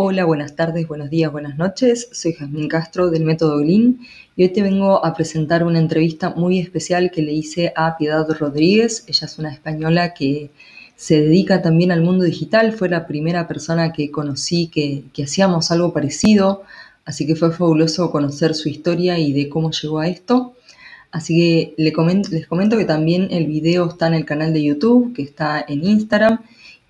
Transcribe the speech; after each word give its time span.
Hola, 0.00 0.26
buenas 0.26 0.54
tardes, 0.54 0.86
buenos 0.86 1.10
días, 1.10 1.32
buenas 1.32 1.58
noches. 1.58 2.08
Soy 2.12 2.32
Jazmín 2.32 2.68
Castro 2.68 3.10
del 3.10 3.24
Método 3.24 3.58
Glin 3.58 3.98
y 4.36 4.44
hoy 4.44 4.50
te 4.50 4.62
vengo 4.62 5.04
a 5.04 5.12
presentar 5.12 5.64
una 5.64 5.80
entrevista 5.80 6.30
muy 6.30 6.60
especial 6.60 7.10
que 7.10 7.20
le 7.20 7.32
hice 7.32 7.72
a 7.74 7.96
Piedad 7.96 8.24
Rodríguez. 8.30 9.02
Ella 9.08 9.26
es 9.26 9.38
una 9.40 9.52
española 9.52 10.14
que 10.14 10.52
se 10.94 11.20
dedica 11.20 11.62
también 11.62 11.90
al 11.90 12.02
mundo 12.02 12.22
digital. 12.22 12.74
Fue 12.74 12.88
la 12.88 13.08
primera 13.08 13.48
persona 13.48 13.92
que 13.92 14.12
conocí 14.12 14.68
que, 14.68 15.02
hacíamos 15.20 15.72
algo 15.72 15.92
parecido, 15.92 16.62
así 17.04 17.26
que 17.26 17.34
fue 17.34 17.50
fabuloso 17.50 18.12
conocer 18.12 18.54
su 18.54 18.68
historia 18.68 19.18
y 19.18 19.32
de 19.32 19.48
cómo 19.48 19.72
llegó 19.72 19.98
a 19.98 20.06
esto. 20.06 20.54
Así 21.10 21.36
que 21.36 21.74
les 21.76 21.92
comento, 21.92 22.28
les 22.30 22.46
comento 22.46 22.78
que 22.78 22.84
también 22.84 23.26
el 23.32 23.48
video 23.48 23.88
está 23.88 24.06
en 24.06 24.14
el 24.14 24.24
canal 24.24 24.52
de 24.52 24.62
YouTube, 24.62 25.12
que 25.12 25.22
está 25.22 25.64
en 25.66 25.82
Instagram 25.82 26.38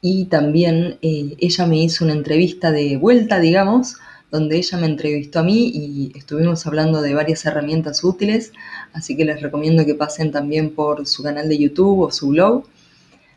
y 0.01 0.27
también 0.27 0.99
eh, 1.03 1.37
ella 1.39 1.67
me 1.67 1.83
hizo 1.83 2.05
una 2.05 2.15
entrevista 2.15 2.71
de 2.71 2.97
vuelta, 2.97 3.41
digamos, 3.41 3.97
donde 4.31 4.57
ella 4.57 4.79
me 4.79 4.87
entrevistó 4.87 5.41
a 5.41 5.43
mí 5.43 5.71
y 5.75 6.13
estuvimos 6.17 6.67
hablando 6.67 7.01
de 7.01 7.15
varias 7.15 7.45
herramientas 7.47 8.05
útiles, 8.05 8.53
así 8.93 9.17
que 9.17 9.25
les 9.25 9.41
recomiendo 9.41 9.87
que 9.87 9.95
pasen 9.95 10.31
también 10.31 10.75
por 10.75 11.07
su 11.07 11.23
canal 11.23 11.49
de 11.49 11.59
YouTube 11.59 12.01
o 12.01 12.11
su 12.11 12.29
blog. 12.29 12.65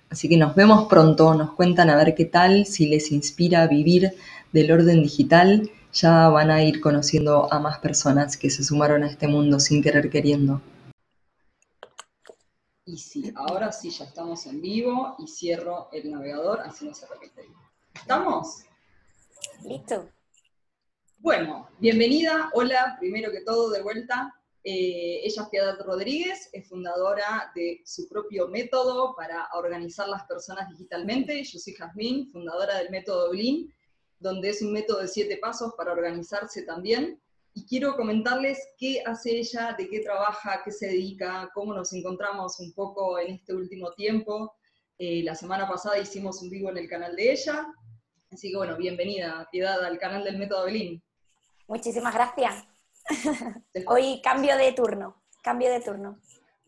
Así 0.10 0.28
que 0.28 0.36
nos 0.36 0.56
vemos 0.56 0.90
pronto, 0.90 1.34
nos 1.36 1.54
cuentan 1.54 1.90
a 1.90 1.96
ver 1.96 2.14
qué 2.16 2.26
tal, 2.26 2.66
si 2.66 2.88
les 2.88 3.12
inspira 3.12 3.64
a 3.64 3.68
vivir 3.68 4.12
del 4.52 4.72
orden 4.72 5.02
digital, 5.02 5.70
ya 5.94 6.28
van 6.30 6.52
a 6.52 6.64
ir 6.64 6.82
conociendo 6.82 7.52
a 7.52 7.60
más 7.60 7.80
personas 7.80 8.36
que 8.36 8.50
se 8.50 8.64
sumaron 8.64 9.04
a 9.04 9.08
este 9.08 9.28
mundo 9.28 9.60
sin 9.60 9.82
querer 9.82 10.10
queriendo. 10.10 10.62
Y 12.92 12.98
sí, 12.98 13.32
ahora 13.38 13.72
sí 13.72 13.90
ya 13.90 14.04
estamos 14.04 14.46
en 14.48 14.60
vivo 14.60 15.16
y 15.18 15.26
cierro 15.26 15.88
el 15.94 16.12
navegador, 16.12 16.60
así 16.60 16.86
no 16.86 16.94
se 16.94 17.08
repite. 17.08 17.48
¿Estamos? 17.94 18.66
Listo. 19.64 20.10
Bueno, 21.20 21.70
bienvenida, 21.80 22.52
hola, 22.54 22.98
primero 23.00 23.32
que 23.32 23.46
todo, 23.46 23.70
de 23.70 23.82
vuelta. 23.82 24.36
Eh, 24.66 25.22
ella 25.24 25.44
es 25.44 25.48
Piedad 25.48 25.80
Rodríguez, 25.80 26.50
es 26.52 26.68
fundadora 26.68 27.50
de 27.56 27.82
su 27.86 28.10
propio 28.10 28.50
método 28.50 29.16
para 29.16 29.48
organizar 29.54 30.10
las 30.10 30.26
personas 30.26 30.68
digitalmente. 30.68 31.42
Yo 31.46 31.60
soy 31.60 31.74
Jazmín, 31.74 32.30
fundadora 32.30 32.78
del 32.80 32.90
método 32.90 33.30
Blin, 33.30 33.74
donde 34.20 34.50
es 34.50 34.62
un 34.62 34.74
método 34.74 35.00
de 35.00 35.08
siete 35.08 35.38
pasos 35.38 35.76
para 35.78 35.94
organizarse 35.94 36.64
también 36.64 37.22
y 37.54 37.66
quiero 37.66 37.96
comentarles 37.96 38.60
qué 38.78 39.04
hace 39.06 39.40
ella, 39.40 39.76
de 39.78 39.90
qué 39.90 40.00
trabaja, 40.00 40.62
qué 40.64 40.72
se 40.72 40.88
dedica, 40.88 41.50
cómo 41.54 41.74
nos 41.74 41.92
encontramos 41.94 42.60
un 42.60 42.74
poco 42.74 43.20
en 43.20 43.34
este 43.34 43.54
último 43.54 43.92
tiempo. 43.94 44.54
Eh, 44.98 45.22
la 45.24 45.36
semana 45.36 45.68
pasada 45.68 46.00
hicimos 46.00 46.42
un 46.42 46.50
vivo 46.50 46.70
en 46.70 46.78
el 46.78 46.88
canal 46.88 47.16
de 47.16 47.32
ella, 47.32 47.68
así 48.32 48.52
que 48.52 48.58
bueno, 48.58 48.78
bienvenida, 48.78 49.48
Piedad, 49.52 49.84
al 49.84 50.00
canal 50.00 50.24
del 50.24 50.38
Método 50.38 50.66
Belín. 50.66 51.04
Muchísimas 51.68 52.14
gracias. 52.14 52.64
Hoy 53.88 54.22
cambio 54.24 54.56
de 54.58 54.72
turno, 54.72 55.24
cambio 55.44 55.72
de 55.72 55.82
turno. 55.82 56.20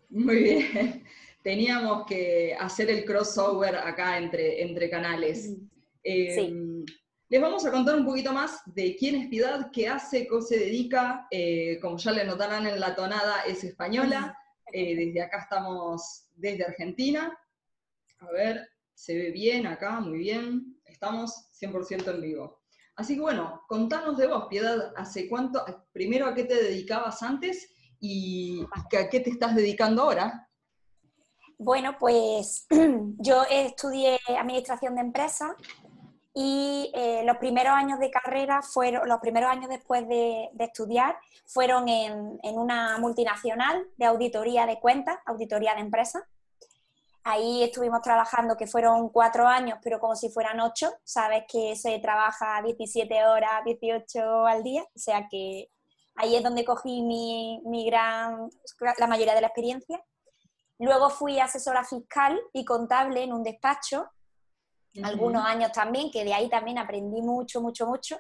Muy 0.09 0.43
bien. 0.43 1.03
Teníamos 1.43 2.05
que 2.07 2.55
hacer 2.57 2.89
el 2.89 3.03
crossover 3.05 3.75
acá 3.75 4.17
entre, 4.17 4.61
entre 4.61 4.89
canales. 4.89 5.55
sí. 6.03 6.85
Les 7.33 7.41
vamos 7.41 7.65
a 7.65 7.71
contar 7.71 7.95
un 7.95 8.05
poquito 8.05 8.31
más 8.31 8.61
de 8.67 8.95
quién 8.95 9.15
es 9.15 9.27
Piedad, 9.27 9.71
qué 9.71 9.87
hace, 9.87 10.27
cómo 10.27 10.43
se 10.43 10.55
dedica. 10.55 11.25
Eh, 11.31 11.79
como 11.81 11.97
ya 11.97 12.11
le 12.11 12.25
notarán 12.25 12.67
en 12.67 12.79
la 12.79 12.93
tonada, 12.93 13.41
es 13.47 13.63
española. 13.63 14.37
Eh, 14.71 14.95
desde 14.95 15.21
acá 15.21 15.39
estamos 15.39 16.29
desde 16.35 16.63
Argentina. 16.63 17.37
A 18.19 18.31
ver, 18.31 18.67
se 18.93 19.15
ve 19.15 19.29
bien 19.29 19.67
acá, 19.67 19.99
muy 19.99 20.19
bien. 20.19 20.79
Estamos 20.85 21.49
100% 21.61 22.07
en 22.07 22.21
vivo. 22.21 22.61
Así 22.95 23.15
que 23.15 23.21
bueno, 23.21 23.61
contanos 23.67 24.17
de 24.17 24.27
vos, 24.27 24.47
Piedad, 24.49 24.93
¿hace 24.95 25.27
cuánto, 25.27 25.63
primero 25.91 26.25
a 26.25 26.33
qué 26.33 26.45
te 26.45 26.55
dedicabas 26.55 27.21
antes 27.21 27.71
y 27.99 28.65
a 28.73 29.09
qué 29.09 29.19
te 29.19 29.29
estás 29.29 29.55
dedicando 29.55 30.03
ahora? 30.03 30.49
Bueno, 31.57 31.97
pues 31.99 32.65
yo 33.19 33.43
estudié 33.49 34.19
administración 34.27 34.95
de 34.95 35.01
empresas 35.01 35.51
y 36.33 36.91
eh, 36.95 37.21
los 37.25 37.37
primeros 37.37 37.73
años 37.73 37.99
de 37.99 38.09
carrera 38.09 38.63
fueron, 38.63 39.07
los 39.07 39.19
primeros 39.19 39.51
años 39.51 39.69
después 39.69 40.07
de, 40.07 40.49
estudiar, 40.57 41.17
fueron 41.45 41.87
en, 41.87 42.39
una 42.41 42.97
multinacional 42.97 43.87
de 43.97 44.05
auditoría 44.05 44.65
de 44.65 44.79
cuentas, 44.79 45.17
auditoría 45.25 45.75
de 45.75 45.81
empresas. 45.81 46.23
Ahí 47.23 47.63
estuvimos 47.63 48.01
trabajando, 48.01 48.57
que 48.57 48.67
fueron 48.67 49.09
cuatro 49.09 49.47
años, 49.47 49.77
pero 49.83 49.99
como 49.99 50.15
si 50.15 50.29
fueran 50.29 50.59
ocho. 50.59 50.91
Sabes 51.03 51.43
que 51.47 51.75
se 51.75 51.99
trabaja 51.99 52.61
17 52.63 53.25
horas, 53.25 53.63
18 53.63 54.45
al 54.45 54.63
día, 54.63 54.81
o 54.83 54.99
sea 54.99 55.27
que 55.29 55.69
ahí 56.15 56.35
es 56.35 56.43
donde 56.43 56.65
cogí 56.65 57.03
mi, 57.03 57.61
mi 57.65 57.85
gran, 57.85 58.49
la 58.97 59.07
mayoría 59.07 59.35
de 59.35 59.41
la 59.41 59.47
experiencia. 59.47 60.03
Luego 60.79 61.11
fui 61.11 61.39
asesora 61.39 61.83
fiscal 61.85 62.41
y 62.51 62.65
contable 62.65 63.23
en 63.23 63.31
un 63.33 63.43
despacho 63.43 64.09
algunos 65.01 65.43
años 65.45 65.71
también, 65.71 66.11
que 66.11 66.23
de 66.23 66.33
ahí 66.33 66.49
también 66.49 66.77
aprendí 66.77 67.21
mucho, 67.21 67.61
mucho, 67.61 67.87
mucho. 67.87 68.17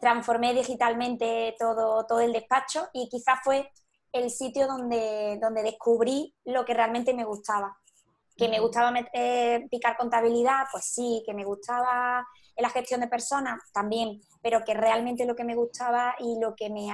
Transformé 0.00 0.52
digitalmente 0.52 1.54
todo, 1.58 2.04
todo 2.06 2.20
el 2.20 2.32
despacho 2.32 2.88
y 2.92 3.08
quizás 3.08 3.38
fue 3.42 3.70
el 4.12 4.30
sitio 4.30 4.66
donde, 4.66 5.38
donde 5.40 5.62
descubrí 5.62 6.34
lo 6.44 6.64
que 6.64 6.74
realmente 6.74 7.14
me 7.14 7.24
gustaba. 7.24 7.78
Que 8.36 8.48
me 8.48 8.60
gustaba 8.60 8.92
picar 9.70 9.96
contabilidad, 9.96 10.64
pues 10.70 10.84
sí, 10.84 11.22
que 11.24 11.34
me 11.34 11.44
gustaba 11.44 12.26
la 12.56 12.70
gestión 12.70 13.00
de 13.00 13.08
personas 13.08 13.60
también, 13.72 14.20
pero 14.42 14.64
que 14.64 14.74
realmente 14.74 15.24
lo 15.24 15.34
que 15.34 15.44
me 15.44 15.54
gustaba 15.54 16.14
y 16.18 16.38
lo 16.38 16.54
que 16.54 16.68
me, 16.68 16.88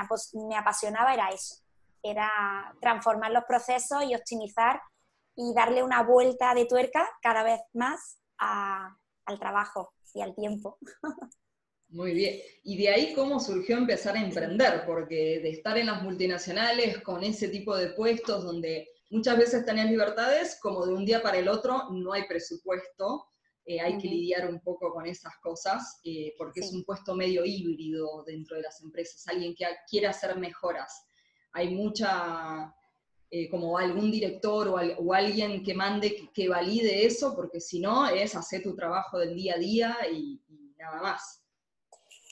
me 0.48 0.56
apasionaba 0.56 1.14
era 1.14 1.30
eso, 1.30 1.56
era 2.02 2.30
transformar 2.80 3.32
los 3.32 3.44
procesos 3.44 4.04
y 4.04 4.14
optimizar 4.14 4.80
y 5.34 5.54
darle 5.54 5.82
una 5.82 6.02
vuelta 6.02 6.54
de 6.54 6.66
tuerca 6.66 7.08
cada 7.22 7.42
vez 7.42 7.60
más 7.72 8.18
a, 8.38 8.96
al 9.28 9.38
trabajo 9.38 9.92
y 10.14 10.22
al 10.22 10.34
tiempo. 10.34 10.78
Muy 11.90 12.12
bien. 12.12 12.40
¿Y 12.64 12.76
de 12.76 12.88
ahí 12.90 13.14
cómo 13.14 13.40
surgió 13.40 13.76
empezar 13.76 14.16
a 14.16 14.22
emprender? 14.22 14.84
Porque 14.86 15.40
de 15.40 15.50
estar 15.50 15.78
en 15.78 15.86
las 15.86 16.02
multinacionales 16.02 16.98
con 16.98 17.22
ese 17.22 17.48
tipo 17.48 17.76
de 17.76 17.90
puestos 17.90 18.44
donde 18.44 18.88
muchas 19.10 19.38
veces 19.38 19.64
tenías 19.64 19.90
libertades, 19.90 20.58
como 20.60 20.84
de 20.84 20.92
un 20.92 21.06
día 21.06 21.22
para 21.22 21.38
el 21.38 21.48
otro 21.48 21.90
no 21.90 22.12
hay 22.12 22.26
presupuesto, 22.26 23.26
eh, 23.64 23.80
hay 23.80 23.96
que 23.98 24.08
lidiar 24.08 24.48
un 24.48 24.60
poco 24.60 24.92
con 24.92 25.06
esas 25.06 25.34
cosas, 25.42 26.00
eh, 26.04 26.34
porque 26.36 26.60
es 26.60 26.72
un 26.72 26.84
puesto 26.84 27.14
medio 27.14 27.44
híbrido 27.44 28.22
dentro 28.26 28.56
de 28.56 28.62
las 28.62 28.82
empresas, 28.82 29.26
alguien 29.28 29.54
que 29.54 29.66
quiere 29.88 30.08
hacer 30.08 30.36
mejoras. 30.36 31.06
Hay 31.52 31.74
mucha 31.74 32.74
eh, 33.30 33.50
como 33.50 33.76
algún 33.76 34.10
director 34.10 34.68
o, 34.68 35.12
alguien 35.12 35.62
que 35.62 35.74
mande, 35.74 36.30
que, 36.32 36.48
valide 36.48 37.04
eso, 37.04 37.34
porque 37.36 37.60
si 37.60 37.78
no 37.78 38.08
es 38.08 38.34
hacer 38.34 38.62
tu 38.62 38.74
trabajo 38.74 39.18
del 39.18 39.34
día 39.34 39.54
a 39.54 39.58
día 39.58 39.96
y, 40.10 40.40
nada 40.78 41.02
más. 41.02 41.42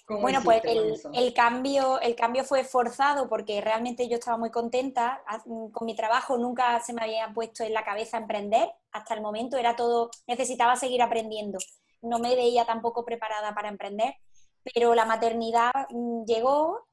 Bueno, 0.08 0.40
pues 0.42 0.62
el, 0.64 1.34
cambio, 1.34 2.00
el 2.00 2.14
cambio 2.14 2.44
fue 2.44 2.62
forzado 2.62 3.28
porque 3.28 3.60
realmente 3.60 4.08
yo 4.08 4.14
estaba 4.14 4.38
muy 4.38 4.50
contenta. 4.50 5.22
Con 5.44 5.84
mi 5.84 5.96
trabajo, 5.96 6.38
nunca 6.38 6.80
se 6.80 6.92
me 6.92 7.02
había 7.02 7.32
puesto 7.34 7.64
en 7.64 7.74
la 7.74 7.84
cabeza 7.84 8.16
emprender 8.16 8.68
hasta 8.92 9.14
el 9.14 9.20
momento, 9.20 9.58
era 9.58 9.76
todo, 9.76 10.10
necesitaba 10.26 10.76
seguir 10.76 11.02
aprendiendo, 11.02 11.58
no 12.00 12.18
me 12.18 12.34
veía 12.34 12.64
tampoco 12.64 13.04
preparada 13.04 13.54
para 13.54 13.68
emprender, 13.68 14.14
pero 14.72 14.94
la 14.94 15.04
maternidad 15.04 15.72
mm, 15.90 16.24
llegó 16.24 16.86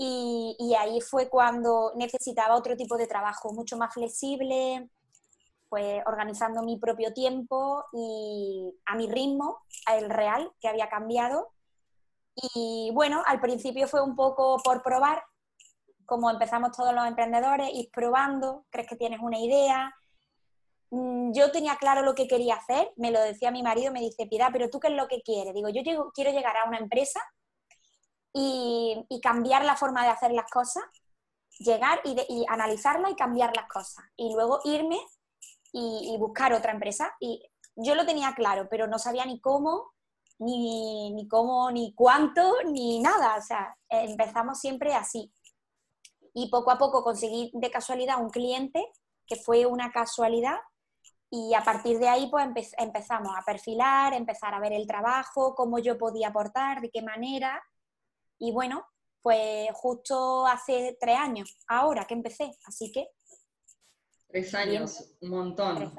y, 0.00 0.74
ahí 0.78 1.00
fue 1.00 1.28
cuando 1.28 1.92
necesitaba 1.96 2.54
otro 2.54 2.76
tipo 2.76 2.96
de 2.96 3.08
trabajo, 3.08 3.52
mucho 3.52 3.76
más 3.76 3.92
flexible, 3.92 4.88
pues 5.68 6.02
organizando 6.06 6.62
mi 6.62 6.78
propio 6.78 7.12
tiempo 7.12 7.84
y 7.92 8.72
a 8.86 8.94
mi 8.94 9.08
ritmo, 9.10 9.58
el 9.92 10.08
real, 10.08 10.52
que 10.60 10.68
había 10.68 10.88
cambiado. 10.88 11.48
Y 12.54 12.92
bueno, 12.94 13.24
al 13.26 13.40
principio 13.40 13.88
fue 13.88 14.00
un 14.00 14.14
poco 14.14 14.58
por 14.62 14.84
probar, 14.84 15.24
como 16.06 16.30
empezamos 16.30 16.70
todos 16.76 16.94
los 16.94 17.04
emprendedores, 17.04 17.68
ir 17.74 17.90
probando, 17.92 18.66
crees 18.70 18.88
que 18.88 18.96
tienes 18.96 19.18
una 19.20 19.40
idea. 19.40 19.92
Mm, 20.90 21.32
yo 21.32 21.50
tenía 21.50 21.74
claro 21.74 22.02
lo 22.02 22.14
que 22.14 22.28
quería 22.28 22.54
hacer, 22.54 22.92
me 22.96 23.10
lo 23.10 23.20
decía 23.20 23.50
mi 23.50 23.64
marido, 23.64 23.92
me 23.92 24.00
dice, 24.00 24.26
Piedad, 24.26 24.50
pero 24.52 24.70
tú 24.70 24.78
qué 24.78 24.88
es 24.88 24.94
lo 24.94 25.08
que 25.08 25.22
quieres? 25.22 25.54
Digo, 25.54 25.68
yo 25.70 25.82
quiero 26.14 26.30
llegar 26.30 26.56
a 26.56 26.68
una 26.68 26.78
empresa 26.78 27.20
y, 28.38 29.20
cambiar 29.20 29.64
la 29.64 29.76
forma 29.76 30.04
de 30.04 30.10
hacer 30.10 30.30
las 30.32 30.48
cosas, 30.50 30.84
llegar 31.58 32.00
y, 32.04 32.44
analizarla 32.48 33.10
y 33.10 33.16
cambiar 33.16 33.54
las 33.56 33.66
cosas. 33.66 34.04
Y 34.16 34.32
luego 34.32 34.60
irme 34.64 34.98
y, 35.72 36.16
buscar 36.18 36.52
otra 36.52 36.72
empresa. 36.72 37.14
Y 37.20 37.42
yo 37.74 37.94
lo 37.94 38.06
tenía 38.06 38.32
claro, 38.34 38.68
pero 38.70 38.86
no 38.86 38.98
sabía 38.98 39.24
ni 39.26 39.40
cómo, 39.40 39.92
ni, 40.38 41.12
ni 41.12 41.26
cómo, 41.26 41.70
ni 41.72 41.94
cuánto, 41.94 42.62
ni 42.66 43.00
nada. 43.00 43.36
O 43.36 43.42
sea, 43.42 43.76
empezamos 43.88 44.60
siempre 44.60 44.94
así. 44.94 45.32
Y 46.32 46.48
poco 46.50 46.70
a 46.70 46.78
poco 46.78 47.02
conseguí 47.02 47.50
de 47.54 47.70
casualidad 47.70 48.22
un 48.22 48.30
cliente, 48.30 48.86
que 49.26 49.36
fue 49.36 49.66
una 49.66 49.90
casualidad, 49.90 50.58
Y 51.30 51.52
a 51.54 51.62
partir 51.62 51.98
de 51.98 52.08
ahí, 52.08 52.28
pues 52.30 52.74
empezamos 52.78 53.32
a 53.36 53.42
perfilar, 53.44 54.14
empezar 54.14 54.54
a 54.54 54.60
ver 54.60 54.72
el 54.72 54.86
trabajo, 54.86 55.54
cómo 55.54 55.78
yo 55.78 55.98
podía 55.98 56.28
aportar, 56.28 56.80
de 56.80 56.90
qué 56.90 57.02
manera. 57.02 57.62
Y 58.38 58.52
bueno, 58.52 58.86
pues 59.22 59.68
justo 59.74 60.46
hace 60.46 60.96
tres 61.00 61.18
años, 61.18 61.58
ahora 61.66 62.06
que 62.06 62.14
empecé, 62.14 62.50
así 62.66 62.90
que... 62.92 63.08
Tres 64.28 64.54
años, 64.54 65.16
un 65.20 65.30
montón. 65.30 65.94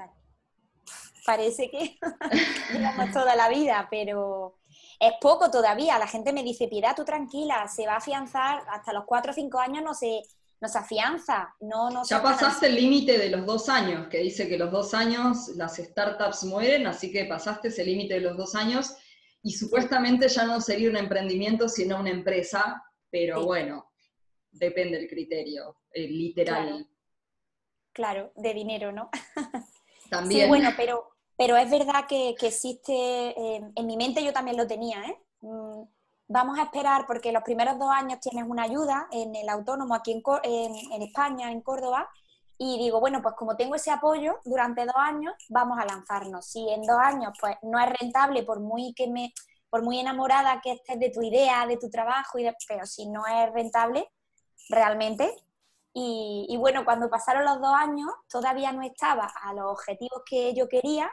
Parece 1.26 1.70
que 1.70 1.98
llevamos 2.74 3.12
toda 3.12 3.36
la 3.36 3.50
vida, 3.50 3.88
pero 3.90 4.60
es 5.00 5.14
poco 5.20 5.50
todavía. 5.52 6.00
La 6.00 6.08
gente 6.08 6.34
me 6.34 6.44
dice, 6.44 6.68
Piedad, 6.68 6.96
tú 6.96 7.04
tranquila, 7.04 7.68
se 7.68 7.86
va 7.86 7.94
a 7.94 7.98
afianzar 7.98 8.64
hasta 8.70 8.94
los 8.94 9.06
cuatro 9.06 9.32
o 9.32 9.36
cinco 9.36 9.60
años, 9.60 9.84
no 9.84 9.94
se, 9.94 10.22
no 10.62 10.68
se 10.68 10.78
afianza. 10.78 11.56
No, 11.60 11.90
no 11.90 12.04
ya 12.06 12.22
pasaste 12.22 12.68
el 12.68 12.76
límite 12.76 13.18
de 13.18 13.30
los 13.30 13.46
dos 13.46 13.70
años, 13.70 14.08
que 14.08 14.20
dice 14.20 14.48
que 14.48 14.58
los 14.58 14.72
dos 14.72 14.94
años 14.94 15.50
las 15.56 15.78
startups 15.78 16.44
mueren, 16.44 16.88
así 16.88 17.12
que 17.12 17.26
pasaste 17.26 17.70
ese 17.70 17.84
límite 17.84 18.16
de 18.16 18.22
los 18.22 18.38
dos 18.38 18.56
años 18.56 18.96
y 19.42 19.52
supuestamente 19.52 20.28
ya 20.28 20.46
no 20.46 20.60
sería 20.60 20.90
un 20.90 20.98
emprendimiento, 20.98 21.70
sino 21.70 22.00
una 22.00 22.10
empresa, 22.10 22.84
pero 23.10 23.46
bueno, 23.46 23.92
depende 24.52 24.98
del 24.98 25.10
criterio, 25.10 25.78
eh, 25.92 26.08
literal. 26.08 26.88
Claro. 27.92 28.32
de 28.36 28.54
dinero, 28.54 28.92
¿no? 28.92 29.10
También. 30.10 30.44
Sí, 30.44 30.48
bueno, 30.48 30.70
pero, 30.78 31.10
pero 31.38 31.58
es 31.58 31.70
verdad 31.70 32.06
que, 32.08 32.30
existe, 32.30 32.94
eh, 32.94 33.62
en 33.76 33.86
mi 33.86 33.98
mente 33.98 34.24
yo 34.24 34.34
también 34.34 34.58
lo 34.58 34.68
tenía, 34.68 35.04
¿eh? 35.04 35.18
Mm, 35.42 35.84
vamos 36.28 36.60
a 36.60 36.64
esperar 36.64 37.06
porque 37.08 37.32
los 37.32 37.44
primeros 37.44 37.78
dos 37.78 37.90
años 37.92 38.20
tienes 38.20 38.46
una 38.48 38.64
ayuda 38.64 39.08
en 39.12 39.36
el 39.36 39.50
autónomo 39.50 39.96
aquí 39.96 40.12
en, 40.12 40.22
en, 40.44 40.92
en, 40.94 41.02
España, 41.02 41.52
en 41.52 41.62
Córdoba, 41.62 42.10
y 42.62 42.78
digo, 42.78 43.00
bueno, 43.00 43.22
pues 43.22 43.36
como 43.36 43.56
tengo 43.56 43.76
ese 43.76 43.90
apoyo 43.90 44.42
durante 44.44 44.86
dos 44.86 44.96
años, 44.98 45.34
vamos 45.48 45.80
a 45.80 45.86
lanzarnos. 45.86 46.46
Si 46.46 46.70
en 46.70 46.82
dos 46.82 46.98
años 47.00 47.32
pues 47.40 47.56
no 47.64 47.80
es 47.80 47.90
rentable, 48.00 48.44
por 48.44 48.60
muy 48.60 48.94
que 48.94 49.08
me 49.08 49.34
por 49.70 49.84
muy 49.84 50.00
enamorada 50.00 50.60
que 50.62 50.74
estés 50.74 51.00
de 51.00 51.10
tu 51.12 51.22
idea, 51.22 51.66
de 51.68 51.78
tu 51.78 51.90
trabajo, 51.90 52.40
y 52.40 52.50
pero 52.68 52.86
si 52.86 53.08
no 53.08 53.26
es 53.28 53.54
rentable, 53.54 54.12
realmente. 54.70 55.32
Y, 55.94 56.56
bueno, 56.58 56.86
cuando 56.86 57.10
pasaron 57.10 57.44
los 57.44 57.60
dos 57.60 57.74
años, 57.76 58.10
todavía 58.30 58.72
no 58.72 58.82
estaba 58.84 59.32
a 59.42 59.54
los 59.54 59.72
objetivos 59.72 60.22
que 60.26 60.54
yo 60.54 60.70
quería, 60.70 61.12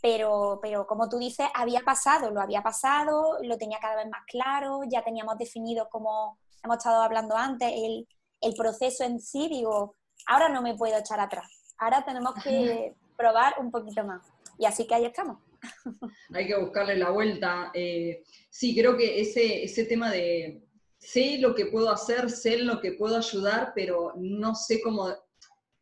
pero, 0.00 0.58
pero 0.62 0.86
como 0.86 1.08
tú 1.08 1.18
dices, 1.18 1.48
había 1.54 1.80
pasado, 1.80 2.30
lo 2.30 2.40
había 2.40 2.62
pasado, 2.62 3.38
lo 3.42 3.58
tenía 3.58 3.78
cada 3.80 3.96
vez 3.96 4.08
más 4.10 4.22
claro, 4.26 4.80
ya 4.88 5.02
teníamos 5.02 5.38
definido, 5.38 5.88
como 5.90 6.38
hemos 6.62 6.76
estado 6.76 7.02
hablando 7.02 7.36
antes, 7.36 7.72
el, 7.74 8.08
el 8.40 8.54
proceso 8.54 9.04
en 9.04 9.20
sí, 9.20 9.48
digo, 9.48 9.96
ahora 10.26 10.48
no 10.48 10.62
me 10.62 10.74
puedo 10.74 10.96
echar 10.96 11.20
atrás, 11.20 11.74
ahora 11.78 12.04
tenemos 12.04 12.34
que 12.42 12.94
probar 13.16 13.54
un 13.58 13.70
poquito 13.70 14.04
más. 14.04 14.22
Y 14.58 14.66
así 14.66 14.86
que 14.86 14.94
ahí 14.94 15.04
estamos. 15.04 15.38
Hay 16.34 16.46
que 16.46 16.56
buscarle 16.56 16.96
la 16.96 17.10
vuelta. 17.10 17.70
Eh, 17.74 18.22
sí, 18.50 18.76
creo 18.76 18.96
que 18.96 19.20
ese, 19.20 19.64
ese 19.64 19.84
tema 19.84 20.10
de 20.10 20.62
sé 20.98 21.38
lo 21.38 21.54
que 21.54 21.66
puedo 21.66 21.90
hacer, 21.90 22.30
sé 22.30 22.58
lo 22.58 22.80
que 22.80 22.92
puedo 22.92 23.16
ayudar, 23.16 23.72
pero 23.74 24.12
no 24.16 24.54
sé 24.54 24.80
cómo, 24.80 25.12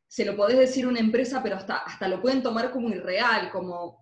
se 0.08 0.24
lo 0.24 0.34
podés 0.36 0.58
decir 0.58 0.86
a 0.86 0.88
una 0.88 1.00
empresa, 1.00 1.42
pero 1.42 1.56
hasta, 1.56 1.76
hasta 1.76 2.08
lo 2.08 2.20
pueden 2.20 2.42
tomar 2.42 2.72
como 2.72 2.88
irreal, 2.88 3.50
como 3.50 3.99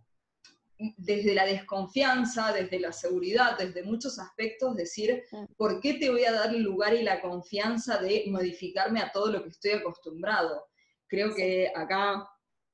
desde 0.96 1.34
la 1.34 1.44
desconfianza, 1.44 2.52
desde 2.52 2.78
la 2.78 2.92
seguridad, 2.92 3.58
desde 3.58 3.82
muchos 3.82 4.19
aspectos, 4.19 4.76
decir, 4.76 5.25
mm. 5.30 5.54
¿por 5.56 5.80
qué 5.80 5.94
te 5.94 6.10
voy 6.10 6.25
a 6.25 6.32
dar 6.32 6.54
el 6.54 6.62
lugar 6.62 6.94
y 6.94 7.02
la 7.02 7.20
confianza 7.20 7.98
de 7.98 8.25
modificarme 8.28 9.00
a 9.00 9.10
todo 9.10 9.32
lo 9.32 9.42
que 9.42 9.50
estoy 9.50 9.72
acostumbrado? 9.72 10.66
Creo 11.08 11.34
que 11.34 11.72
acá 11.75 12.28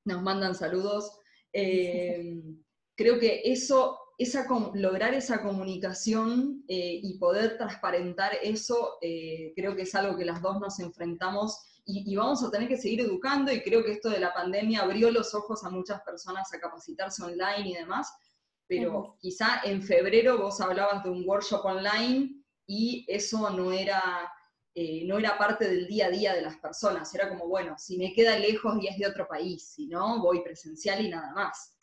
nos 0.05 0.21
mandan 0.21 0.53
saludos. 0.53 1.19
Eh, 1.51 2.41
creo 2.95 3.19
que 3.19 3.41
eso, 3.45 3.99
esa, 4.17 4.47
lograr 4.73 5.13
esa 5.13 5.41
comunicación 5.41 6.63
eh, 6.67 6.99
y 7.01 7.17
poder 7.17 7.57
transparentar 7.57 8.33
eso, 8.41 8.97
eh, 9.01 9.51
creo 9.55 9.75
que 9.75 9.81
es 9.83 9.95
algo 9.95 10.17
que 10.17 10.25
las 10.25 10.41
dos 10.41 10.59
nos 10.59 10.79
enfrentamos 10.79 11.74
y, 11.85 12.15
vamos 12.15 12.43
a 12.43 12.49
tener 12.49 12.67
que 12.67 12.77
seguir 12.77 13.01
educando 13.01 13.51
y 13.51 13.61
creo 13.61 13.83
que 13.83 13.91
esto 13.91 14.09
de 14.09 14.19
la 14.19 14.33
pandemia 14.33 14.81
abrió 14.81 15.11
los 15.11 15.35
ojos 15.35 15.63
a 15.63 15.69
muchas 15.69 16.01
personas 16.01 16.51
a 16.53 16.59
capacitarse 16.59 17.23
online 17.23 17.69
y 17.69 17.73
demás, 17.75 18.11
pero 18.67 19.15
quizá 19.19 19.61
en 19.63 19.83
febrero 19.83 20.39
vos 20.39 20.59
hablabas 20.61 21.03
de 21.03 21.11
un 21.11 21.23
workshop 21.27 21.63
online 21.63 22.43
y 22.65 23.05
eso 23.07 23.49
no 23.51 23.71
era... 23.71 24.31
Eh, 24.77 25.05
no 25.05 25.17
era 25.17 25.37
parte 25.37 25.69
del 25.69 25.87
día 25.87 26.07
a 26.07 26.09
día 26.09 26.33
de 26.33 26.41
las 26.41 26.57
personas, 26.57 27.15
era 27.15 27.29
como, 27.29 27.47
bueno, 27.47 27.75
si 27.77 27.97
me 27.97 28.11
queda 28.11 28.37
lejos 28.37 28.75
y 28.81 28.87
es 28.87 28.97
de 28.97 29.07
otro 29.07 29.25
país, 29.25 29.69
si 29.73 29.87
no, 29.87 30.21
voy 30.21 30.43
presencial 30.43 31.05
y 31.05 31.07
nada 31.07 31.31
más. 31.31 31.77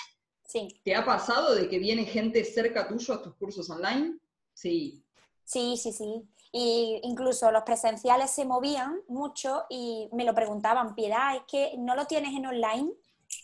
¿Te 0.85 0.95
ha 0.95 1.05
pasado 1.05 1.55
de 1.55 1.69
que 1.69 1.79
viene 1.79 2.05
gente 2.05 2.45
cerca 2.45 2.87
tuyo 2.87 3.15
a 3.15 3.23
tus 3.23 3.35
cursos 3.37 3.71
online? 3.71 4.19
Sí. 4.53 5.03
Sí, 5.45 5.77
sí, 5.77 5.93
sí. 5.93 6.29
Y 6.53 7.01
incluso 7.03 7.51
los 7.51 7.63
presenciales 7.63 8.31
se 8.31 8.45
movían 8.45 9.01
mucho 9.09 9.65
y 9.71 10.09
me 10.13 10.25
lo 10.25 10.35
preguntaban, 10.35 10.95
Piedad, 10.95 11.35
es 11.35 11.43
que 11.49 11.75
no 11.79 11.95
lo 11.95 12.07
tienes 12.07 12.35
en 12.35 12.47
online. 12.47 12.93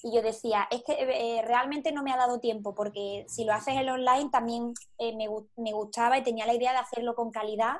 Y 0.03 0.15
yo 0.15 0.21
decía, 0.21 0.69
es 0.71 0.83
que 0.85 0.93
eh, 0.93 1.43
realmente 1.43 1.91
no 1.93 2.03
me 2.03 2.13
ha 2.13 2.19
dado 2.19 2.39
tiempo, 2.39 2.75
porque 2.75 3.25
si 3.27 3.45
lo 3.45 3.55
haces 3.55 3.75
en 3.75 3.89
online 3.89 4.29
también 4.31 4.75
eh, 4.99 5.17
me, 5.17 5.27
me, 5.57 5.73
gustaba 5.73 6.19
y 6.19 6.23
tenía 6.23 6.47
la 6.47 6.55
idea 6.55 6.73
de 6.73 6.79
hacerlo 6.79 7.15
con 7.15 7.31
calidad, 7.31 7.79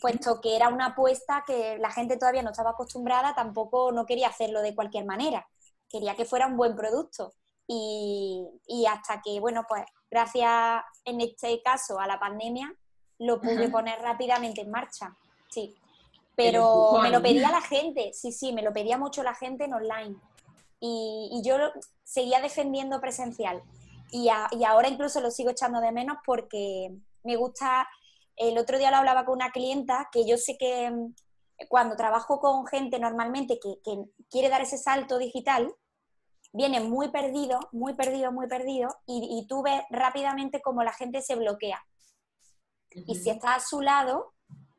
puesto 0.00 0.40
que 0.40 0.56
era 0.56 0.68
una 0.68 0.86
apuesta 0.86 1.44
que 1.46 1.78
la 1.78 1.90
gente 1.90 2.16
todavía 2.16 2.42
no 2.42 2.50
estaba 2.50 2.70
acostumbrada, 2.70 3.34
tampoco 3.34 3.92
no 3.92 4.06
quería 4.06 4.28
hacerlo 4.28 4.62
de 4.62 4.74
cualquier 4.74 5.04
manera, 5.04 5.46
quería 5.88 6.14
que 6.14 6.24
fuera 6.24 6.46
un 6.46 6.56
buen 6.56 6.74
producto. 6.74 7.34
Y, 7.72 8.84
hasta 8.88 9.22
que, 9.22 9.38
bueno, 9.38 9.64
pues 9.68 9.84
gracias 10.10 10.82
en 11.04 11.20
este 11.20 11.62
caso 11.62 12.00
a 12.00 12.06
la 12.08 12.18
pandemia, 12.18 12.74
lo 13.20 13.40
pude 13.40 13.68
poner 13.68 14.00
rápidamente 14.00 14.62
en 14.62 14.70
marcha. 14.70 15.16
Sí. 15.48 15.74
Pero 16.34 16.98
me 17.02 17.10
lo 17.10 17.22
pedía 17.22 17.50
la 17.50 17.60
gente, 17.60 18.12
sí, 18.12 18.32
sí, 18.32 18.52
me 18.52 18.62
lo 18.62 18.72
pedía 18.72 18.98
mucho 18.98 19.22
la 19.22 19.34
gente 19.34 19.64
en 19.64 19.74
online. 19.74 20.16
Y, 20.80 21.40
yo 21.44 21.56
seguía 22.02 22.40
defendiendo 22.40 23.00
presencial. 23.00 23.62
Y, 24.10 24.28
y, 24.52 24.64
ahora 24.64 24.88
incluso 24.88 25.20
lo 25.20 25.30
sigo 25.30 25.50
echando 25.50 25.80
de 25.80 25.92
menos 25.92 26.18
porque 26.24 26.92
me 27.22 27.36
gusta. 27.36 27.86
El 28.36 28.56
otro 28.58 28.78
día 28.78 28.90
lo 28.90 28.96
hablaba 28.96 29.24
con 29.24 29.34
una 29.34 29.52
clienta 29.52 30.08
que 30.10 30.26
yo 30.26 30.38
sé 30.38 30.56
que 30.56 30.90
mm, 30.90 31.14
cuando 31.68 31.94
trabajo 31.96 32.40
con 32.40 32.66
gente 32.66 32.98
normalmente 32.98 33.60
que, 33.60 33.76
que 33.84 34.02
quiere 34.30 34.48
dar 34.48 34.62
ese 34.62 34.78
salto 34.78 35.18
digital, 35.18 35.74
viene 36.52 36.80
muy 36.80 37.10
perdido, 37.10 37.60
muy 37.72 37.94
perdido, 37.94 38.32
muy 38.32 38.48
perdido, 38.48 38.88
y, 39.06 39.46
tú 39.48 39.62
ves 39.62 39.82
rápidamente 39.90 40.60
cómo 40.60 40.82
la 40.82 40.92
gente 40.92 41.22
se 41.22 41.36
bloquea. 41.36 41.84
Y 42.94 43.14
si 43.14 43.30
estás 43.30 43.56
a 43.56 43.66
su 43.66 43.80
lado, 43.80 44.32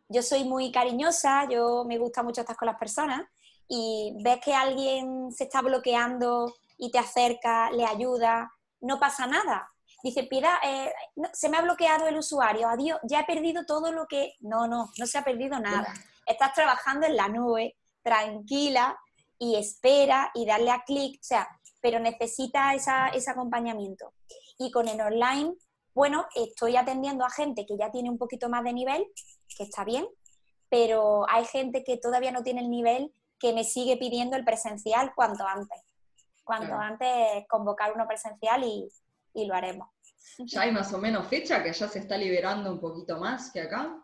yo 0.09 0.21
soy 0.21 0.43
muy 0.43 0.71
cariñosa, 0.71 1.47
yo 1.49 1.85
me 1.85 1.97
gusta 1.97 2.23
mucho 2.23 2.41
estar 2.41 2.55
con 2.55 2.67
las 2.67 2.77
personas, 2.77 3.21
y 3.67 4.13
ves 4.21 4.39
que 4.43 4.53
alguien 4.53 5.31
se 5.31 5.45
está 5.45 5.61
bloqueando 5.61 6.53
y 6.77 6.91
te 6.91 6.99
acerca, 6.99 7.71
le 7.71 7.85
ayuda, 7.85 8.51
no 8.81 8.99
pasa 8.99 9.27
nada. 9.27 9.71
Dice, 10.03 10.23
Piedad, 10.23 10.55
eh, 10.63 10.91
se 11.31 11.47
me 11.47 11.57
ha 11.57 11.61
bloqueado 11.61 12.07
el 12.07 12.17
usuario, 12.17 12.67
adiós, 12.67 12.99
ya 13.03 13.21
he 13.21 13.25
perdido 13.25 13.65
todo 13.65 13.91
lo 13.91 14.07
que... 14.07 14.33
No, 14.41 14.67
no, 14.67 14.89
no 14.97 15.05
se 15.05 15.17
ha 15.17 15.23
perdido 15.23 15.59
nada. 15.59 15.93
Estás 16.25 16.53
trabajando 16.53 17.05
en 17.05 17.15
la 17.15 17.29
nube, 17.29 17.77
tranquila, 18.01 18.97
y 19.37 19.55
espera 19.55 20.31
y 20.33 20.45
darle 20.45 20.71
a 20.71 20.83
clic. 20.83 21.19
O 21.21 21.23
sea, 21.23 21.47
pero 21.81 21.99
necesita 21.99 22.73
ese 22.73 23.31
acompañamiento. 23.31 24.13
Y 24.57 24.71
con 24.71 24.87
el 24.87 24.99
online, 24.99 25.53
bueno, 25.93 26.25
estoy 26.35 26.77
atendiendo 26.77 27.25
a 27.25 27.29
gente 27.29 27.65
que 27.65 27.77
ya 27.77 27.91
tiene 27.91 28.09
un 28.09 28.17
poquito 28.17 28.49
más 28.49 28.63
de 28.63 28.73
nivel, 28.73 29.05
que 29.57 29.63
está 29.63 29.83
bien, 29.83 30.07
pero 30.69 31.25
hay 31.29 31.45
gente 31.45 31.83
que 31.83 31.97
todavía 31.97 32.31
no 32.31 32.43
tiene 32.43 32.61
el 32.61 32.69
nivel 32.69 33.13
que 33.39 33.53
me 33.53 33.63
sigue 33.63 33.97
pidiendo 33.97 34.37
el 34.37 34.45
presencial 34.45 35.13
cuanto 35.15 35.45
antes. 35.45 35.81
Cuanto 36.43 36.73
antes 36.75 37.45
convocar 37.47 37.93
uno 37.93 38.07
presencial 38.07 38.63
y, 38.63 38.89
lo 39.33 39.53
haremos. 39.53 39.87
¿Ya 40.39 40.61
hay 40.61 40.71
más 40.71 40.93
o 40.93 40.97
menos 40.97 41.27
fecha 41.27 41.63
que 41.63 41.71
ya 41.71 41.87
se 41.87 41.99
está 41.99 42.17
liberando 42.17 42.71
un 42.71 42.79
poquito 42.79 43.17
más 43.17 43.51
que 43.51 43.61
acá? 43.61 44.03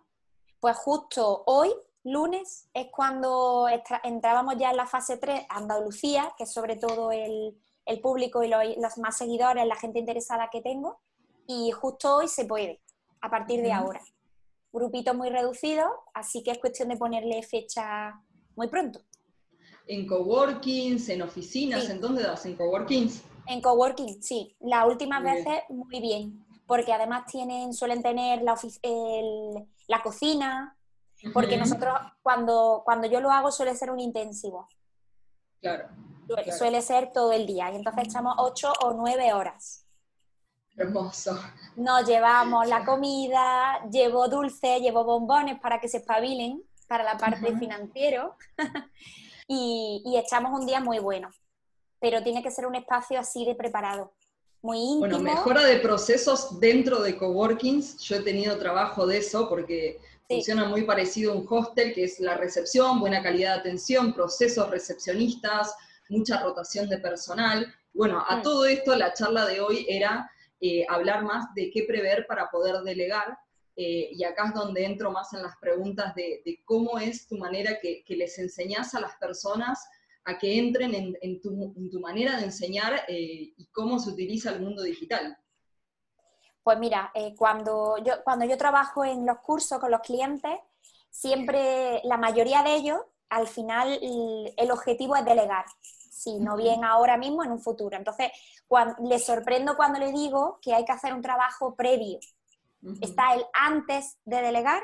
Pues 0.59 0.77
justo 0.77 1.43
hoy 1.45 1.73
lunes 2.03 2.69
es 2.73 2.87
cuando 2.91 3.67
entrábamos 4.03 4.55
ya 4.57 4.71
en 4.71 4.77
la 4.77 4.87
fase 4.87 5.17
3 5.17 5.45
Andalucía, 5.49 6.33
que 6.37 6.45
es 6.45 6.53
sobre 6.53 6.77
todo 6.77 7.11
el, 7.11 7.57
el 7.87 8.01
público 8.01 8.43
y 8.43 8.49
los, 8.49 8.97
más 8.97 9.17
seguidores, 9.17 9.65
la 9.65 9.75
gente 9.75 9.99
interesada 9.99 10.49
que 10.51 10.61
tengo. 10.61 10.99
Y 11.47 11.71
justo 11.71 12.17
hoy 12.17 12.27
se 12.27 12.45
puede, 12.45 12.81
a 13.21 13.29
partir 13.29 13.61
de 13.61 13.71
ahora. 13.71 14.01
Grupito 14.71 15.13
muy 15.13 15.29
reducido, 15.29 15.89
así 16.13 16.43
que 16.43 16.51
es 16.51 16.59
cuestión 16.59 16.89
de 16.89 16.97
ponerle 16.97 17.41
fecha 17.41 18.21
muy 18.55 18.67
pronto. 18.67 18.99
¿En 19.87 20.05
coworkings, 20.05 21.07
en 21.07 21.21
oficinas? 21.21 21.89
¿En 21.89 22.01
dónde 22.01 22.21
das? 22.21 22.45
¿En 22.45 22.57
coworkings? 22.57 23.23
En 23.47 23.61
coworking, 23.61 24.21
sí. 24.21 24.55
Las 24.59 24.85
últimas 24.85 25.23
veces 25.23 25.63
muy 25.69 26.01
bien, 26.01 26.45
porque 26.67 26.91
además 26.91 27.25
tienen, 27.31 27.73
suelen 27.73 28.03
tener 28.03 28.41
la, 28.41 28.59
la 29.87 30.03
cocina, 30.03 30.77
porque 31.33 31.55
nosotros 31.55 31.93
cuando, 32.21 32.81
cuando 32.83 33.07
yo 33.07 33.21
lo 33.21 33.31
hago 33.31 33.51
suele 33.51 33.73
ser 33.73 33.89
un 33.89 34.01
intensivo. 34.01 34.67
Claro. 35.61 35.87
Suele 36.57 36.81
ser 36.81 37.13
todo 37.13 37.31
el 37.31 37.47
día. 37.47 37.71
Y 37.71 37.77
entonces 37.77 38.09
echamos 38.09 38.35
ocho 38.37 38.73
o 38.83 38.91
nueve 38.91 39.33
horas. 39.33 39.86
Hermoso. 40.77 41.39
Nos 41.75 42.07
llevamos 42.07 42.67
la 42.67 42.85
comida, 42.85 43.81
llevo 43.91 44.27
dulce, 44.27 44.79
llevo 44.79 45.03
bombones 45.03 45.59
para 45.59 45.79
que 45.79 45.87
se 45.87 45.97
espabilen 45.97 46.63
para 46.87 47.03
la 47.03 47.17
parte 47.17 47.57
financiero 47.57 48.35
y, 49.47 50.03
y, 50.05 50.17
echamos 50.17 50.57
un 50.57 50.67
día 50.67 50.79
muy 50.79 50.99
bueno. 50.99 51.31
Pero 51.99 52.21
tiene 52.21 52.43
que 52.43 52.51
ser 52.51 52.67
un 52.67 52.75
espacio 52.75 53.19
así 53.19 53.43
de 53.43 53.55
preparado, 53.55 54.13
muy 54.61 54.77
íntimo. 54.77 54.99
Bueno, 54.99 55.19
mejora 55.19 55.63
de 55.63 55.77
procesos 55.77 56.59
dentro 56.59 57.01
de 57.01 57.17
coworkings. 57.17 57.97
Yo 57.97 58.17
he 58.17 58.21
tenido 58.21 58.57
trabajo 58.59 59.07
de 59.07 59.17
eso 59.17 59.49
porque 59.49 59.99
funciona 60.29 60.65
muy 60.65 60.83
parecido 60.83 61.33
a 61.33 61.35
un 61.35 61.47
hostel, 61.49 61.95
que 61.95 62.03
es 62.03 62.19
la 62.19 62.35
recepción, 62.35 62.99
buena 62.99 63.23
calidad 63.23 63.55
de 63.55 63.59
atención, 63.61 64.13
procesos 64.13 64.69
recepcionistas, 64.69 65.73
mucha 66.09 66.43
rotación 66.43 66.87
de 66.87 66.99
personal. 66.99 67.73
Bueno, 67.93 68.23
a 68.27 68.37
mm. 68.37 68.41
todo 68.43 68.65
esto 68.65 68.95
la 68.95 69.11
charla 69.13 69.47
de 69.47 69.59
hoy 69.59 69.87
era 69.89 70.29
eh, 70.59 70.85
hablar 70.89 71.23
más 71.23 71.53
de 71.53 71.69
qué 71.71 71.83
prever 71.83 72.25
para 72.27 72.49
poder 72.49 72.81
delegar. 72.83 73.37
Eh, 73.75 74.09
y 74.11 74.23
acá 74.23 74.47
es 74.47 74.53
donde 74.55 74.85
entro 74.85 75.11
más 75.11 75.31
en 75.33 75.43
las 75.43 75.55
preguntas 75.57 76.15
de, 76.15 76.41
cómo 76.65 76.97
es 76.97 77.27
tu 77.27 77.37
manera 77.37 77.77
que, 77.79 78.03
les 78.07 78.39
enseñas 78.39 78.95
a 78.95 78.99
las 78.99 79.15
personas 79.17 79.87
a 80.25 80.37
que 80.37 80.57
entren 80.57 81.15
en, 81.21 81.41
tu, 81.41 81.99
manera 81.99 82.37
de 82.37 82.45
enseñar 82.45 83.03
eh, 83.07 83.53
y 83.55 83.67
cómo 83.71 83.99
se 83.99 84.09
utiliza 84.09 84.51
el 84.51 84.61
mundo 84.61 84.81
digital. 84.81 85.37
Pues 86.63 86.79
mira, 86.79 87.13
cuando, 87.37 87.97
yo, 88.03 88.15
cuando 88.25 88.45
yo 88.45 88.57
trabajo 88.57 89.05
en 89.05 89.25
los 89.25 89.37
cursos 89.39 89.79
con 89.79 89.91
los 89.91 90.01
clientes, 90.01 90.51
siempre 91.09 92.01
la 92.03 92.17
mayoría 92.17 92.61
de 92.63 92.75
ellos, 92.75 92.99
al 93.29 93.47
final 93.47 93.99
el 94.57 94.71
objetivo 94.71 95.15
es 95.15 95.23
delegar 95.23 95.65
si 96.17 96.39
no 96.39 96.55
bien 96.55 96.83
ahora 96.83 97.17
mismo, 97.17 97.43
en 97.43 97.51
un 97.51 97.59
futuro. 97.59 97.95
Entonces, 97.95 98.31
les 99.03 99.25
sorprendo 99.25 99.75
cuando 99.75 99.99
le 99.99 100.11
digo 100.11 100.59
que 100.61 100.73
hay 100.73 100.83
que 100.83 100.91
hacer 100.91 101.13
un 101.13 101.21
trabajo 101.21 101.75
previo. 101.75 102.19
Está 103.01 103.33
el 103.33 103.45
antes 103.53 104.17
de 104.25 104.41
delegar 104.41 104.81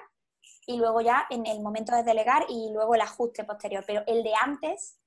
y 0.65 0.77
luego 0.77 1.01
ya 1.01 1.25
en 1.29 1.45
el 1.45 1.61
momento 1.61 1.95
de 1.95 2.03
delegar 2.03 2.45
y 2.49 2.71
luego 2.71 2.95
el 2.95 3.01
ajuste 3.01 3.43
posterior. 3.43 3.83
Pero 3.85 4.03
el 4.07 4.23
de 4.23 4.33
antes 4.41 4.99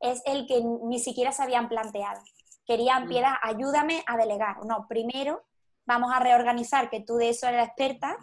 es 0.00 0.22
el 0.26 0.46
que 0.46 0.62
ni 0.62 0.98
siquiera 0.98 1.32
se 1.32 1.42
habían 1.42 1.68
planteado. 1.68 2.20
Querían, 2.66 3.08
piedad, 3.08 3.34
ayúdame 3.42 4.04
a 4.06 4.16
delegar. 4.16 4.64
No, 4.64 4.86
primero 4.88 5.44
vamos 5.84 6.12
a 6.12 6.20
reorganizar, 6.20 6.90
que 6.90 7.00
tú 7.00 7.16
de 7.16 7.30
eso 7.30 7.48
eres 7.48 7.66
experta, 7.66 8.16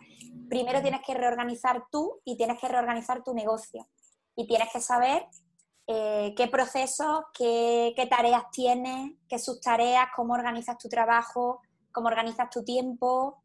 primero 0.49 0.81
tienes 0.81 1.01
que 1.05 1.13
reorganizar 1.13 1.83
tú 1.91 2.21
y 2.23 2.37
tienes 2.37 2.59
que 2.59 2.69
reorganizar 2.69 3.23
tu 3.23 3.33
negocio. 3.33 3.87
Y 4.35 4.47
tienes 4.47 4.71
que 4.71 4.79
saber 4.79 5.27
eh, 5.91 6.35
qué 6.37 6.47
procesos, 6.47 7.23
qué, 7.33 8.07
tareas 8.11 8.43
tienes, 8.51 9.13
qué 9.27 9.39
sus 9.39 9.59
tareas, 9.59 10.09
cómo 10.15 10.35
organizas 10.35 10.77
tu 10.77 10.87
trabajo, 10.87 11.61
cómo 11.91 12.09
organizas 12.09 12.47
tu 12.51 12.63
tiempo, 12.63 13.41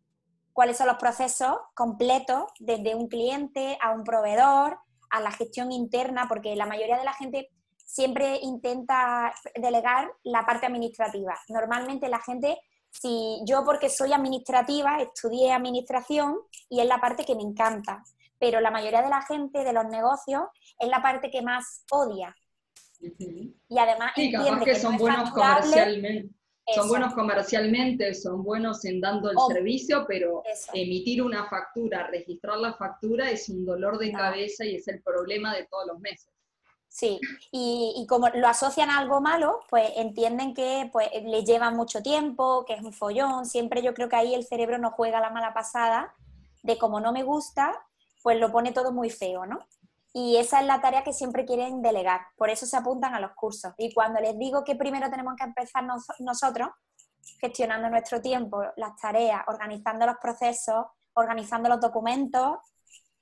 cuáles 0.52 0.76
son 0.76 0.88
los 0.88 0.98
procesos 0.98 1.56
completos 1.72 2.44
desde 2.58 2.94
un 2.94 3.08
cliente 3.08 3.78
a 3.80 3.92
un 3.92 4.04
proveedor, 4.04 4.78
a 5.08 5.20
la 5.22 5.30
gestión 5.30 5.72
interna, 5.72 6.26
porque 6.28 6.54
la 6.54 6.66
mayoría 6.66 6.98
de 6.98 7.04
la 7.04 7.14
gente 7.14 7.48
siempre 7.86 8.38
intenta 8.42 9.32
delegar 9.54 10.12
la 10.22 10.44
parte 10.44 10.66
administrativa. 10.66 11.34
Normalmente 11.48 12.10
la 12.10 12.20
gente, 12.20 12.58
si 12.90 13.40
yo 13.46 13.64
porque 13.64 13.88
soy 13.88 14.12
administrativa, 14.12 14.98
estudié 15.00 15.50
administración 15.50 16.36
y 16.68 16.80
es 16.80 16.86
la 16.86 17.00
parte 17.00 17.24
que 17.24 17.36
me 17.36 17.42
encanta, 17.42 18.04
pero 18.44 18.60
la 18.60 18.70
mayoría 18.70 19.00
de 19.00 19.08
la 19.08 19.22
gente 19.22 19.64
de 19.64 19.72
los 19.72 19.86
negocios 19.86 20.42
es 20.78 20.86
la 20.88 21.00
parte 21.00 21.30
que 21.30 21.40
más 21.40 21.82
odia. 21.90 22.36
Y 23.00 23.78
además 23.78 24.12
sí, 24.14 24.30
capaz 24.30 24.62
que, 24.62 24.74
son 24.74 24.98
buenos 24.98 25.30
comercialmente. 25.30 26.34
Son 26.74 26.88
buenos 26.88 27.14
comercialmente, 27.14 28.12
son 28.12 28.44
buenos 28.44 28.84
en 28.84 29.00
dando 29.00 29.30
el 29.30 29.36
servicio, 29.48 30.04
pero 30.06 30.42
emitir 30.74 31.22
una 31.22 31.48
factura, 31.48 32.06
registrar 32.08 32.58
la 32.58 32.74
factura 32.74 33.30
es 33.30 33.48
un 33.48 33.64
dolor 33.64 33.96
de 33.96 34.12
cabeza 34.12 34.66
y 34.66 34.76
es 34.76 34.88
el 34.88 35.02
problema 35.02 35.54
de 35.54 35.64
todos 35.64 35.86
los 35.86 35.98
meses. 36.00 36.28
Sí, 36.88 37.18
y, 37.50 37.94
y, 37.96 38.06
como 38.06 38.28
lo 38.28 38.46
asocian 38.46 38.90
a 38.90 38.98
algo 38.98 39.22
malo, 39.22 39.60
pues 39.70 39.90
entienden 39.96 40.52
que 40.52 40.90
pues, 40.92 41.08
le 41.24 41.44
lleva 41.44 41.70
mucho 41.70 42.02
tiempo, 42.02 42.64
que 42.66 42.74
es 42.74 42.82
un 42.82 42.92
follón. 42.92 43.46
Siempre 43.46 43.82
yo 43.82 43.94
creo 43.94 44.08
que 44.08 44.16
ahí 44.16 44.34
el 44.34 44.44
cerebro 44.44 44.78
no 44.78 44.90
juega 44.90 45.20
la 45.20 45.30
mala 45.30 45.54
pasada 45.54 46.14
de 46.64 46.78
como 46.78 46.98
no 46.98 47.12
me 47.12 47.22
gusta, 47.22 47.78
pues 48.24 48.40
lo 48.40 48.50
pone 48.50 48.72
todo 48.72 48.90
muy 48.90 49.10
feo, 49.10 49.44
¿no? 49.44 49.58
Y 50.14 50.38
esa 50.38 50.60
es 50.60 50.66
la 50.66 50.80
tarea 50.80 51.04
que 51.04 51.12
siempre 51.12 51.44
quieren 51.44 51.82
delegar, 51.82 52.22
por 52.38 52.48
eso 52.48 52.64
se 52.64 52.74
apuntan 52.74 53.14
a 53.14 53.20
los 53.20 53.32
cursos. 53.34 53.74
Y 53.76 53.92
cuando 53.92 54.18
les 54.18 54.38
digo 54.38 54.64
que 54.64 54.76
primero 54.76 55.10
tenemos 55.10 55.34
que 55.36 55.44
empezar 55.44 55.84
nosotros, 56.20 56.70
gestionando 57.38 57.90
nuestro 57.90 58.22
tiempo, 58.22 58.62
las 58.76 58.96
tareas, 58.96 59.42
organizando 59.46 60.06
los 60.06 60.16
procesos, 60.22 60.86
organizando 61.12 61.68
los 61.68 61.80
documentos 61.80 62.56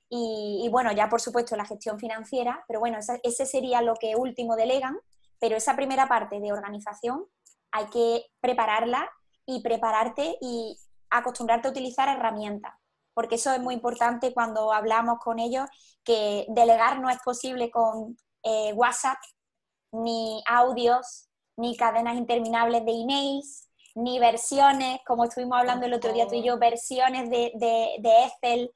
y, 0.07 0.69
bueno, 0.71 0.93
ya 0.93 1.09
por 1.09 1.19
supuesto 1.19 1.57
la 1.57 1.65
gestión 1.65 1.99
financiera, 1.99 2.63
pero 2.67 2.79
bueno, 2.79 2.99
ese, 3.23 3.45
sería 3.45 3.81
lo 3.81 3.95
que 3.95 4.15
último 4.15 4.55
delegan, 4.55 4.97
pero 5.37 5.57
esa 5.57 5.75
primera 5.75 6.07
parte 6.07 6.39
de 6.39 6.53
organización 6.53 7.25
hay 7.71 7.87
que 7.87 8.25
prepararla 8.39 9.09
y 9.45 9.61
prepararte 9.61 10.37
y 10.39 10.77
acostumbrarte 11.09 11.67
a 11.67 11.71
utilizar 11.71 12.07
herramientas 12.07 12.73
porque 13.13 13.35
eso 13.35 13.51
es 13.53 13.59
muy 13.59 13.73
importante 13.73 14.33
cuando 14.33 14.73
hablamos 14.73 15.19
con 15.19 15.39
ellos, 15.39 15.69
que 16.03 16.45
delegar 16.49 16.99
no 16.99 17.09
es 17.09 17.17
posible 17.23 17.71
con 17.71 18.17
eh, 18.43 18.73
WhatsApp, 18.73 19.17
ni 19.91 20.41
audios, 20.47 21.29
ni 21.55 21.77
cadenas 21.77 22.15
interminables 22.15 22.83
de 22.85 22.91
emails, 22.91 23.67
ni 23.95 24.19
versiones, 24.19 24.99
como 25.05 25.25
estuvimos 25.25 25.59
hablando 25.59 25.85
el 25.85 25.93
otro 25.93 26.11
día 26.13 26.27
tú 26.27 26.35
y 26.35 26.43
yo, 26.43 26.57
versiones 26.57 27.29
de, 27.29 27.51
de, 27.55 28.23
Excel 28.25 28.71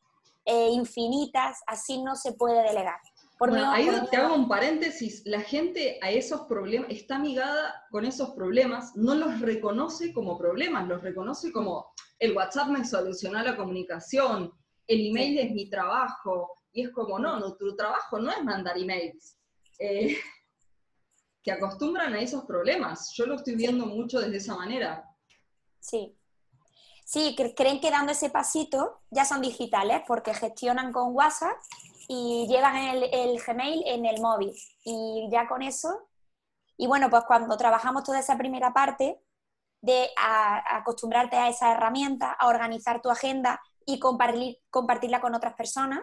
eh, 0.45 0.69
infinitas, 0.69 1.59
así 1.65 2.01
no 2.01 2.15
se 2.15 2.33
puede 2.33 2.61
delegar. 2.61 2.99
Por 3.37 3.55
ahí 3.55 3.87
te 4.09 4.17
hago 4.17 4.35
un 4.35 4.47
paréntesis, 4.47 5.21
la 5.25 5.41
gente 5.41 5.99
a 6.01 6.09
esos 6.09 6.41
problemas, 6.47 6.89
está 6.89 7.17
amigada 7.17 7.85
con 7.91 8.03
esos 8.05 8.31
problemas, 8.31 8.95
no 8.95 9.13
los 9.13 9.39
reconoce 9.41 10.11
como 10.11 10.37
problemas, 10.37 10.87
los 10.87 11.03
reconoce 11.03 11.51
como 11.51 11.93
el 12.19 12.35
WhatsApp 12.35 12.69
me 12.69 12.83
solucionó 12.83 13.41
la 13.43 13.55
comunicación, 13.55 14.51
el 14.87 15.07
email 15.07 15.37
es 15.37 15.51
mi 15.51 15.69
trabajo, 15.69 16.57
y 16.71 16.83
es 16.83 16.91
como, 16.91 17.19
no, 17.19 17.39
nuestro 17.39 17.75
trabajo 17.75 18.19
no 18.19 18.31
es 18.31 18.43
mandar 18.43 18.77
emails. 18.77 19.37
Eh, 19.79 20.15
que 21.43 21.51
acostumbran 21.51 22.13
a 22.13 22.19
esos 22.19 22.43
problemas. 22.43 23.13
Yo 23.15 23.25
lo 23.25 23.35
estoy 23.35 23.55
viendo 23.55 23.85
mucho 23.85 24.19
desde 24.19 24.37
esa 24.37 24.55
manera. 24.55 25.09
Sí. 25.79 26.13
Sí, 27.05 27.37
creen 27.55 27.79
que 27.79 27.89
dando 27.89 28.11
ese 28.11 28.29
pasito 28.29 28.99
ya 29.09 29.23
son 29.23 29.41
digitales 29.41 30.01
porque 30.05 30.33
gestionan 30.33 30.91
con 30.91 31.15
WhatsApp 31.15 31.55
y 32.07 32.47
llevan 32.47 32.75
el, 32.77 33.03
el 33.11 33.41
Gmail 33.41 33.83
en 33.85 34.05
el 34.05 34.21
móvil. 34.21 34.53
Y 34.83 35.27
ya 35.31 35.47
con 35.47 35.61
eso, 35.61 36.07
y 36.77 36.87
bueno, 36.87 37.09
pues 37.09 37.23
cuando 37.25 37.57
trabajamos 37.57 38.03
toda 38.03 38.19
esa 38.19 38.37
primera 38.37 38.73
parte, 38.73 39.21
de 39.81 40.09
acostumbrarte 40.17 41.37
a 41.37 41.49
esa 41.49 41.71
herramienta, 41.71 42.33
a 42.33 42.47
organizar 42.47 43.01
tu 43.01 43.09
agenda 43.09 43.61
y 43.85 43.99
compartir, 43.99 44.57
compartirla 44.69 45.21
con 45.21 45.35
otras 45.35 45.53
personas. 45.53 46.01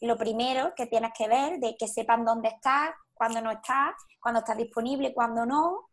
Lo 0.00 0.16
primero 0.16 0.72
que 0.74 0.86
tienes 0.86 1.12
que 1.16 1.28
ver, 1.28 1.60
de 1.60 1.76
que 1.78 1.86
sepan 1.86 2.24
dónde 2.24 2.48
estás, 2.48 2.90
cuándo 3.14 3.40
no 3.40 3.52
estás, 3.52 3.94
cuándo 4.20 4.40
estás 4.40 4.56
disponible, 4.56 5.14
cuándo 5.14 5.46
no. 5.46 5.90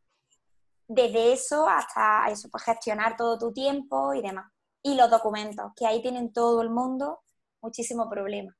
Desde 0.87 1.33
eso 1.33 1.67
hasta 1.67 2.27
eso, 2.29 2.49
pues 2.49 2.63
gestionar 2.63 3.15
todo 3.15 3.37
tu 3.37 3.53
tiempo 3.53 4.13
y 4.13 4.21
demás. 4.21 4.49
Y 4.81 4.95
los 4.95 5.11
documentos, 5.11 5.73
que 5.75 5.85
ahí 5.85 6.01
tienen 6.01 6.33
todo 6.33 6.61
el 6.61 6.69
mundo 6.69 7.19
muchísimo 7.61 8.09
problema. 8.09 8.56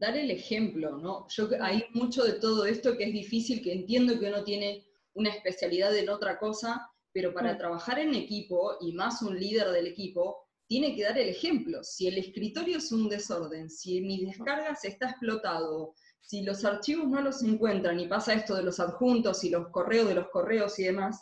Dar 0.00 0.16
el 0.16 0.30
ejemplo, 0.30 0.96
¿no? 0.96 1.26
Yo 1.28 1.50
hay 1.60 1.84
mucho 1.92 2.24
de 2.24 2.32
todo 2.32 2.64
esto 2.64 2.96
que 2.96 3.04
es 3.04 3.12
difícil, 3.12 3.62
que 3.62 3.74
entiendo 3.74 4.18
que 4.18 4.28
uno 4.28 4.42
tiene 4.42 4.86
una 5.12 5.28
especialidad 5.28 5.94
en 5.94 6.08
otra 6.08 6.38
cosa, 6.38 6.90
pero 7.12 7.34
para 7.34 7.52
mm. 7.52 7.58
trabajar 7.58 7.98
en 7.98 8.14
equipo, 8.14 8.78
y 8.80 8.92
más 8.92 9.20
un 9.20 9.38
líder 9.38 9.70
del 9.72 9.86
equipo, 9.86 10.48
tiene 10.66 10.96
que 10.96 11.02
dar 11.02 11.18
el 11.18 11.28
ejemplo. 11.28 11.84
Si 11.84 12.06
el 12.06 12.16
escritorio 12.16 12.78
es 12.78 12.90
un 12.92 13.10
desorden, 13.10 13.68
si 13.68 14.00
mi 14.00 14.24
descarga 14.24 14.74
se 14.74 14.88
está 14.88 15.10
explotado, 15.10 15.92
si 16.22 16.44
los 16.44 16.64
archivos 16.64 17.06
no 17.06 17.20
los 17.20 17.42
encuentran 17.42 18.00
y 18.00 18.08
pasa 18.08 18.32
esto 18.32 18.54
de 18.54 18.62
los 18.62 18.80
adjuntos 18.80 19.44
y 19.44 19.50
los 19.50 19.68
correos 19.68 20.08
de 20.08 20.14
los 20.14 20.30
correos 20.30 20.78
y 20.78 20.84
demás, 20.84 21.20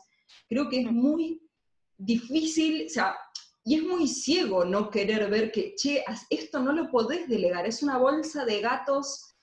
creo 0.48 0.68
que 0.68 0.82
es 0.82 0.92
muy 0.92 1.42
difícil, 1.96 2.86
o 2.86 2.88
sea, 2.90 3.16
y 3.64 3.76
es 3.76 3.82
muy 3.82 4.08
ciego 4.08 4.64
no 4.64 4.90
querer 4.90 5.28
ver 5.30 5.52
que, 5.52 5.74
che, 5.74 6.04
esto 6.30 6.60
no 6.60 6.72
lo 6.72 6.90
podés 6.90 7.28
delegar, 7.28 7.66
es 7.66 7.82
una 7.82 7.98
bolsa 7.98 8.44
de 8.44 8.60
gatos 8.60 9.34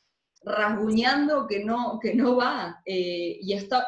rasguñando 0.44 1.48
que 1.48 1.64
no, 1.64 2.00
que 2.02 2.14
no 2.14 2.38
va. 2.38 2.82
Eh, 2.86 3.38
y 3.42 3.54
está, 3.54 3.86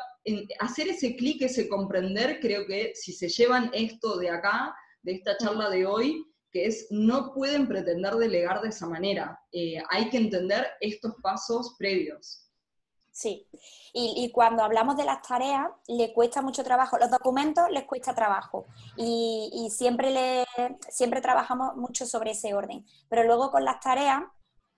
hacer 0.60 0.90
ese 0.90 1.16
clic, 1.16 1.42
ese 1.42 1.68
comprender, 1.68 2.40
creo 2.40 2.66
que 2.66 2.92
si 2.96 3.14
se 3.14 3.30
llevan 3.30 3.70
esto 3.74 4.18
de 4.18 4.30
acá, 4.30 4.76
de 5.04 5.14
esta 5.14 5.38
charla 5.38 5.70
de 5.70 5.86
hoy, 5.86 6.24
que 6.52 6.66
es 6.66 6.88
no 6.90 7.34
pueden 7.34 7.68
pretender 7.68 8.16
delegar 8.16 8.62
de 8.62 8.70
esa 8.70 8.88
manera. 8.88 9.40
Eh, 9.52 9.82
hay 9.90 10.10
que 10.10 10.18
entender 10.18 10.68
estos 10.82 11.16
pasos 11.22 11.76
previos. 11.78 12.47
Sí, 13.18 13.48
y, 13.94 14.32
cuando 14.32 14.62
hablamos 14.64 14.96
de 14.96 15.04
las 15.04 15.24
tareas, 15.24 15.72
le 15.88 16.14
cuesta 16.14 16.44
mucho 16.44 16.64
trabajo. 16.64 17.00
Los 17.00 17.10
documentos 17.10 17.68
les 17.72 17.86
cuesta 17.86 18.14
trabajo 18.14 18.68
y, 18.96 19.70
siempre, 19.72 20.12
le, 20.12 20.46
siempre 20.88 21.20
trabajamos 21.20 21.76
mucho 21.78 22.06
sobre 22.06 22.32
ese 22.32 22.54
orden. 22.54 22.86
Pero 23.10 23.24
luego 23.24 23.50
con 23.50 23.66
las 23.66 23.80
tareas 23.80 24.22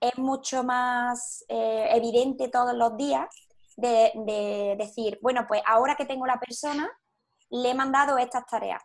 es 0.00 0.16
mucho 0.16 0.64
más 0.64 1.44
eh, 1.48 1.88
evidente 1.92 2.48
todos 2.48 2.72
los 2.72 2.96
días 2.96 3.28
de, 3.76 4.10
de, 4.14 4.74
decir, 4.78 5.18
bueno, 5.20 5.44
pues 5.46 5.60
ahora 5.66 5.94
que 5.94 6.06
tengo 6.06 6.26
la 6.26 6.40
persona, 6.40 6.88
le 7.50 7.72
he 7.72 7.74
mandado 7.74 8.16
estas 8.16 8.46
tareas. 8.46 8.82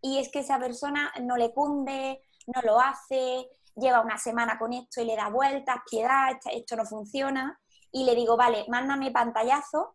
Y 0.00 0.16
es 0.16 0.30
que 0.30 0.38
esa 0.38 0.58
persona 0.58 1.12
no 1.20 1.36
le 1.36 1.52
cunde, 1.52 2.22
no 2.46 2.62
lo 2.62 2.80
hace, 2.80 3.50
lleva 3.76 4.00
una 4.00 4.16
semana 4.16 4.58
con 4.58 4.72
esto 4.72 5.02
y 5.02 5.04
le 5.04 5.14
da 5.14 5.28
vueltas, 5.28 5.76
piedad, 5.90 6.38
esto 6.50 6.74
no 6.74 6.86
funciona 6.86 7.60
y 7.94 8.02
le 8.02 8.16
digo, 8.16 8.36
vale, 8.36 8.66
mándame 8.68 9.12
pantallazo 9.12 9.94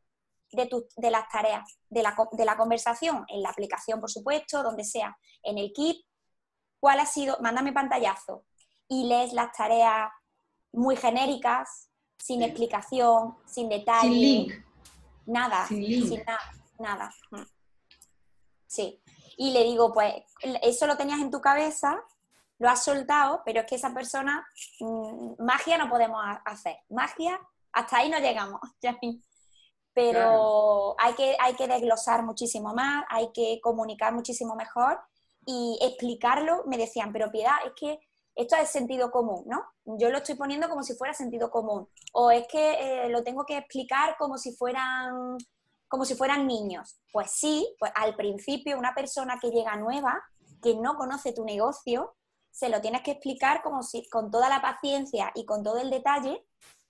de, 0.54 0.70
de 0.96 1.12
las 1.12 1.28
tareas, 1.28 1.80
de 1.90 2.02
la, 2.02 2.16
de 2.32 2.46
la, 2.46 2.56
conversación, 2.56 3.26
en 3.28 3.44
la 3.44 3.50
aplicación, 3.50 4.00
por 4.00 4.10
supuesto, 4.10 4.64
donde 4.64 4.86
sea, 4.86 5.18
en 5.44 5.58
el 5.58 5.74
kit, 5.74 6.06
cuál 6.80 7.02
ha 7.02 7.06
sido, 7.06 7.38
mándame 7.42 7.74
pantallazo 7.74 8.46
y 8.88 9.04
lees 9.04 9.34
las 9.34 9.52
tareas 9.52 10.10
muy 10.72 10.96
genéricas, 10.96 11.90
sin 12.18 12.42
explicación, 12.42 13.36
sin 13.46 13.68
detalle. 13.68 14.08
Sin 14.08 14.22
link. 14.22 14.54
Nada, 15.26 15.68
sin, 15.68 16.24
nada, 16.26 16.52
nada. 16.80 17.14
Mm. 17.32 17.44
Sí. 18.66 19.04
Y 19.36 19.52
le 19.52 19.66
digo, 19.66 19.94
pues, 19.94 20.14
eso 20.64 20.88
lo 20.88 20.96
tenías 20.96 21.20
en 21.20 21.32
tu 21.32 21.42
cabeza, 21.42 22.02
lo 22.60 22.70
has 22.70 22.82
soltado, 22.82 23.42
pero 23.44 23.60
es 23.60 23.66
que 23.68 23.76
esa 23.76 23.94
persona, 23.94 24.48
mm, 24.80 25.44
magia 25.44 25.78
no 25.78 25.90
podemos 25.90 26.24
hacer. 26.46 26.78
Magia 26.90 27.42
hasta 27.80 27.98
ahí 27.98 28.10
no 28.10 28.20
llegamos, 28.20 28.62
Pero 29.92 30.96
hay, 31.00 31.14
que, 31.14 31.36
hay 31.40 31.56
que 31.56 31.68
desglosar 31.68 32.24
muchísimo 32.24 32.74
más, 32.74 33.04
hay 33.10 33.32
que 33.34 33.60
comunicar 33.62 34.14
muchísimo 34.14 34.56
mejor 34.56 35.00
y 35.46 35.78
explicarlo. 35.82 36.64
Me 36.68 36.78
decían, 36.78 37.12
pero 37.12 37.32
piedad, 37.32 37.56
es 37.66 37.74
que 37.76 38.00
esto 38.36 38.56
es 38.56 38.70
sentido 38.70 39.12
común, 39.12 39.44
¿no? 39.48 39.62
Yo 39.98 40.10
lo 40.10 40.20
estoy 40.20 40.36
poniendo 40.36 40.70
como 40.70 40.84
si 40.84 40.94
fuera 40.94 41.14
sentido 41.14 41.50
común. 41.50 41.90
O 42.14 42.32
es 42.32 42.48
que 42.48 43.06
eh, 43.06 43.10
lo 43.10 43.24
tengo 43.24 43.46
que 43.46 43.58
explicar 43.58 44.16
como 44.18 44.38
si 44.38 44.56
fueran 44.56 45.38
como 45.90 46.06
si 46.06 46.16
fueran 46.16 46.48
niños. 46.48 47.02
Pues 47.12 47.32
sí, 47.32 47.76
pues 47.80 47.92
al 47.96 48.16
principio 48.16 48.78
una 48.78 48.94
persona 48.94 49.38
que 49.42 49.50
llega 49.50 49.76
nueva, 49.76 50.22
que 50.62 50.76
no 50.76 50.96
conoce 50.96 51.34
tu 51.34 51.44
negocio, 51.44 52.16
se 52.52 52.70
lo 52.70 52.80
tienes 52.80 53.02
que 53.02 53.12
explicar 53.12 53.62
como 53.64 53.84
si 53.84 54.08
con 54.08 54.32
toda 54.32 54.48
la 54.48 54.62
paciencia 54.62 55.32
y 55.36 55.46
con 55.46 55.64
todo 55.64 55.80
el 55.80 55.90
detalle 55.90 56.46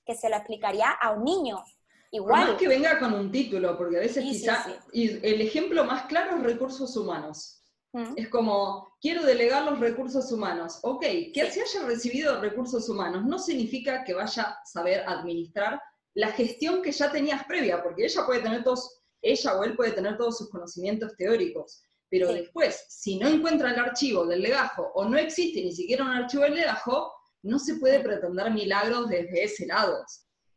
que 0.09 0.15
se 0.15 0.27
lo 0.27 0.37
explicaría 0.37 0.89
a 0.89 1.11
un 1.11 1.23
niño. 1.23 1.63
Igual. 2.11 2.47
más 2.47 2.57
que 2.57 2.67
venga 2.67 2.97
con 2.97 3.13
un 3.13 3.31
título, 3.31 3.77
porque 3.77 3.97
a 3.97 3.99
veces 3.99 4.23
quizás, 4.23 4.65
y 4.91 5.23
el 5.23 5.39
ejemplo 5.39 5.85
más 5.85 6.07
claro 6.07 6.35
es 6.35 6.43
recursos 6.43 6.97
humanos. 6.97 7.61
Mm. 7.93 8.13
Es 8.15 8.27
como, 8.29 8.95
quiero 8.99 9.23
delegar 9.23 9.65
los 9.65 9.79
recursos 9.79 10.31
humanos. 10.31 10.79
Ok, 10.81 11.01
que 11.31 11.51
se 11.51 11.61
haya 11.61 11.85
recibido 11.85 12.41
recursos 12.41 12.89
humanos 12.89 13.23
no 13.23 13.37
significa 13.37 14.03
que 14.03 14.15
vaya 14.15 14.41
a 14.41 14.65
saber 14.65 15.03
administrar 15.07 15.79
la 16.15 16.31
gestión 16.31 16.81
que 16.81 16.91
ya 16.91 17.11
tenías 17.11 17.43
previa, 17.43 17.83
porque 17.83 18.05
ella 18.05 18.25
puede 18.25 18.41
tener 18.41 18.63
todos, 18.63 19.03
ella 19.21 19.59
o 19.59 19.63
él 19.63 19.75
puede 19.75 19.91
tener 19.91 20.17
todos 20.17 20.39
sus 20.39 20.49
conocimientos 20.49 21.15
teóricos, 21.17 21.83
pero 22.09 22.33
después, 22.33 22.83
si 22.89 23.19
no 23.19 23.27
encuentra 23.27 23.71
el 23.71 23.79
archivo 23.79 24.25
del 24.25 24.41
legajo 24.41 24.91
o 24.95 25.05
no 25.05 25.19
existe 25.19 25.61
ni 25.63 25.71
siquiera 25.71 26.03
un 26.03 26.09
archivo 26.09 26.41
del 26.45 26.55
legajo, 26.55 27.13
no 27.41 27.59
se 27.59 27.75
puede 27.75 27.99
pretender 27.99 28.51
milagros 28.51 29.09
desde 29.09 29.43
ese 29.43 29.65
lado. 29.65 30.03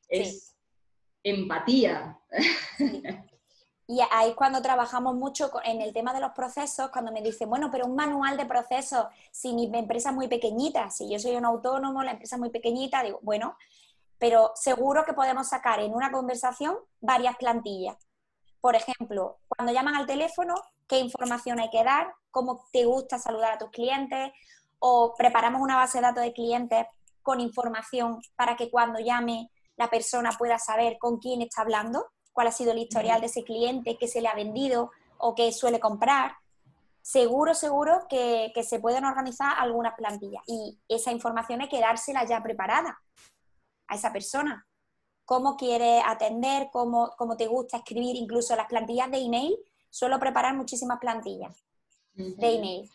Es 0.08 0.56
empatía. 1.22 2.18
Y 3.86 4.00
ahí 4.10 4.30
es 4.30 4.36
cuando 4.36 4.62
trabajamos 4.62 5.14
mucho 5.16 5.50
en 5.64 5.82
el 5.82 5.92
tema 5.92 6.14
de 6.14 6.20
los 6.20 6.32
procesos, 6.32 6.90
cuando 6.90 7.12
me 7.12 7.20
dicen, 7.20 7.50
bueno, 7.50 7.68
pero 7.70 7.84
un 7.86 7.94
manual 7.94 8.36
de 8.36 8.46
procesos, 8.46 9.06
si 9.30 9.52
mi 9.52 9.70
empresa 9.76 10.10
es 10.10 10.14
muy 10.14 10.28
pequeñita, 10.28 10.88
si 10.88 11.10
yo 11.10 11.18
soy 11.18 11.36
un 11.36 11.44
autónomo, 11.44 12.02
la 12.02 12.12
empresa 12.12 12.36
es 12.36 12.40
muy 12.40 12.50
pequeñita, 12.50 13.02
digo, 13.02 13.18
bueno, 13.22 13.56
pero 14.18 14.52
seguro 14.54 15.04
que 15.04 15.14
podemos 15.14 15.48
sacar 15.48 15.80
en 15.80 15.92
una 15.92 16.10
conversación 16.12 16.76
varias 17.00 17.36
plantillas. 17.36 17.96
Por 18.60 18.76
ejemplo, 18.76 19.40
cuando 19.48 19.74
llaman 19.74 19.96
al 19.96 20.06
teléfono, 20.06 20.54
qué 20.86 21.00
información 21.00 21.58
hay 21.58 21.68
que 21.68 21.82
dar, 21.82 22.14
cómo 22.30 22.64
te 22.72 22.84
gusta 22.84 23.18
saludar 23.18 23.52
a 23.52 23.58
tus 23.58 23.70
clientes, 23.70 24.32
o 24.84 25.14
preparamos 25.16 25.62
una 25.62 25.76
base 25.76 25.98
de 25.98 26.02
datos 26.02 26.24
de 26.24 26.32
clientes 26.32 26.86
con 27.22 27.40
información 27.40 28.20
para 28.34 28.56
que 28.56 28.68
cuando 28.68 28.98
llame 28.98 29.48
la 29.76 29.88
persona 29.88 30.32
pueda 30.36 30.58
saber 30.58 30.98
con 30.98 31.18
quién 31.18 31.40
está 31.40 31.62
hablando, 31.62 32.06
cuál 32.32 32.48
ha 32.48 32.52
sido 32.52 32.72
el 32.72 32.78
historial 32.78 33.20
de 33.20 33.28
ese 33.28 33.44
cliente, 33.44 33.96
qué 33.96 34.08
se 34.08 34.20
le 34.20 34.26
ha 34.26 34.34
vendido 34.34 34.90
o 35.18 35.36
qué 35.36 35.52
suele 35.52 35.78
comprar. 35.78 36.34
Seguro, 37.00 37.54
seguro 37.54 38.06
que, 38.08 38.52
se 38.64 38.80
pueden 38.80 39.04
organizar 39.04 39.52
algunas 39.56 39.94
plantillas 39.94 40.42
y 40.48 40.76
esa 40.88 41.12
información 41.12 41.60
hay 41.60 41.68
que 41.68 41.80
dársela 41.80 42.24
ya 42.24 42.42
preparada 42.42 43.00
a 43.86 43.94
esa 43.94 44.12
persona. 44.12 44.66
Cómo 45.24 45.56
quiere 45.56 46.02
atender, 46.04 46.70
cómo, 46.72 47.12
cómo 47.16 47.36
te 47.36 47.46
gusta 47.46 47.76
escribir, 47.76 48.16
incluso 48.16 48.56
las 48.56 48.66
plantillas 48.66 49.12
de 49.12 49.18
email, 49.18 49.56
suelo 49.90 50.18
preparar 50.18 50.56
muchísimas 50.56 50.98
plantillas 50.98 51.56
de 52.14 52.56
email. 52.56 52.90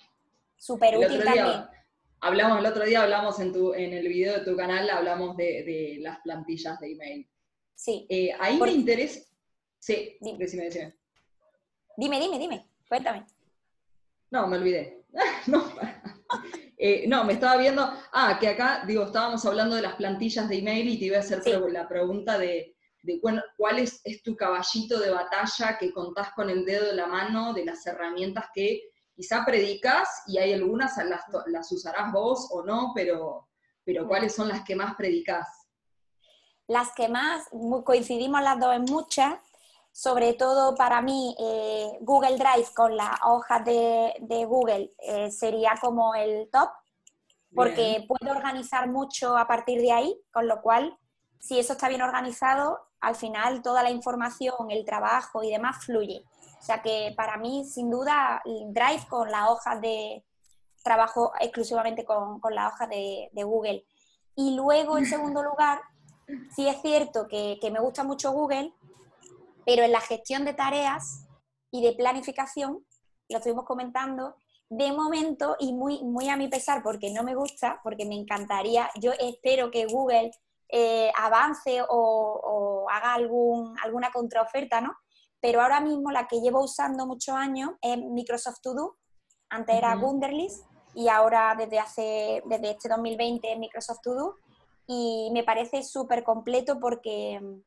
Súper 0.57 0.97
útil 0.97 1.23
también 1.23 1.76
hablamos 2.21 2.59
el 2.59 2.65
otro 2.65 2.85
día, 2.85 3.03
hablamos 3.03 3.39
en, 3.39 3.53
tu, 3.53 3.73
en 3.73 3.93
el 3.93 4.07
video 4.07 4.39
de 4.39 4.45
tu 4.45 4.55
canal, 4.55 4.89
hablamos 4.89 5.35
de, 5.37 5.97
las 5.99 6.19
plantillas 6.19 6.79
de 6.79 6.91
email. 6.91 7.29
Sí. 7.75 8.05
Eh, 8.09 8.31
ahí 8.39 8.59
me 8.59 8.71
interesa. 8.71 9.21
Sí, 9.79 10.17
dime. 10.19 10.39
Decime, 10.39 10.95
Dime, 11.95 12.19
dime, 12.19 12.39
dime, 12.39 12.67
cuéntame. 12.87 13.25
No, 14.31 14.47
me 14.47 14.57
olvidé. 14.57 15.03
Eh, 16.79 17.07
no. 17.07 17.23
me 17.23 17.33
estaba 17.33 17.57
viendo. 17.57 17.91
Ah, 18.11 18.37
que 18.39 18.49
acá, 18.49 18.83
digo, 18.85 19.05
estábamos 19.05 19.43
hablando 19.45 19.75
de 19.75 19.81
las 19.81 19.95
plantillas 19.95 20.47
de 20.47 20.59
email 20.59 20.87
y 20.87 20.99
te 20.99 21.05
iba 21.05 21.17
a 21.17 21.21
hacer 21.21 21.41
la 21.71 21.87
pregunta 21.87 22.37
de, 22.37 22.75
cuál 23.57 23.79
es, 23.79 23.99
es 24.03 24.21
tu 24.21 24.35
caballito 24.35 24.99
de 24.99 25.09
batalla 25.09 25.75
que 25.79 25.91
contás 25.91 26.33
con 26.33 26.51
el 26.51 26.65
dedo 26.65 26.85
de 26.85 26.93
la 26.93 27.07
mano 27.07 27.53
de 27.55 27.65
las 27.65 27.83
herramientas 27.87 28.45
que 28.53 28.91
quizá 29.17 29.43
predicas 29.43 30.07
y 30.27 30.37
hay 30.37 30.53
algunas 30.53 30.95
las, 30.97 31.21
las 31.47 31.71
usarás 31.71 32.13
vos 32.13 32.47
o 32.51 32.61
no, 32.61 32.91
pero, 32.93 33.49
pero 33.83 34.07
¿cuáles 34.07 34.35
son 34.35 34.47
las 34.47 34.63
que 34.63 34.75
más 34.75 34.95
predicas? 34.95 35.47
Las 36.67 36.91
que 36.93 37.09
más, 37.09 37.47
coincidimos 37.83 38.43
las 38.43 38.59
dos 38.59 38.75
en 38.75 38.83
muchas, 38.83 39.39
sobre 39.91 40.33
todo 40.33 40.75
para 40.75 41.01
mí 41.01 41.35
eh, 41.39 41.97
Google 42.01 42.37
Drive 42.37 42.67
con 42.75 42.95
las 42.95 43.19
hojas 43.23 43.65
de, 43.65 44.45
Google 44.45 44.93
eh, 44.99 45.31
sería 45.31 45.73
como 45.81 46.13
el 46.13 46.47
top, 46.51 46.69
porque 47.55 48.05
puedo 48.07 48.35
organizar 48.35 48.87
mucho 48.87 49.35
a 49.35 49.47
partir 49.47 49.81
de 49.81 49.93
ahí, 49.93 50.21
con 50.31 50.47
lo 50.47 50.61
cual, 50.61 50.95
si 51.39 51.57
eso 51.57 51.73
está 51.73 51.89
bien 51.89 52.03
organizado, 52.03 52.81
al 52.99 53.15
final 53.15 53.63
toda 53.63 53.81
la 53.81 53.89
información, 53.89 54.69
el 54.69 54.85
trabajo 54.85 55.41
y 55.43 55.49
demás 55.49 55.83
fluye. 55.83 56.23
O 56.59 56.63
sea 56.63 56.81
que 56.81 57.13
para 57.15 57.37
mí, 57.37 57.65
sin 57.65 57.89
duda, 57.89 58.41
Drive 58.45 59.05
con 59.09 59.31
la 59.31 59.51
hoja 59.51 59.79
de 59.79 60.23
trabajo 60.83 61.33
exclusivamente 61.39 62.05
con, 62.05 62.39
con 62.39 62.55
la 62.55 62.67
hoja 62.69 62.87
de, 62.87 63.29
Google. 63.33 63.85
Y 64.35 64.55
luego, 64.55 64.97
en 64.97 65.05
segundo 65.05 65.43
lugar, 65.43 65.81
sí 66.55 66.67
es 66.67 66.81
cierto 66.81 67.27
que, 67.27 67.59
me 67.71 67.79
gusta 67.79 68.03
mucho 68.03 68.31
Google, 68.31 68.73
pero 69.65 69.83
en 69.83 69.91
la 69.91 70.01
gestión 70.01 70.45
de 70.45 70.53
tareas 70.53 71.25
y 71.71 71.83
de 71.83 71.93
planificación, 71.93 72.85
lo 73.29 73.37
estuvimos 73.37 73.65
comentando, 73.65 74.35
de 74.69 74.91
momento 74.93 75.55
y 75.59 75.73
muy, 75.73 76.03
muy 76.03 76.29
a 76.29 76.37
mi 76.37 76.47
pesar, 76.47 76.81
porque 76.83 77.11
no 77.11 77.23
me 77.23 77.35
gusta, 77.35 77.79
porque 77.83 78.05
me 78.05 78.15
encantaría, 78.15 78.89
yo 78.95 79.11
espero 79.19 79.71
que 79.71 79.85
Google 79.85 80.31
eh, 80.69 81.11
avance 81.17 81.81
o, 81.81 81.87
o, 81.89 82.89
haga 82.89 83.13
algún, 83.13 83.75
alguna 83.83 84.11
contraoferta, 84.11 84.81
¿no? 84.81 84.95
Pero 85.41 85.61
ahora 85.61 85.79
mismo 85.79 86.11
la 86.11 86.27
que 86.27 86.41
llevo 86.41 86.63
usando 86.63 87.05
muchos 87.05 87.35
años 87.35 87.71
es 87.81 87.97
Microsoft 87.97 88.61
To 88.61 88.73
Do. 88.73 88.97
Antes 89.49 89.75
era 89.75 89.95
Wunderlist 89.95 90.65
y 90.93 91.07
ahora 91.07 91.55
desde 91.57 91.79
hace 91.79 92.43
desde 92.45 92.71
este 92.71 92.89
2020 92.89 93.53
es 93.53 93.59
Microsoft 93.59 94.01
To 94.03 94.13
Do 94.13 94.35
y 94.87 95.29
me 95.33 95.43
parece 95.43 95.83
súper 95.83 96.23
completo 96.23 96.79
porque 96.79 97.39
mm, 97.41 97.61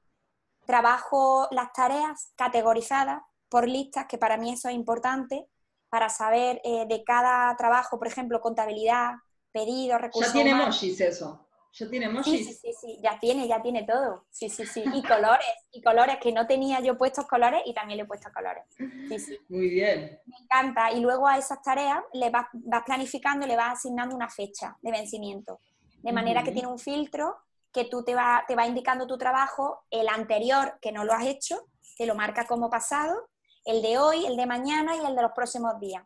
trabajo 0.67 1.49
las 1.51 1.73
tareas 1.73 2.33
categorizadas 2.37 3.23
por 3.49 3.69
listas, 3.69 4.07
que 4.07 4.19
para 4.19 4.37
mí 4.37 4.53
eso 4.53 4.69
es 4.69 4.75
importante, 4.75 5.47
para 5.91 6.09
saber 6.09 6.61
eh, 6.65 6.87
de 6.89 7.03
cada 7.05 7.55
trabajo, 7.57 7.99
por 7.99 8.07
ejemplo, 8.07 8.41
contabilidad, 8.41 9.15
pedidos, 9.53 10.01
recursos. 10.01 10.33
Ya 10.33 10.43
tiene 10.43 10.51
emojis 10.51 11.01
eso. 11.01 11.47
¿Ya 11.73 11.89
tiene 11.89 12.07
emojis? 12.07 12.47
Sí, 12.47 12.55
sí, 12.55 12.73
sí, 12.81 12.99
ya 13.03 13.19
tiene, 13.21 13.47
ya 13.47 13.63
tiene 13.63 13.85
todo. 13.85 14.25
Sí, 14.31 14.49
sí, 14.49 14.67
sí. 14.67 14.83
Y 14.93 15.03
colores, 15.03 15.47
y 15.71 15.81
colores 15.81 16.17
que 16.21 16.33
no 16.33 16.47
tenía 16.47 16.81
yo 16.81 16.99
puestos 16.99 17.27
colores 17.27 17.63
y 17.65 17.73
también 17.73 17.99
le 17.99 18.03
he 18.03 18.07
puesto 18.07 18.29
colores. 18.33 18.65
Sí, 18.77 19.19
sí. 19.19 19.39
Muy 19.49 19.69
bien. 19.69 20.21
Me 20.27 20.37
encanta. 20.43 20.91
Y 20.91 21.01
luego 21.01 21.29
a 21.29 21.39
esas 21.39 21.63
tareas 21.63 22.03
le 22.13 22.31
vas, 22.31 22.47
planificando 22.85 23.47
y 23.47 23.49
le 23.49 23.57
vas 23.57 23.79
asignando 23.79 24.17
una 24.17 24.29
fecha 24.29 24.77
de 24.83 24.91
vencimiento. 24.91 25.61
De 26.03 26.13
manera 26.13 26.43
que 26.43 26.51
tiene 26.51 26.69
un 26.69 26.79
filtro 26.79 27.37
que 27.73 27.85
tú 27.85 28.03
te 28.03 28.15
va, 28.15 28.45
te 28.49 28.57
va 28.57 28.67
indicando 28.67 29.07
tu 29.07 29.17
trabajo, 29.17 29.85
el 29.91 30.09
anterior 30.09 30.79
que 30.81 30.91
no 30.91 31.05
lo 31.05 31.13
has 31.13 31.27
hecho, 31.27 31.67
te 31.97 32.05
lo 32.05 32.17
marca 32.17 32.47
como 32.47 32.69
pasado, 32.69 33.29
el 33.65 33.81
de 33.81 33.99
hoy, 33.99 34.27
el 34.27 34.37
de 34.37 34.47
mañana 34.47 34.97
y 34.97 35.07
el 35.07 35.15
de 35.15 35.23
los 35.23 35.33
próximos 35.33 35.79
días. 35.79 36.03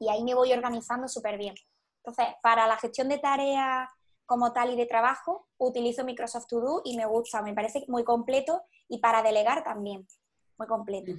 Y 0.00 0.08
ahí 0.08 0.24
me 0.24 0.34
voy 0.34 0.52
organizando 0.52 1.06
súper 1.06 1.38
bien. 1.38 1.54
Entonces, 1.98 2.34
para 2.42 2.66
la 2.66 2.76
gestión 2.78 3.08
de 3.08 3.18
tareas 3.18 3.88
como 4.26 4.52
tal 4.52 4.72
y 4.72 4.76
de 4.76 4.86
trabajo, 4.86 5.48
utilizo 5.58 6.04
Microsoft 6.04 6.46
To 6.48 6.60
Do 6.60 6.82
y 6.84 6.96
me 6.96 7.06
gusta, 7.06 7.42
me 7.42 7.54
parece 7.54 7.84
muy 7.88 8.04
completo 8.04 8.62
y 8.88 8.98
para 8.98 9.22
delegar 9.22 9.64
también, 9.64 10.06
muy 10.58 10.66
completo. 10.66 11.12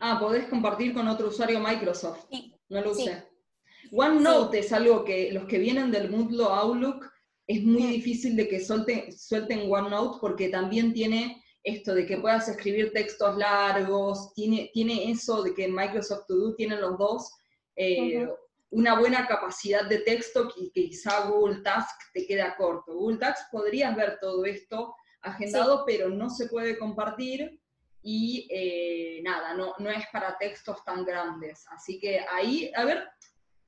Ah, 0.00 0.18
podés 0.20 0.46
compartir 0.46 0.94
con 0.94 1.06
otro 1.08 1.28
usuario 1.28 1.60
Microsoft. 1.60 2.26
Sí. 2.30 2.54
No 2.68 2.80
lo 2.80 2.92
usé. 2.92 3.24
OneNote 3.92 4.60
es 4.60 4.72
algo 4.72 5.04
que 5.04 5.32
los 5.32 5.44
que 5.46 5.58
vienen 5.58 5.90
del 5.90 6.10
Moodle 6.10 6.44
Outlook 6.44 7.10
es 7.46 7.62
muy 7.62 7.82
difícil 7.84 8.36
de 8.36 8.48
que 8.48 8.60
suelten, 8.60 9.12
suelten 9.12 9.70
OneNote 9.70 10.18
porque 10.20 10.48
también 10.48 10.92
tiene 10.92 11.42
esto 11.62 11.94
de 11.94 12.06
que 12.06 12.18
puedas 12.18 12.48
escribir 12.48 12.92
textos 12.92 13.36
largos, 13.36 14.32
tiene, 14.34 14.70
tiene 14.72 15.10
eso 15.10 15.42
de 15.42 15.54
que 15.54 15.68
Microsoft 15.68 16.26
To 16.26 16.34
Do 16.34 16.54
tienen 16.54 16.80
los 16.80 16.98
dos, 16.98 17.30
eh, 17.76 18.28
una 18.72 18.98
buena 18.98 19.26
capacidad 19.26 19.84
de 19.84 19.98
texto 19.98 20.48
que, 20.48 20.70
quizá 20.72 21.28
Google 21.28 21.60
Task 21.62 22.12
te 22.12 22.26
queda 22.26 22.56
corto. 22.56 22.94
Google 22.94 23.18
Task 23.18 23.50
podrías 23.50 23.94
ver 23.94 24.18
todo 24.20 24.44
esto 24.46 24.94
agendado, 25.20 25.84
pero 25.86 26.08
no 26.08 26.30
se 26.30 26.48
puede 26.48 26.78
compartir 26.78 27.60
y 28.02 28.48
eh, 28.50 29.20
nada, 29.22 29.54
no, 29.54 29.74
no 29.78 29.90
es 29.90 30.04
para 30.10 30.36
textos 30.38 30.82
tan 30.84 31.04
grandes. 31.04 31.66
Así 31.70 32.00
que 32.00 32.20
ahí, 32.32 32.72
a 32.74 32.84
ver, 32.84 33.04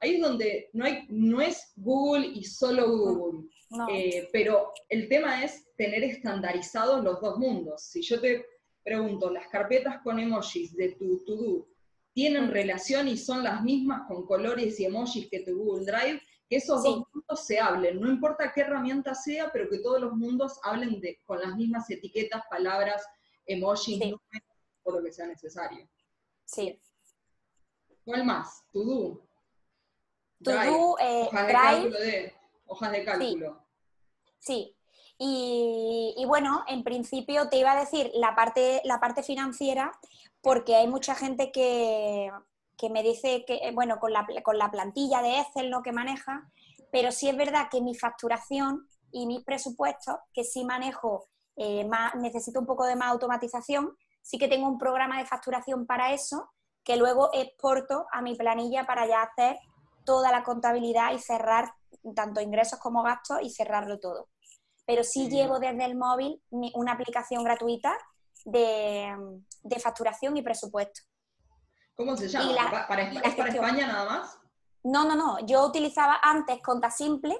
ahí 0.00 0.14
es 0.14 0.22
donde 0.22 0.70
no, 0.72 0.86
hay, 0.86 1.06
no 1.10 1.40
es 1.40 1.72
Google 1.76 2.26
y 2.26 2.42
solo 2.42 2.88
Google. 2.88 3.48
Eh, 3.92 4.28
pero 4.32 4.72
el 4.88 5.08
tema 5.08 5.44
es 5.44 5.66
tener 5.76 6.02
estandarizados 6.02 7.04
los 7.04 7.20
dos 7.20 7.38
mundos. 7.38 7.82
Si 7.82 8.00
yo 8.00 8.20
te 8.20 8.46
pregunto, 8.82 9.30
las 9.30 9.48
carpetas 9.48 10.00
con 10.02 10.18
emojis 10.18 10.74
de 10.74 10.92
tu 10.92 11.22
to-do 11.24 11.73
tienen 12.14 12.50
relación 12.50 13.08
y 13.08 13.18
son 13.18 13.42
las 13.42 13.62
mismas 13.62 14.06
con 14.06 14.24
colores 14.24 14.78
y 14.80 14.84
emojis 14.86 15.28
que 15.28 15.40
tu 15.40 15.56
Google 15.56 15.84
Drive, 15.84 16.22
que 16.48 16.56
esos 16.56 16.82
dos 16.82 17.04
mundos 17.12 17.46
se 17.46 17.58
hablen, 17.58 18.00
no 18.00 18.08
importa 18.08 18.52
qué 18.52 18.62
herramienta 18.62 19.14
sea, 19.14 19.50
pero 19.52 19.68
que 19.68 19.78
todos 19.78 20.00
los 20.00 20.12
mundos 20.12 20.58
hablen 20.62 21.00
de, 21.00 21.20
con 21.24 21.40
las 21.40 21.56
mismas 21.56 21.90
etiquetas, 21.90 22.42
palabras, 22.48 23.04
emojis, 23.46 24.00
o 24.84 24.92
lo 24.92 25.02
que 25.02 25.12
sea 25.12 25.26
necesario. 25.26 25.88
Sí. 26.44 26.80
¿Cuál 28.04 28.24
más? 28.24 28.62
To-do. 28.70 29.26
To-do, 30.42 30.98
eh, 31.00 31.26
hojas 31.26 31.46
de 31.46 31.52
cálculo 31.52 31.98
de, 31.98 32.34
hojas 32.66 32.92
de 32.92 33.04
cálculo. 33.04 33.66
Sí. 34.38 34.76
Y, 35.18 36.22
bueno, 36.26 36.64
en 36.66 36.82
principio 36.82 37.48
te 37.48 37.58
iba 37.58 37.72
a 37.72 37.80
decir 37.80 38.10
la 38.14 38.34
parte, 38.34 38.82
la 38.84 39.00
parte 39.00 39.22
financiera, 39.22 39.92
porque 40.44 40.76
hay 40.76 40.86
mucha 40.86 41.14
gente 41.14 41.50
que, 41.50 42.30
me 42.90 43.02
dice 43.02 43.46
que, 43.46 43.58
bueno, 43.72 43.98
con 43.98 44.12
la, 44.12 44.26
con 44.42 44.58
la 44.58 44.70
plantilla 44.70 45.22
de 45.22 45.40
Excel 45.40 45.70
lo 45.70 45.82
que 45.82 45.90
maneja, 45.90 46.52
pero 46.92 47.10
sí 47.10 47.30
es 47.30 47.36
verdad 47.36 47.68
que 47.70 47.80
mi 47.80 47.94
facturación 47.94 48.86
y 49.10 49.26
mis 49.26 49.42
presupuestos, 49.42 50.16
que 50.34 50.44
sí 50.44 50.66
manejo, 50.66 51.26
eh, 51.56 51.86
más, 51.86 52.14
necesito 52.16 52.60
un 52.60 52.66
poco 52.66 52.84
de 52.84 52.94
más 52.94 53.08
automatización, 53.08 53.96
sí 54.20 54.36
que 54.36 54.48
tengo 54.48 54.68
un 54.68 54.76
programa 54.76 55.18
de 55.18 55.24
facturación 55.24 55.86
para 55.86 56.12
eso, 56.12 56.50
que 56.84 56.98
luego 56.98 57.30
exporto 57.32 58.06
a 58.12 58.20
mi 58.20 58.34
planilla 58.34 58.84
para 58.84 59.06
ya 59.06 59.22
hacer 59.22 59.56
toda 60.04 60.30
la 60.30 60.44
contabilidad 60.44 61.14
y 61.14 61.18
cerrar 61.20 61.72
tanto 62.14 62.42
ingresos 62.42 62.78
como 62.80 63.02
gastos 63.02 63.38
y 63.42 63.48
cerrarlo 63.48 63.98
todo. 63.98 64.28
Pero 64.84 65.04
sí 65.04 65.30
llevo 65.30 65.58
desde 65.58 65.86
el 65.86 65.96
móvil 65.96 66.42
una 66.50 66.92
aplicación 66.92 67.42
gratuita 67.44 67.96
de, 68.44 69.16
facturación 69.82 70.36
y 70.36 70.42
presupuesto. 70.42 71.02
¿Cómo 71.96 72.16
se 72.16 72.28
llama? 72.28 72.86
¿Para, 72.88 73.10
¿Es 73.10 73.34
para 73.34 73.50
España 73.50 73.86
nada 73.86 74.04
más? 74.04 74.38
No, 74.82 75.04
no, 75.04 75.14
no. 75.14 75.38
Yo 75.46 75.66
utilizaba 75.66 76.18
antes 76.22 76.60
Contasimple, 76.62 77.36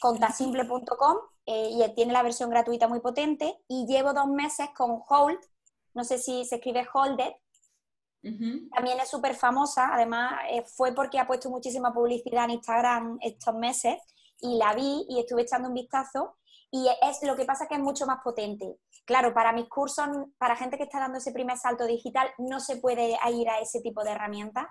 contasimple.com, 0.00 1.16
eh, 1.46 1.70
y 1.72 1.94
tiene 1.94 2.12
la 2.12 2.22
versión 2.22 2.50
gratuita 2.50 2.88
muy 2.88 3.00
potente, 3.00 3.58
y 3.68 3.86
llevo 3.86 4.12
dos 4.12 4.28
meses 4.28 4.68
con 4.76 5.02
Hold, 5.08 5.38
no 5.94 6.04
sé 6.04 6.18
si 6.18 6.44
se 6.44 6.56
escribe 6.56 6.86
Holded, 6.92 7.32
también 8.20 8.98
es 9.00 9.08
súper 9.08 9.34
famosa, 9.34 9.94
además 9.94 10.40
eh, 10.50 10.64
fue 10.76 10.92
porque 10.92 11.18
ha 11.18 11.26
puesto 11.26 11.50
muchísima 11.50 11.92
publicidad 11.92 12.44
en 12.44 12.50
Instagram 12.50 13.18
estos 13.20 13.54
meses 13.54 13.96
y 14.40 14.58
la 14.58 14.74
vi 14.74 15.06
y 15.08 15.20
estuve 15.20 15.42
echando 15.42 15.68
un 15.68 15.74
vistazo 15.74 16.36
y 16.70 16.88
es 17.02 17.22
lo 17.22 17.36
que 17.36 17.44
pasa 17.44 17.66
que 17.66 17.76
es 17.76 17.80
mucho 17.80 18.06
más 18.06 18.18
potente. 18.22 18.76
Claro, 19.08 19.32
para 19.32 19.54
mis 19.54 19.70
cursos, 19.70 20.06
para 20.36 20.54
gente 20.54 20.76
que 20.76 20.82
está 20.82 21.00
dando 21.00 21.16
ese 21.16 21.32
primer 21.32 21.56
salto 21.56 21.86
digital, 21.86 22.28
no 22.36 22.60
se 22.60 22.76
puede 22.76 23.16
ir 23.32 23.48
a 23.48 23.58
ese 23.58 23.80
tipo 23.80 24.04
de 24.04 24.10
herramientas, 24.10 24.66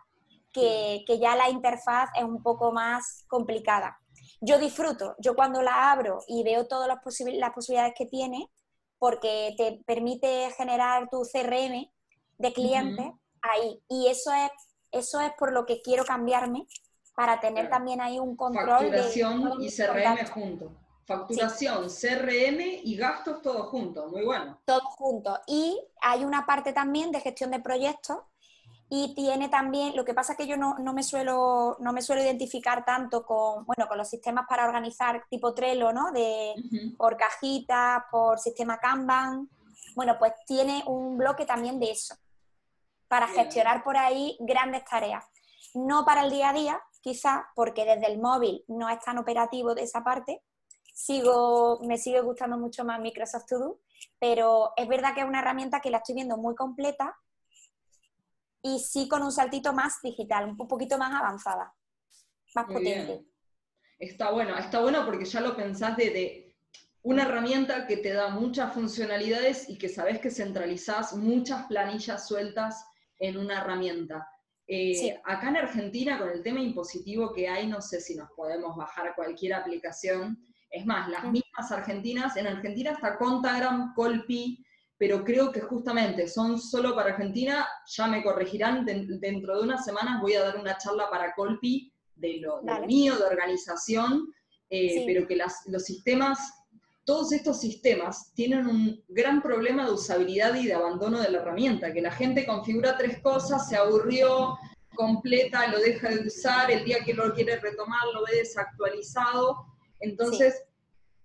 que, 0.54 1.04
ya 1.20 1.36
la 1.36 1.50
interfaz 1.50 2.12
es 2.16 2.24
un 2.24 2.44
poco 2.44 2.72
más 2.72 3.26
complicada. 3.28 3.98
Yo 4.40 4.60
disfruto, 4.60 5.16
yo 5.18 5.36
cuando 5.36 5.64
la 5.64 5.92
abro 5.92 6.20
y 6.28 6.44
veo 6.44 6.68
todas 6.68 6.88
las, 6.88 7.00
posibilidades 7.02 7.94
que 7.98 8.06
tiene, 8.06 8.48
porque 9.00 9.56
te 9.58 9.82
permite 9.88 10.52
generar 10.56 11.10
tu 11.10 11.24
CRM 11.24 11.92
de 12.38 12.54
clientes, 12.54 13.08
ahí. 13.42 13.82
Y 13.90 14.08
eso 14.08 14.32
es, 14.34 14.52
eso 14.92 15.20
es 15.20 15.32
por 15.40 15.52
lo 15.52 15.66
que 15.66 15.82
quiero 15.82 16.06
cambiarme, 16.06 16.68
para 17.16 17.40
tener 17.40 17.72
también 17.72 18.02
ahí 18.02 18.20
un 18.20 18.36
control. 18.36 18.68
Facturación 18.68 19.64
y 19.64 19.76
CRM 19.76 20.28
juntos. 20.32 20.72
Facturación, 21.08 21.88
CRM 21.88 22.60
y 22.84 22.98
gastos 22.98 23.42
todos 23.42 23.68
juntos, 23.68 24.12
muy 24.12 24.26
bueno. 24.26 24.60
Todos 24.66 24.84
juntos. 24.98 25.40
Y 25.48 25.82
hay 26.02 26.26
una 26.26 26.46
parte 26.46 26.74
también 26.74 27.12
de 27.14 27.22
gestión 27.22 27.50
de 27.52 27.62
proyectos 27.62 28.18
y 28.90 29.16
tiene 29.16 29.48
también, 29.48 29.96
lo 29.96 30.04
que 30.04 30.14
pasa 30.14 30.34
es 30.34 30.38
que 30.38 30.48
yo 30.48 30.58
no, 30.58 30.76
me 30.94 31.04
suelo, 31.04 31.78
no 31.80 31.94
me 31.94 32.02
suelo 32.02 32.22
identificar 32.22 32.84
tanto 32.84 33.26
con, 33.26 33.66
bueno, 33.66 33.88
con 33.88 33.98
los 33.98 34.10
sistemas 34.10 34.46
para 34.50 34.66
organizar 34.66 35.24
tipo 35.30 35.54
Trello, 35.54 35.94
¿no? 35.94 36.12
De, 36.12 36.54
Por 36.98 37.16
cajitas, 37.16 38.04
por 38.12 38.40
sistema 38.40 38.78
Kanban. 38.78 39.50
Bueno, 39.96 40.18
pues 40.20 40.34
tiene 40.46 40.84
un 40.88 41.18
bloque 41.18 41.46
también 41.46 41.80
de 41.80 41.92
eso 41.92 42.16
para 43.08 43.28
gestionar 43.28 43.84
por 43.84 43.96
ahí 43.96 44.36
grandes 44.42 44.84
tareas. 44.84 45.24
No 45.74 46.04
para 46.04 46.26
el 46.26 46.32
día 46.32 46.50
a 46.50 46.54
día, 46.54 46.82
quizás 47.00 47.44
porque 47.56 47.86
desde 47.86 48.12
el 48.12 48.20
móvil 48.20 48.66
no 48.68 48.90
es 48.90 49.00
tan 49.00 49.18
operativo 49.18 49.74
de 49.74 49.84
esa 49.84 50.04
parte. 50.04 50.44
Sigo, 50.98 51.80
me 51.84 52.00
sigue 52.00 52.22
gustando 52.22 52.58
mucho 52.58 52.84
más 52.84 53.00
Microsoft 53.00 53.46
To 53.50 53.60
Do, 53.60 53.82
pero 54.18 54.74
es 54.76 54.88
verdad 54.88 55.14
que 55.14 55.22
es 55.22 55.28
una 55.28 55.42
herramienta 55.42 55.80
que 55.80 55.92
la 55.92 56.00
estoy 56.00 56.16
viendo 56.16 56.38
muy 56.38 56.56
completa 56.56 57.16
y 58.64 58.80
sí 58.80 59.08
con 59.08 59.22
un 59.22 59.32
saltito 59.32 59.74
más 59.74 60.02
digital, 60.02 60.50
un 60.50 60.58
poquito 60.68 60.98
más 60.98 61.14
avanzada, 61.14 61.72
más 62.56 62.66
potente. 62.66 63.28
Está 64.00 64.32
bueno, 64.32 64.58
está 64.58 64.82
bueno 64.82 65.06
porque 65.06 65.26
ya 65.26 65.40
lo 65.40 65.56
pensás 65.56 65.96
de, 65.98 66.56
una 67.04 67.22
herramienta 67.22 67.86
que 67.86 67.98
te 67.98 68.12
da 68.14 68.30
muchas 68.30 68.74
funcionalidades 68.74 69.70
y 69.70 69.78
que 69.78 69.90
sabes 69.90 70.20
que 70.20 70.32
centralizás 70.32 71.14
muchas 71.14 71.68
planillas 71.68 72.28
sueltas 72.28 72.84
en 73.20 73.38
una 73.38 73.62
herramienta. 73.62 74.28
Eh, 74.66 75.16
acá 75.26 75.50
en 75.50 75.58
Argentina, 75.58 76.18
con 76.18 76.30
el 76.30 76.42
tema 76.42 76.60
impositivo 76.60 77.32
que 77.32 77.48
hay, 77.48 77.68
no 77.68 77.82
sé 77.82 78.02
si 78.02 78.16
nos 78.16 78.32
podemos 78.32 78.76
bajar 78.76 79.14
cualquier 79.14 79.54
aplicación. 79.54 80.44
Es 80.70 80.86
más, 80.86 81.10
las 81.10 81.24
mismas 81.26 81.72
argentinas, 81.72 82.36
en 82.38 82.48
Argentina 82.48 82.92
está 82.92 83.18
Contagram, 83.18 83.94
Colpi, 83.94 84.64
pero 84.98 85.24
creo 85.24 85.52
que 85.52 85.62
justamente 85.62 86.28
son 86.28 86.60
solo 86.60 86.96
para 86.96 87.12
Argentina, 87.12 87.68
ya 87.88 88.08
me 88.08 88.24
corregirán, 88.24 88.86
dentro 88.86 89.58
de 89.58 89.64
unas 89.64 89.86
semanas 89.86 90.22
voy 90.22 90.34
a 90.34 90.44
dar 90.44 90.58
una 90.58 90.78
charla 90.78 91.10
para 91.10 91.34
Colpi 91.34 91.94
de 92.16 92.40
lo, 92.42 92.62
mío, 92.86 93.16
de 93.16 93.26
organización, 93.26 94.34
eh, 94.70 95.04
pero 95.06 95.28
que 95.28 95.38
los 95.38 95.84
sistemas 95.84 96.40
todos 97.08 97.32
estos 97.32 97.62
sistemas 97.62 98.34
tienen 98.34 98.68
un 98.68 99.02
gran 99.08 99.42
problema 99.42 99.86
de 99.86 99.94
usabilidad 99.94 100.54
y 100.56 100.68
de 100.68 100.74
abandono 100.74 101.22
de 101.22 101.32
la 101.32 101.38
herramienta, 101.38 101.94
que 101.94 102.02
la 102.02 102.12
gente 102.12 102.46
configura 102.46 102.98
tres 102.98 103.22
cosas, 103.22 103.70
se 103.70 103.78
aburrió, 103.78 104.58
completa, 104.94 105.68
lo 105.68 105.80
deja 105.80 106.10
de 106.10 106.28
usar, 106.28 106.70
el 106.70 106.84
día 106.84 107.06
que 107.06 107.14
lo 107.14 107.34
quiere 107.34 107.62
retomar 107.62 108.02
lo 108.14 108.26
ve 108.26 108.40
desactualizado. 108.40 109.77
Entonces, 110.00 110.64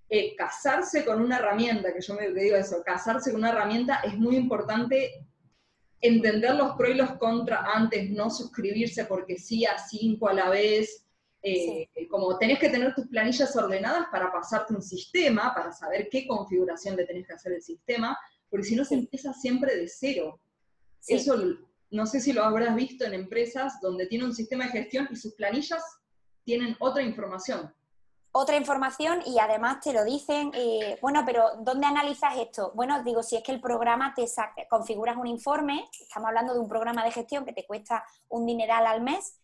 eh, 0.09 0.35
casarse 0.37 1.05
con 1.05 1.23
una 1.23 1.39
herramienta, 1.39 1.93
que 1.93 2.01
yo 2.01 2.15
me 2.15 2.29
digo 2.31 2.57
eso, 2.57 2.83
casarse 2.85 3.31
con 3.31 3.41
una 3.41 3.51
herramienta 3.51 3.97
es 4.05 4.17
muy 4.19 4.37
importante 4.37 5.27
entender 6.01 6.55
los 6.55 6.77
pros 6.77 6.91
y 6.91 6.95
los 6.95 7.13
contras 7.13 7.63
antes, 7.73 8.11
no 8.11 8.29
suscribirse 8.29 9.05
porque 9.05 9.39
sí 9.39 9.65
a 9.65 9.79
cinco 9.79 10.29
a 10.29 10.35
la 10.35 10.51
vez, 10.51 11.07
eh, 11.43 11.89
como 12.09 12.39
tenés 12.39 12.59
que 12.59 12.69
tener 12.69 12.95
tus 12.95 13.09
planillas 13.09 13.57
ordenadas 13.57 14.07
para 14.13 14.31
pasarte 14.31 14.75
un 14.75 14.83
sistema, 14.83 15.53
para 15.55 15.73
saber 15.73 16.09
qué 16.11 16.27
configuración 16.27 16.97
le 16.97 17.05
tenés 17.05 17.27
que 17.27 17.33
hacer 17.33 17.53
el 17.53 17.63
sistema, 17.63 18.19
porque 18.51 18.67
si 18.67 18.77
no 18.77 18.85
se 18.85 18.95
empieza 18.95 19.33
siempre 19.33 19.77
de 19.77 19.89
cero. 19.89 20.41
Eso 21.09 21.37
no 21.91 22.07
sé 22.07 22.21
si 22.21 22.33
lo 22.33 22.45
habrás 22.45 22.77
visto 22.77 23.05
en 23.05 23.15
empresas 23.15 23.81
donde 23.81 24.07
tiene 24.07 24.25
un 24.25 24.35
sistema 24.35 24.67
de 24.67 24.73
gestión 24.73 25.09
y 25.11 25.17
sus 25.17 25.35
planillas 25.35 25.83
tienen 26.45 26.77
otra 26.81 27.03
información. 27.03 27.73
Otra 28.33 28.57
información 28.57 29.21
y 29.27 29.39
además 29.39 29.81
te 29.81 29.93
lo 29.93 30.05
dicen, 30.05 30.51
eh, 30.55 30.99
bueno, 31.03 31.23
pero 31.27 31.51
¿dónde 31.59 31.87
analizas 31.87 32.37
esto? 32.39 32.73
Bueno, 32.75 33.03
digo, 33.03 33.23
si 33.23 33.37
es 33.37 33.43
que 33.43 33.53
el 33.53 33.61
programa 33.61 34.15
te 34.15 34.27
saca, 34.27 34.67
configuras 34.69 35.17
un 35.19 35.27
informe, 35.27 35.85
estamos 36.01 36.29
hablando 36.29 36.55
de 36.55 36.61
un 36.61 36.69
programa 36.69 37.05
de 37.05 37.11
gestión 37.11 37.45
que 37.45 37.53
te 37.53 37.67
cuesta 37.67 38.05
un 38.31 38.47
dineral 38.47 38.87
al 38.87 39.03
mes, 39.03 39.39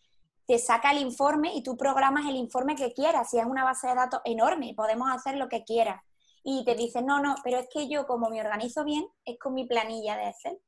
te 0.47 0.59
saca 0.59 0.93
el 0.93 0.99
informe 0.99 1.55
y 1.55 1.63
tú 1.63 1.77
programas 1.77 2.27
el 2.27 2.37
informe 2.37 2.75
que 2.75 2.95
quieras. 2.95 3.29
Si 3.31 3.39
es 3.39 3.45
una 3.45 3.65
base 3.65 3.87
de 3.89 3.95
datos 3.95 4.23
enorme, 4.25 4.73
podemos 4.75 5.11
hacer 5.11 5.37
lo 5.37 5.51
que 5.51 5.63
quieras. 5.63 6.03
Y 6.43 6.65
te 6.65 6.75
dicen, 6.75 7.05
no, 7.05 7.21
no, 7.21 7.35
pero 7.45 7.59
es 7.59 7.69
que 7.71 7.89
yo 7.89 8.07
como 8.07 8.31
me 8.31 8.41
organizo 8.41 8.83
bien, 8.85 9.07
es 9.27 9.39
con 9.39 9.53
mi 9.53 9.67
planilla 9.67 10.17
de 10.17 10.31
Excel. 10.31 10.59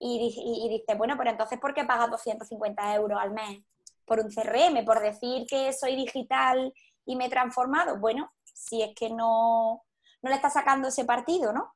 Y, 0.00 0.34
y, 0.64 0.68
dices, 0.68 0.98
bueno, 0.98 1.14
pero 1.16 1.30
entonces, 1.30 1.60
¿por 1.60 1.74
qué 1.74 1.84
pagas 1.84 2.10
250 2.10 2.94
euros 2.96 3.20
al 3.20 3.30
mes 3.30 3.62
por 4.04 4.18
un 4.18 4.30
CRM? 4.32 4.84
Por 4.84 5.00
decir 5.00 5.46
que 5.48 5.72
soy 5.72 5.94
digital 5.94 6.72
y 7.08 7.16
me 7.16 7.26
he 7.26 7.30
transformado. 7.30 7.98
Bueno, 7.98 8.30
si 8.44 8.82
es 8.82 8.94
que 8.94 9.08
no, 9.08 9.82
no 10.22 10.30
le 10.30 10.36
está 10.36 10.50
sacando 10.50 10.88
ese 10.88 11.06
partido, 11.06 11.52
¿no? 11.54 11.74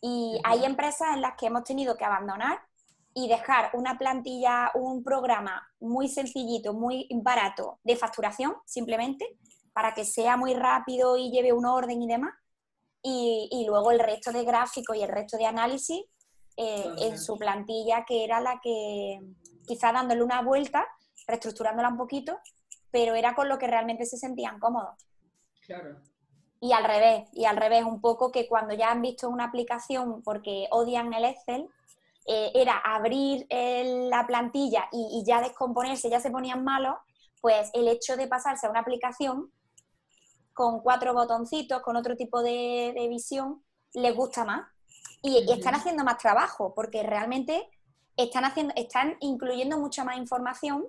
Y 0.00 0.40
hay 0.44 0.64
empresas 0.64 1.08
en 1.14 1.20
las 1.20 1.36
que 1.36 1.46
hemos 1.46 1.62
tenido 1.62 1.94
que 1.94 2.06
abandonar 2.06 2.58
y 3.14 3.28
dejar 3.28 3.70
una 3.74 3.98
plantilla, 3.98 4.70
un 4.74 5.04
programa 5.04 5.62
muy 5.78 6.08
sencillito, 6.08 6.72
muy 6.72 7.06
barato 7.22 7.80
de 7.84 7.96
facturación, 7.96 8.56
simplemente, 8.64 9.36
para 9.74 9.92
que 9.92 10.06
sea 10.06 10.38
muy 10.38 10.54
rápido 10.54 11.18
y 11.18 11.30
lleve 11.30 11.52
un 11.52 11.66
orden 11.66 12.00
y 12.00 12.08
demás. 12.08 12.32
Y, 13.02 13.64
luego 13.66 13.90
el 13.90 13.98
resto 13.98 14.32
de 14.32 14.44
gráficos 14.44 14.96
y 14.96 15.02
el 15.02 15.08
resto 15.08 15.36
de 15.36 15.44
análisis 15.44 16.02
eh, 16.56 16.90
en 16.98 17.18
su 17.18 17.36
plantilla, 17.36 18.04
que 18.06 18.24
era 18.24 18.40
la 18.40 18.58
que, 18.62 19.20
quizá 19.66 19.92
dándole 19.92 20.22
una 20.22 20.40
vuelta, 20.40 20.86
reestructurándola 21.26 21.88
un 21.88 21.98
poquito, 21.98 22.38
pero 22.92 23.14
era 23.14 23.34
con 23.34 23.48
lo 23.48 23.58
que 23.58 23.66
realmente 23.66 24.06
se 24.06 24.18
sentían 24.18 24.60
cómodos. 24.60 24.94
Claro. 25.66 25.96
Y 26.60 26.72
al 26.72 26.84
revés, 26.84 27.28
y 27.32 27.46
al 27.46 27.56
revés, 27.56 27.82
un 27.82 28.00
poco 28.00 28.30
que 28.30 28.46
cuando 28.46 28.74
ya 28.74 28.92
han 28.92 29.02
visto 29.02 29.28
una 29.28 29.46
aplicación 29.46 30.22
porque 30.22 30.68
odian 30.70 31.12
el 31.12 31.24
Excel, 31.24 31.68
eh, 32.24 32.52
era 32.54 32.78
abrir 32.78 33.46
la 33.50 34.24
plantilla 34.28 34.86
y, 34.92 35.24
ya 35.26 35.40
descomponerse, 35.40 36.08
ya 36.08 36.20
se 36.20 36.30
ponían 36.30 36.62
malos, 36.62 36.94
pues 37.40 37.70
el 37.72 37.88
hecho 37.88 38.16
de 38.16 38.28
pasarse 38.28 38.66
a 38.66 38.70
una 38.70 38.80
aplicación 38.80 39.50
con 40.52 40.80
cuatro 40.82 41.14
botoncitos, 41.14 41.82
con 41.82 41.96
otro 41.96 42.14
tipo 42.14 42.42
de, 42.42 42.94
visión, 43.10 43.64
les 43.94 44.14
gusta 44.14 44.44
más. 44.44 44.68
Y, 45.22 45.50
están 45.50 45.74
haciendo 45.74 46.04
más 46.04 46.18
trabajo, 46.18 46.74
porque 46.74 47.02
realmente 47.02 47.68
están, 48.16 48.44
haciendo, 48.44 48.72
están 48.76 49.16
incluyendo 49.18 49.78
mucha 49.78 50.04
más 50.04 50.16
información 50.16 50.86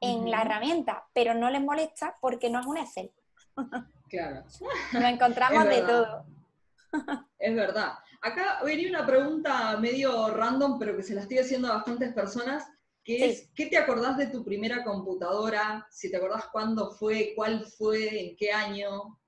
en 0.00 0.30
la 0.30 0.42
herramienta, 0.42 1.06
pero 1.12 1.34
no 1.34 1.50
les 1.50 1.62
molesta 1.62 2.16
porque 2.20 2.50
no 2.50 2.60
es 2.60 2.66
un 2.66 2.78
Excel. 2.78 3.12
Claro. 4.08 4.44
Nos 4.92 5.04
encontramos 5.04 5.64
de 5.64 5.82
todo. 5.82 6.24
Es 7.38 7.54
verdad. 7.54 7.94
Acá 8.22 8.60
venía 8.64 8.88
una 8.88 9.04
pregunta 9.04 9.76
medio 9.76 10.30
random, 10.30 10.78
pero 10.78 10.96
que 10.96 11.02
se 11.02 11.14
la 11.14 11.22
estoy 11.22 11.38
haciendo 11.38 11.68
a 11.68 11.74
bastantes 11.74 12.14
personas, 12.14 12.64
que 13.04 13.24
es, 13.24 13.50
¿qué 13.54 13.66
te 13.66 13.76
acordás 13.76 14.16
de 14.16 14.28
tu 14.28 14.44
primera 14.44 14.82
computadora? 14.82 15.86
Si 15.90 16.10
te 16.10 16.16
acordás 16.16 16.46
cuándo 16.50 16.92
fue, 16.92 17.32
cuál 17.36 17.64
fue, 17.64 18.28
en 18.28 18.36
qué 18.36 18.52
año. 18.52 19.18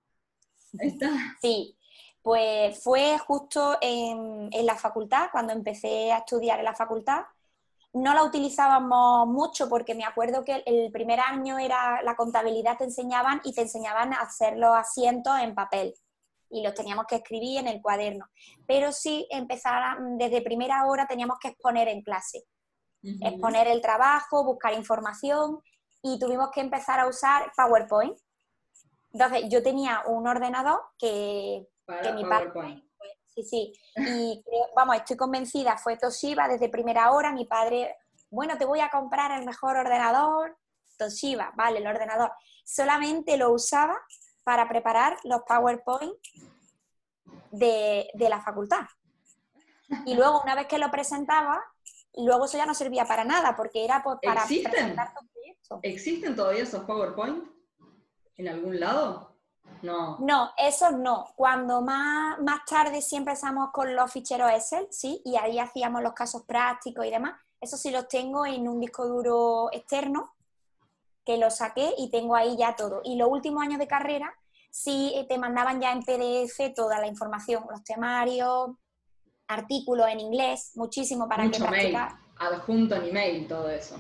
¿Está? 0.81 1.11
Sí, 1.41 1.77
pues 2.23 2.83
fue 2.83 3.19
justo 3.19 3.79
en, 3.81 4.49
en, 4.53 4.67
la 4.67 4.77
facultad, 4.77 5.29
cuando 5.31 5.53
empecé 5.53 6.11
a 6.13 6.19
estudiar 6.19 6.59
en 6.59 6.65
la 6.65 6.75
facultad. 6.75 7.23
No 7.95 8.15
la 8.15 8.23
utilizábamos 8.23 9.27
mucho 9.29 9.69
porque 9.69 9.95
me 9.95 10.05
acuerdo 10.05 10.45
que 10.45 10.63
el 10.67 10.93
primer 10.93 11.21
año 11.21 11.59
era 11.59 12.03
la 12.03 12.17
contabilidad 12.17 12.77
te 12.77 12.85
enseñaban 12.85 13.41
y 13.45 13.55
te 13.55 13.63
enseñaban 13.63 14.13
a 14.13 14.21
hacer 14.21 14.59
los 14.59 14.77
asientos 14.77 15.39
en 15.41 15.55
papel 15.55 15.95
y 16.51 16.63
los 16.63 16.75
teníamos 16.75 17.07
que 17.07 17.17
escribir 17.17 17.61
en 17.61 17.69
el 17.69 17.81
cuaderno. 17.81 18.27
Pero 18.67 18.93
sí, 18.93 19.27
empezar 19.31 19.99
desde 20.17 20.43
primera 20.43 20.87
hora 20.87 21.07
teníamos 21.07 21.39
que 21.39 21.49
exponer 21.49 21.89
en 21.89 22.03
clase, 22.03 22.45
exponer 23.03 23.69
el 23.69 23.81
trabajo, 23.81 24.45
buscar 24.45 24.75
información 24.75 25.61
y 26.03 26.19
tuvimos 26.19 26.51
que 26.51 26.61
empezar 26.61 27.01
a 27.01 27.07
usar 27.07 27.53
PowerPoint. 27.57 28.19
Entonces, 29.13 29.45
yo 29.49 29.63
tenía 29.63 30.03
un 30.07 30.27
ordenador 30.27 30.81
que, 30.99 31.67
que 32.03 32.13
mi 32.13 32.25
padre... 32.25 32.83
Sí, 33.39 33.45
sí. 33.45 33.73
Y 33.97 34.45
vamos, 34.75 34.97
estoy 34.97 35.17
convencida, 35.17 35.77
fue 35.77 35.97
Toshiba 35.97 36.49
desde 36.49 36.69
primera 36.69 37.13
hora. 37.13 37.33
Mi 37.33 37.45
padre, 37.45 37.97
bueno, 38.31 38.57
te 38.59 38.65
voy 38.65 38.81
a 38.81 38.91
comprar 38.91 39.31
el 39.39 39.47
mejor 39.47 39.77
ordenador. 39.77 40.57
Toshiba, 40.97 41.53
vale, 41.55 41.79
el 41.79 41.87
ordenador. 41.87 42.33
Solamente 42.65 43.37
lo 43.37 43.53
usaba 43.53 43.97
para 44.43 44.69
preparar 44.69 45.17
los 45.25 45.43
PowerPoint 45.47 46.15
de, 47.53 48.11
la 48.15 48.41
facultad. 48.41 48.87
Y 50.05 50.15
luego, 50.15 50.43
una 50.43 50.55
vez 50.55 50.67
que 50.67 50.79
lo 50.79 50.91
presentaba, 50.91 51.63
luego 52.17 52.47
eso 52.47 52.57
ya 52.57 52.67
no 52.67 52.75
servía 52.75 53.05
para 53.05 53.25
nada, 53.25 53.55
porque 53.57 53.85
era 53.85 54.03
para 54.03 54.45
presentar 54.47 55.15
tu 55.15 55.27
proyecto. 55.29 55.81
¿Existen 55.83 56.35
todavía 56.35 56.65
esos 56.65 56.85
PowerPoint 56.85 57.45
en 58.37 58.49
algún 58.49 58.81
lado? 58.81 59.28
No. 59.83 60.19
No, 60.21 60.51
esos 60.57 60.93
no. 60.93 61.27
Cuando 61.37 61.81
más, 61.81 62.39
más 62.41 62.65
tarde 62.65 63.01
sí 63.01 63.17
empezamos 63.17 63.71
con 63.73 63.95
los 63.95 64.11
ficheros 64.11 64.51
Excel, 64.51 64.89
sí, 64.91 65.23
y 65.25 65.37
ahí 65.37 65.59
hacíamos 65.59 66.03
los 66.03 66.13
casos 66.15 66.43
prácticos 66.43 67.07
y 67.07 67.11
demás. 67.11 67.35
Eso 67.61 67.77
sí 67.77 67.91
los 67.91 68.09
tengo 68.09 68.47
en 68.47 68.69
un 68.69 68.81
disco 68.81 69.07
duro 69.07 69.69
externo, 69.73 70.35
que 71.25 71.37
lo 71.37 71.51
saqué 71.51 71.95
y 71.99 72.11
tengo 72.11 72.35
ahí 72.35 72.57
ya 72.57 72.75
todo. 72.75 73.01
Y 73.05 73.17
los 73.17 73.29
últimos 73.29 73.63
años 73.63 73.79
de 73.79 73.87
carrera 73.87 74.33
sí 74.71 75.15
te 75.29 75.39
mandaban 75.39 75.81
ya 75.81 75.93
en 75.93 76.03
PDF 76.03 76.75
toda 76.75 76.99
la 77.01 77.07
información, 77.07 77.65
los 77.71 77.83
temarios, 77.85 78.71
artículos 79.49 80.09
en 80.09 80.21
inglés, 80.21 80.73
muchísimo 80.75 81.29
para 81.29 81.45
Mucho 81.45 81.63
que 81.63 81.69
practicar. 81.69 82.13
Mail, 82.13 82.55
adjunto 82.55 82.95
en 82.97 83.05
email, 83.07 83.49
todo 83.49 83.69
eso. 83.71 83.97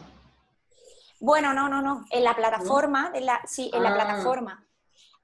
Bueno, 1.20 1.52
no, 1.52 1.68
no, 1.68 1.82
no. 1.82 2.04
En 2.10 2.22
la 2.22 2.34
plataforma, 2.34 3.10
la, 3.20 3.40
sí, 3.46 3.70
en 3.72 3.82
la 3.82 3.90
ah. 3.90 3.94
plataforma. 3.94 4.64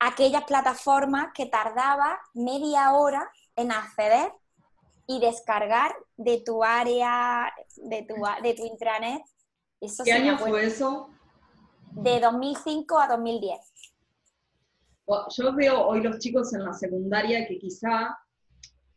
Aquellas 0.07 0.45
plataformas 0.45 1.29
que 1.35 1.47
tardaba 1.47 2.19
media 2.35 2.93
hora 2.93 3.31
en 3.57 3.73
acceder 3.73 4.33
y 5.07 5.21
descargar 5.21 5.95
de 6.17 6.43
tu 6.45 6.63
área, 6.63 7.53
de 7.77 8.03
tu, 8.03 8.15
de 8.43 8.55
tu 8.55 8.65
intranet. 8.65 9.23
¿Qué 10.05 10.13
año 10.13 10.39
fue 10.39 10.67
eso? 10.67 11.11
de 11.95 12.21
2005 12.21 12.99
a 12.99 13.09
2010. 13.09 13.61
Yo 15.37 15.55
veo 15.55 15.87
hoy 15.87 16.03
los 16.03 16.19
chicos 16.19 16.53
en 16.55 16.65
la 16.65 16.73
secundaria 16.73 17.47
que 17.47 17.59
quizá, 17.59 18.17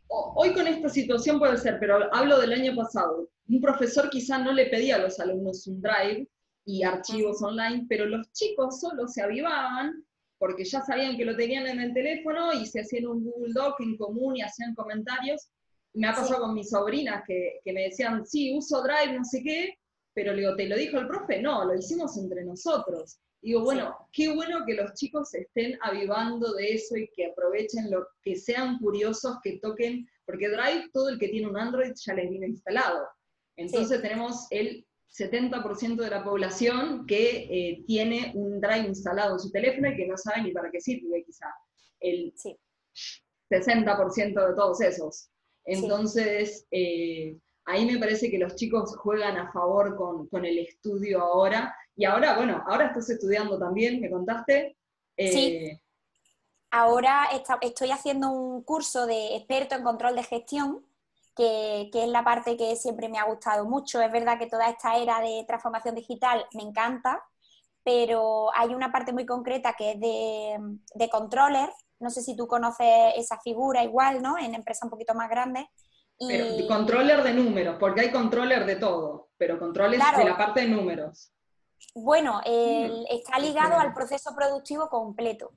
hoy 0.07 0.53
con 0.53 0.67
esta 0.67 0.89
situación 0.89 1.37
puede 1.37 1.57
ser, 1.57 1.79
pero 1.79 2.13
hablo 2.13 2.39
del 2.39 2.53
año 2.53 2.75
pasado, 2.75 3.29
un 3.47 3.61
profesor 3.61 4.09
quizá 4.09 4.39
no 4.39 4.51
le 4.51 4.67
pedía 4.67 4.95
a 4.95 4.99
los 4.99 5.19
alumnos 5.19 5.67
un 5.67 5.81
drive 5.81 6.27
y 6.65 6.83
archivos 6.83 7.41
online, 7.41 7.85
pero 7.87 8.05
los 8.05 8.31
chicos 8.31 8.79
solo 8.79 9.07
se 9.07 9.21
avivaban 9.21 10.05
porque 10.37 10.63
ya 10.63 10.81
sabían 10.81 11.17
que 11.17 11.25
lo 11.25 11.35
tenían 11.35 11.67
en 11.67 11.79
el 11.79 11.93
teléfono 11.93 12.53
y 12.53 12.65
se 12.65 12.81
hacían 12.81 13.07
un 13.07 13.23
Google 13.23 13.53
Doc 13.53 13.79
en 13.79 13.97
común 13.97 14.37
y 14.37 14.41
hacían 14.41 14.75
comentarios. 14.75 15.49
Me 15.93 16.07
ha 16.07 16.13
pasado 16.13 16.41
con 16.41 16.53
mis 16.53 16.69
sobrinas 16.69 17.23
que, 17.25 17.59
que, 17.63 17.73
me 17.73 17.83
decían, 17.83 18.25
sí, 18.25 18.55
uso 18.55 18.83
Drive, 18.83 19.17
no 19.17 19.23
sé 19.23 19.41
qué, 19.43 19.77
pero 20.13 20.33
le 20.33 20.41
digo, 20.41 20.55
¿te 20.55 20.67
lo 20.67 20.75
dijo 20.75 20.97
el 20.97 21.07
profe? 21.07 21.41
No, 21.41 21.65
lo 21.65 21.75
hicimos 21.75 22.17
entre 22.17 22.43
nosotros. 22.43 23.19
Digo, 23.41 23.63
bueno, 23.63 23.95
qué 24.11 24.33
bueno 24.33 24.65
que 24.65 24.73
los 24.73 24.93
chicos 24.93 25.33
estén 25.33 25.77
avivando 25.81 26.53
de 26.53 26.73
eso 26.73 26.97
y 26.97 27.07
que 27.15 27.27
aprovechen 27.27 27.89
lo 27.89 28.07
que 28.21 28.35
sean 28.35 28.79
curiosos, 28.79 29.37
que 29.43 29.59
toquen, 29.59 30.07
porque 30.25 30.49
Drive, 30.49 30.89
todo 30.91 31.09
el 31.09 31.19
que 31.19 31.29
tiene 31.29 31.47
un 31.47 31.57
Android 31.57 31.93
ya 31.95 32.13
les 32.13 32.29
viene 32.29 32.47
instalado. 32.47 33.07
Entonces 33.55 34.01
tenemos 34.01 34.47
el 34.51 34.85
70% 35.09 35.95
de 35.95 36.09
la 36.09 36.23
población 36.23 37.05
que 37.05 37.47
eh, 37.49 37.83
tiene 37.85 38.31
un 38.35 38.59
Drive 38.59 38.87
instalado 38.87 39.33
en 39.33 39.39
su 39.39 39.51
teléfono 39.51 39.89
y 39.89 39.95
que 39.95 40.07
no 40.07 40.17
sabe 40.17 40.43
ni 40.43 40.51
para 40.51 40.69
qué 40.71 40.79
sirve, 40.79 41.23
quizá. 41.25 41.47
El 41.99 42.33
60% 43.49 44.47
de 44.47 44.55
todos 44.55 44.81
esos. 44.81 45.29
Entonces, 45.65 46.65
eh, 46.71 47.37
ahí 47.65 47.85
me 47.85 47.99
parece 47.99 48.31
que 48.31 48.37
los 48.37 48.55
chicos 48.55 48.95
juegan 48.97 49.37
a 49.37 49.51
favor 49.51 49.95
con, 49.95 50.45
el 50.45 50.59
estudio 50.59 51.21
ahora. 51.21 51.75
Y 51.95 52.05
ahora, 52.05 52.37
bueno, 52.37 52.63
ahora 52.67 52.87
estás 52.87 53.09
estudiando 53.09 53.59
también, 53.59 53.99
me 53.99 54.09
contaste. 54.09 54.77
Eh, 55.17 55.31
sí. 55.31 55.81
Ahora 56.69 57.27
estoy 57.61 57.91
haciendo 57.91 58.29
un 58.29 58.61
curso 58.61 59.05
de 59.05 59.35
experto 59.35 59.75
en 59.75 59.83
control 59.83 60.15
de 60.15 60.23
gestión, 60.23 60.85
que, 61.37 61.89
es 61.93 62.09
la 62.09 62.23
parte 62.23 62.57
que 62.57 62.75
siempre 62.75 63.07
me 63.07 63.19
ha 63.19 63.25
gustado 63.25 63.65
mucho. 63.65 64.01
Es 64.01 64.11
verdad 64.11 64.37
que 64.37 64.47
toda 64.47 64.69
esta 64.69 64.97
era 64.97 65.21
de 65.21 65.45
transformación 65.47 65.95
digital 65.95 66.45
me 66.53 66.63
encanta, 66.63 67.23
pero 67.83 68.49
hay 68.55 68.73
una 68.73 68.91
parte 68.91 69.13
muy 69.13 69.25
concreta 69.25 69.73
que 69.77 69.91
es 69.91 69.99
de, 69.99 70.57
de 70.95 71.09
controller. 71.09 71.69
No 71.99 72.09
sé 72.09 72.21
si 72.21 72.35
tú 72.35 72.47
conoces 72.47 73.13
esa 73.15 73.39
figura 73.39 73.83
igual, 73.83 74.21
¿no? 74.21 74.37
En 74.37 74.55
empresas 74.55 74.83
un 74.83 74.89
poquito 74.89 75.13
más 75.13 75.29
grandes 75.29 75.65
pero 76.19 76.67
controller 76.67 77.23
de 77.23 77.33
números, 77.33 77.77
porque 77.79 78.01
hay 78.01 78.11
controller 78.11 78.65
de 78.65 78.77
todo, 78.77 79.29
pero 79.37 79.59
controller 79.59 79.99
de 80.17 80.25
la 80.25 80.37
parte 80.37 80.61
de 80.61 80.67
números. 80.67 81.31
Bueno, 81.93 82.41
está 82.43 83.37
ligado 83.39 83.77
al 83.79 83.93
proceso 83.93 84.33
productivo 84.35 84.89
completo. 84.89 85.51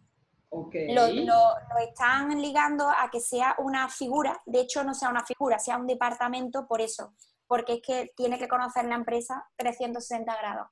Lo, 0.51 1.07
lo, 1.07 1.79
están 1.81 2.41
ligando 2.41 2.89
a 2.89 3.09
que 3.11 3.21
sea 3.21 3.55
una 3.59 3.89
figura, 3.89 4.41
de 4.47 4.61
hecho 4.61 4.83
no 4.83 4.95
sea 4.95 5.09
una 5.09 5.25
figura, 5.25 5.59
sea 5.59 5.77
un 5.77 5.87
departamento 5.87 6.67
por 6.67 6.81
eso, 6.81 7.15
porque 7.47 7.75
es 7.75 7.83
que 7.83 8.13
tiene 8.17 8.39
que 8.39 8.49
conocer 8.49 8.85
la 8.87 8.97
empresa 8.97 9.49
360 9.57 10.37
grados 10.37 10.69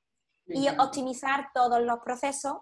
y 0.47 0.67
optimizar 0.69 1.51
todos 1.53 1.81
los 1.81 1.99
procesos, 1.99 2.57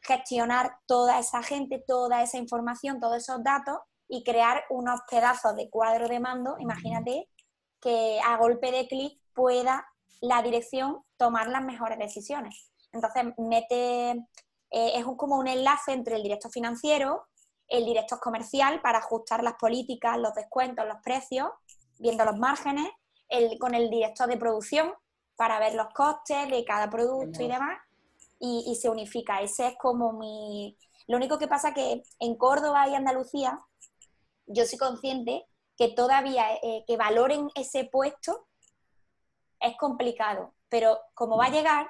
gestionar 0.00 0.76
toda 0.86 1.18
esa 1.18 1.42
gente, 1.42 1.82
toda 1.86 2.22
esa 2.22 2.36
información, 2.38 3.00
todos 3.00 3.16
esos 3.18 3.42
datos 3.42 3.78
y 4.08 4.24
crear 4.24 4.64
unos 4.70 5.00
pedazos 5.08 5.56
de 5.56 5.70
cuadro 5.70 6.08
de 6.08 6.20
mando, 6.20 6.56
imagínate, 6.58 7.28
que 7.80 8.20
a 8.24 8.36
golpe 8.36 8.70
de 8.70 8.86
clic 8.88 9.18
pueda 9.32 9.86
la 10.20 10.42
dirección 10.42 11.02
tomar 11.16 11.48
las 11.48 11.62
mejores 11.62 11.98
decisiones. 11.98 12.72
Entonces, 12.92 13.32
mete, 13.38 14.26
eh, 14.72 14.92
es 14.96 15.04
como 15.16 15.36
un 15.36 15.46
enlace 15.46 15.92
entre 15.92 16.16
el 16.16 16.22
director 16.22 16.50
financiero, 16.50 17.26
el 17.68 17.84
director 17.84 18.18
comercial 18.20 18.80
para 18.80 18.98
ajustar 18.98 19.42
las 19.42 19.54
políticas, 19.54 20.18
los 20.18 20.34
descuentos, 20.34 20.86
los 20.86 20.98
precios, 21.02 21.48
viendo 21.98 22.24
los 22.24 22.38
márgenes, 22.38 22.88
el, 23.28 23.58
con 23.58 23.74
el 23.74 23.88
director 23.90 24.28
de 24.28 24.36
producción 24.36 24.92
para 25.36 25.58
ver 25.58 25.74
los 25.74 25.88
costes 25.94 26.48
de 26.50 26.64
cada 26.64 26.90
producto 26.90 27.42
y 27.42 27.48
demás, 27.48 27.78
y, 28.38 28.64
y 28.66 28.74
se 28.76 28.88
unifica. 28.88 29.40
Ese 29.40 29.68
es 29.68 29.76
como 29.78 30.12
mi... 30.12 30.76
Lo 31.06 31.16
único 31.16 31.38
que 31.38 31.48
pasa 31.48 31.72
que 31.72 32.02
en 32.20 32.36
Córdoba 32.36 32.88
y 32.88 32.94
Andalucía 32.94 33.58
yo 34.46 34.64
soy 34.66 34.78
consciente 34.78 35.46
que 35.76 35.88
todavía 35.88 36.52
eh, 36.62 36.84
que 36.86 36.96
valoren 36.96 37.48
ese 37.54 37.84
puesto 37.84 38.46
es 39.60 39.76
complicado, 39.76 40.54
pero 40.68 40.98
como 41.14 41.36
va 41.36 41.46
a 41.46 41.50
llegar, 41.50 41.88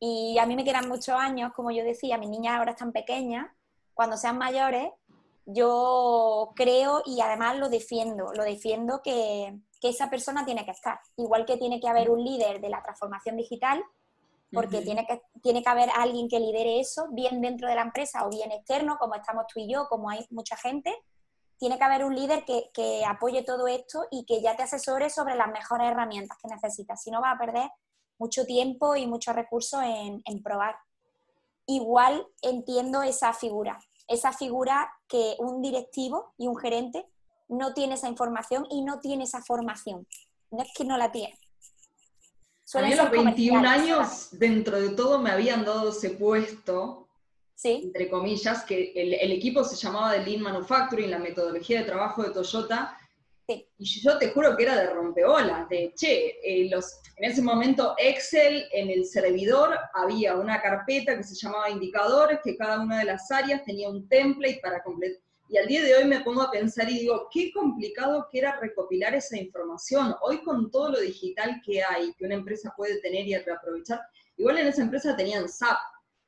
y 0.00 0.38
a 0.38 0.46
mí 0.46 0.56
me 0.56 0.64
quedan 0.64 0.88
muchos 0.88 1.14
años, 1.14 1.52
como 1.54 1.70
yo 1.70 1.84
decía, 1.84 2.18
mis 2.18 2.30
niñas 2.30 2.56
ahora 2.56 2.72
están 2.72 2.92
pequeñas, 2.92 3.46
cuando 3.94 4.16
sean 4.16 4.38
mayores, 4.38 4.90
yo 5.44 6.52
creo 6.54 7.02
y 7.04 7.20
además 7.20 7.56
lo 7.56 7.68
defiendo, 7.68 8.32
lo 8.34 8.44
defiendo 8.44 9.00
que, 9.02 9.58
que 9.80 9.88
esa 9.88 10.10
persona 10.10 10.44
tiene 10.44 10.64
que 10.64 10.70
estar, 10.72 11.00
igual 11.16 11.46
que 11.46 11.56
tiene 11.56 11.80
que 11.80 11.88
haber 11.88 12.10
un 12.10 12.22
líder 12.22 12.60
de 12.60 12.68
la 12.68 12.82
transformación 12.82 13.36
digital, 13.36 13.82
porque 14.52 14.80
tiene, 14.80 15.06
que, 15.06 15.20
tiene 15.42 15.62
que 15.62 15.68
haber 15.68 15.90
alguien 15.94 16.28
que 16.28 16.40
lidere 16.40 16.80
eso, 16.80 17.08
bien 17.10 17.40
dentro 17.40 17.68
de 17.68 17.74
la 17.74 17.82
empresa 17.82 18.26
o 18.26 18.30
bien 18.30 18.50
externo, 18.50 18.96
como 18.98 19.14
estamos 19.14 19.44
tú 19.52 19.60
y 19.60 19.70
yo, 19.70 19.86
como 19.88 20.08
hay 20.10 20.24
mucha 20.30 20.56
gente, 20.56 20.94
tiene 21.58 21.76
que 21.76 21.84
haber 21.84 22.04
un 22.04 22.14
líder 22.14 22.44
que, 22.44 23.04
apoye 23.06 23.42
todo 23.42 23.66
esto 23.68 24.06
y 24.10 24.24
que 24.24 24.40
ya 24.40 24.56
te 24.56 24.62
asesore 24.62 25.10
sobre 25.10 25.34
las 25.34 25.48
mejores 25.48 25.90
herramientas 25.90 26.38
que 26.40 26.48
necesitas. 26.48 27.02
Si 27.02 27.10
no, 27.10 27.20
va 27.20 27.32
a 27.32 27.38
perder 27.38 27.70
mucho 28.18 28.44
tiempo 28.44 28.96
y 28.96 29.06
muchos 29.06 29.34
recursos 29.34 29.80
en, 29.82 30.42
probar. 30.42 30.76
Igual 31.66 32.26
entiendo 32.42 33.02
esa 33.02 33.32
figura, 33.32 33.78
esa 34.06 34.32
figura 34.32 34.90
que 35.08 35.36
un 35.38 35.62
directivo 35.62 36.34
y 36.38 36.48
un 36.48 36.56
gerente 36.56 37.06
no 37.48 37.74
tiene 37.74 37.94
esa 37.94 38.08
información 38.08 38.66
y 38.70 38.82
no 38.82 39.00
tiene 39.00 39.24
esa 39.24 39.42
formación. 39.42 40.06
No 40.50 40.62
es 40.62 40.70
que 40.74 40.84
no 40.84 40.96
la 40.96 41.12
tiene. 41.12 41.38
a 42.74 42.82
mí 42.82 42.92
a 42.92 43.02
los 43.02 43.10
21 43.10 43.68
años, 43.68 44.28
dentro 44.32 44.80
de 44.80 44.90
todo, 44.90 45.18
me 45.18 45.30
habían 45.30 45.64
dado 45.64 45.90
ese 45.90 46.10
puesto 46.10 47.08
entre 47.64 48.08
comillas, 48.08 48.64
que 48.64 48.92
el, 48.94 49.32
equipo 49.32 49.64
se 49.64 49.74
llamaba 49.74 50.12
de 50.12 50.24
Lean 50.24 50.42
Manufacturing, 50.42 51.10
la 51.10 51.18
metodología 51.18 51.80
de 51.80 51.86
trabajo 51.86 52.22
de 52.22 52.30
Toyota, 52.30 52.96
y 53.48 54.00
yo 54.02 54.18
te 54.18 54.30
juro 54.30 54.56
que 54.56 54.64
era 54.64 54.76
de 54.76 54.90
rompeolas, 54.90 55.68
de, 55.70 55.92
che, 55.94 56.38
eh, 56.42 56.68
los, 56.70 57.00
en 57.16 57.30
ese 57.30 57.40
momento 57.40 57.94
Excel, 57.96 58.66
en 58.72 58.90
el 58.90 59.06
servidor 59.06 59.74
había 59.94 60.34
una 60.34 60.60
carpeta 60.60 61.16
que 61.16 61.22
se 61.22 61.34
llamaba 61.34 61.70
indicadores, 61.70 62.40
que 62.44 62.58
cada 62.58 62.80
una 62.80 62.98
de 62.98 63.06
las 63.06 63.30
áreas 63.30 63.64
tenía 63.64 63.88
un 63.88 64.06
template 64.06 64.60
para 64.62 64.82
completar. 64.82 65.22
Y 65.50 65.56
al 65.56 65.66
día 65.66 65.82
de 65.82 65.94
hoy 65.94 66.04
me 66.04 66.20
pongo 66.20 66.42
a 66.42 66.50
pensar 66.50 66.90
y 66.90 66.98
digo, 66.98 67.28
qué 67.32 67.50
complicado 67.52 68.28
que 68.30 68.40
era 68.40 68.60
recopilar 68.60 69.14
esa 69.14 69.38
información. 69.38 70.14
Hoy 70.20 70.42
con 70.42 70.70
todo 70.70 70.90
lo 70.90 71.00
digital 71.00 71.62
que 71.64 71.82
hay, 71.82 72.12
que 72.18 72.26
una 72.26 72.34
empresa 72.34 72.74
puede 72.76 73.00
tener 73.00 73.26
y 73.26 73.34
reaprovechar, 73.34 74.00
igual 74.36 74.58
en 74.58 74.66
esa 74.66 74.82
empresa 74.82 75.16
tenían 75.16 75.48
SAP, 75.48 75.78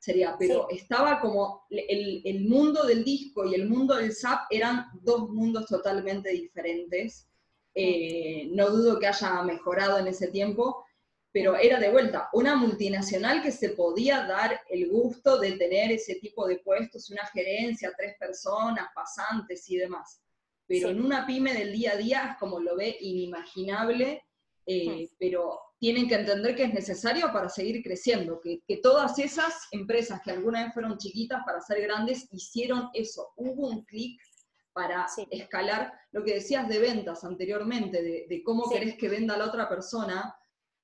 sería, 0.01 0.35
pero 0.37 0.67
estaba 0.71 1.19
como 1.21 1.67
el, 1.69 2.43
mundo 2.49 2.83
del 2.83 3.03
disco 3.03 3.45
y 3.45 3.53
el 3.53 3.69
mundo 3.69 3.95
del 3.95 4.11
SAP 4.11 4.47
eran 4.49 4.87
dos 4.99 5.29
mundos 5.29 5.67
totalmente 5.67 6.31
diferentes. 6.31 7.27
Eh, 7.75 8.49
no 8.51 8.71
dudo 8.71 8.97
que 8.99 9.05
haya 9.05 9.43
mejorado 9.43 9.99
en 9.99 10.07
ese 10.07 10.29
tiempo, 10.29 10.83
pero 11.31 11.55
era 11.55 11.79
de 11.79 11.91
vuelta 11.91 12.29
una 12.33 12.55
multinacional 12.55 13.43
que 13.43 13.51
se 13.51 13.69
podía 13.69 14.25
dar 14.25 14.59
el 14.71 14.89
gusto 14.89 15.37
de 15.37 15.51
tener 15.51 15.91
ese 15.91 16.15
tipo 16.15 16.47
de 16.47 16.57
puestos, 16.57 17.11
una 17.11 17.27
gerencia, 17.27 17.93
tres 17.95 18.15
personas, 18.17 18.87
pasantes 18.95 19.69
y 19.69 19.77
demás. 19.77 20.19
Pero 20.65 20.89
en 20.89 20.99
una 20.99 21.27
pyme 21.27 21.53
del 21.53 21.73
día 21.73 21.91
a 21.91 21.97
día 21.97 22.31
es 22.31 22.37
como 22.39 22.59
lo 22.59 22.75
ve 22.75 22.97
inimaginable, 23.01 24.23
eh, 24.65 25.09
pero 25.19 25.59
tienen 25.81 26.07
que 26.07 26.13
entender 26.13 26.55
que 26.55 26.65
es 26.65 26.73
necesario 26.75 27.33
para 27.33 27.49
seguir 27.49 27.81
creciendo, 27.81 28.39
que, 28.39 28.61
todas 28.83 29.17
esas 29.17 29.67
empresas 29.71 30.21
que 30.23 30.29
alguna 30.29 30.63
vez 30.63 30.73
fueron 30.75 30.95
chiquitas 30.99 31.41
para 31.43 31.59
ser 31.59 31.81
grandes 31.81 32.27
hicieron 32.31 32.89
eso, 32.93 33.33
hubo 33.35 33.67
un 33.67 33.83
clic 33.85 34.21
para 34.73 35.07
escalar 35.31 35.91
lo 36.11 36.23
que 36.23 36.35
decías 36.35 36.69
de 36.69 36.77
ventas 36.77 37.23
anteriormente, 37.23 38.27
de, 38.29 38.43
cómo 38.45 38.69
querés 38.69 38.95
que 38.95 39.09
venda 39.09 39.35
la 39.35 39.45
otra 39.45 39.67
persona. 39.67 40.35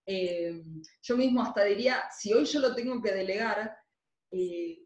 Eh, 0.03 0.63
yo 1.03 1.15
mismo 1.15 1.43
hasta 1.43 1.63
diría, 1.63 2.05
si 2.17 2.33
hoy 2.33 2.45
yo 2.45 2.59
lo 2.59 2.73
tengo 2.73 2.99
que 2.99 3.11
delegar, 3.11 3.77
eh, 4.31 4.79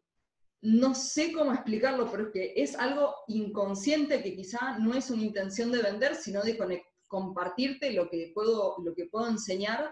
no 0.59 0.93
sé 0.93 1.31
cómo 1.31 1.53
explicarlo, 1.53 2.11
pero 2.11 2.23
es 2.23 2.33
que 2.33 2.53
es 2.57 2.75
algo 2.75 3.15
inconsciente 3.29 4.21
que 4.21 4.35
quizá 4.35 4.77
no 4.77 4.93
es 4.93 5.09
una 5.09 5.23
intención 5.23 5.71
de 5.71 5.81
vender, 5.81 6.15
sino 6.15 6.41
de 6.43 6.57
conectar 6.57 6.90
compartirte 7.11 7.91
lo 7.91 8.09
que 8.09 8.31
puedo, 8.33 8.77
lo 8.81 8.95
que 8.95 9.05
puedo 9.05 9.27
enseñar 9.27 9.91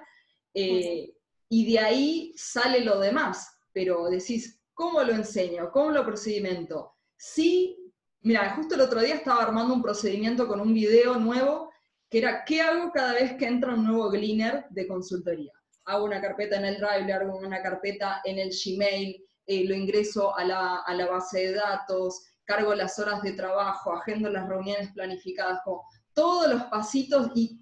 eh, 0.53 1.13
y 1.49 1.71
de 1.71 1.79
ahí 1.79 2.33
sale 2.37 2.79
lo 2.79 2.97
demás. 2.97 3.59
Pero 3.73 4.09
decís, 4.09 4.61
¿cómo 4.73 5.03
lo 5.03 5.11
enseño? 5.11 5.69
¿Cómo 5.71 5.91
lo 5.91 6.05
procedimiento? 6.05 6.93
Sí, 7.17 7.77
mira, 8.21 8.55
justo 8.55 8.75
el 8.75 8.81
otro 8.81 9.01
día 9.01 9.15
estaba 9.15 9.43
armando 9.43 9.73
un 9.73 9.81
procedimiento 9.81 10.47
con 10.47 10.61
un 10.61 10.73
video 10.73 11.17
nuevo 11.17 11.69
que 12.09 12.19
era, 12.19 12.45
¿qué 12.45 12.61
hago 12.61 12.91
cada 12.91 13.13
vez 13.13 13.33
que 13.37 13.45
entra 13.45 13.73
un 13.73 13.83
nuevo 13.85 14.09
Gleaner 14.09 14.65
de 14.69 14.87
consultoría? 14.87 15.51
Hago 15.85 16.05
una 16.05 16.21
carpeta 16.21 16.55
en 16.55 16.65
el 16.65 16.77
Drive, 16.77 17.11
hago 17.11 17.37
una 17.37 17.61
carpeta 17.61 18.21
en 18.23 18.39
el 18.39 18.49
Gmail, 18.49 19.23
eh, 19.45 19.65
lo 19.65 19.75
ingreso 19.75 20.35
a 20.35 20.45
la, 20.45 20.77
a 20.77 20.93
la, 20.93 21.07
base 21.07 21.47
de 21.47 21.53
datos, 21.53 22.23
cargo 22.45 22.73
las 22.73 22.97
horas 22.97 23.21
de 23.21 23.33
trabajo, 23.33 23.93
agendo 23.93 24.29
las 24.29 24.47
reuniones 24.47 24.91
planificadas, 24.93 25.59
como 25.65 25.83
todos 26.19 26.49
los 26.49 26.63
pasitos 26.63 27.31
y, 27.33 27.57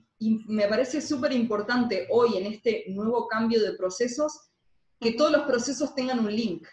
me 0.48 0.67
parece 0.67 1.00
súper 1.00 1.32
importante 1.32 2.08
hoy 2.10 2.38
en 2.38 2.48
este 2.48 2.86
nuevo 2.88 3.28
cambio 3.28 3.62
de 3.62 3.74
procesos 3.74 4.50
que 5.00 5.12
todos 5.12 5.32
los 5.32 5.43
procesos 5.43 5.93
tengan 5.93 6.17
un 6.22 6.36
link. 6.36 6.67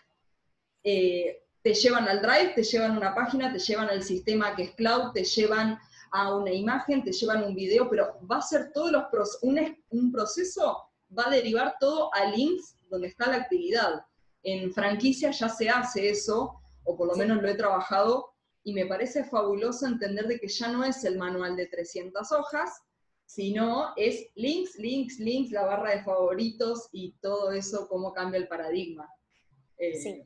Eh, 0.82 1.42
te 1.60 1.74
llevan 1.74 2.08
al 2.08 2.22
Drive, 2.22 2.54
te 2.54 2.62
llevan 2.62 2.92
a 2.92 2.96
una 2.98 3.14
página, 3.14 3.52
te 3.52 3.58
llevan 3.58 3.90
al 3.90 4.02
sistema 4.02 4.56
que 4.56 4.62
es 4.62 4.74
cloud, 4.76 5.12
te 5.12 5.24
llevan 5.24 5.78
a 6.12 6.34
una 6.34 6.52
imagen, 6.52 7.04
te 7.04 7.12
llevan 7.12 7.44
un 7.44 7.54
video, 7.54 7.90
pero 7.90 8.18
va 8.26 8.38
a 8.38 8.42
ser 8.42 8.72
todos 8.72 8.90
los 8.90 9.38
un, 9.42 9.76
un 9.90 10.10
proceso 10.10 10.88
va 11.16 11.26
a 11.26 11.30
derivar 11.30 11.76
todo 11.78 12.08
a 12.14 12.24
links 12.24 12.76
donde 12.88 13.08
está 13.08 13.28
la 13.28 13.36
actividad. 13.36 14.06
En 14.42 14.72
franquicia 14.72 15.32
ya 15.32 15.50
se 15.50 15.68
hace 15.68 16.08
eso, 16.08 16.62
o 16.84 16.96
por 16.96 17.08
lo 17.08 17.14
menos 17.14 17.42
lo 17.42 17.48
he 17.48 17.54
trabajado, 17.54 18.33
y 18.64 18.72
me 18.72 18.86
parece 18.86 19.24
fabuloso 19.24 19.86
entender 19.86 20.26
de 20.26 20.40
que 20.40 20.48
ya 20.48 20.68
no 20.68 20.84
es 20.84 21.04
el 21.04 21.18
manual 21.18 21.54
de 21.54 21.66
300 21.66 22.32
hojas, 22.32 22.82
sino 23.26 23.92
es 23.96 24.30
links, 24.34 24.76
links, 24.76 25.18
links, 25.18 25.50
la 25.52 25.66
barra 25.66 25.90
de 25.90 26.02
favoritos 26.02 26.88
y 26.90 27.12
todo 27.20 27.52
eso, 27.52 27.86
cómo 27.88 28.12
cambia 28.14 28.38
el 28.38 28.48
paradigma. 28.48 29.08
Eh, 29.76 29.94
sí. 29.96 30.22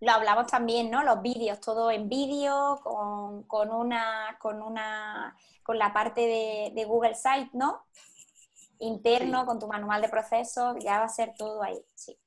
Lo 0.00 0.12
hablamos 0.12 0.48
también, 0.48 0.90
¿no? 0.90 1.02
Los 1.02 1.22
vídeos, 1.22 1.60
todo 1.60 1.90
en 1.90 2.08
vídeo, 2.10 2.80
con, 2.82 3.70
una, 3.70 4.36
con 4.38 4.60
una, 4.60 5.34
con 5.62 5.78
la 5.78 5.94
parte 5.94 6.20
de, 6.74 6.84
Google 6.84 7.14
Site, 7.14 7.50
¿no? 7.54 7.86
Interno, 8.80 9.46
con 9.46 9.58
tu 9.58 9.66
manual 9.66 10.02
de 10.02 10.10
procesos, 10.10 10.76
ya 10.84 10.98
va 10.98 11.04
a 11.04 11.08
ser 11.08 11.32
todo 11.38 11.62
ahí, 11.62 11.78
sí. 11.94 12.18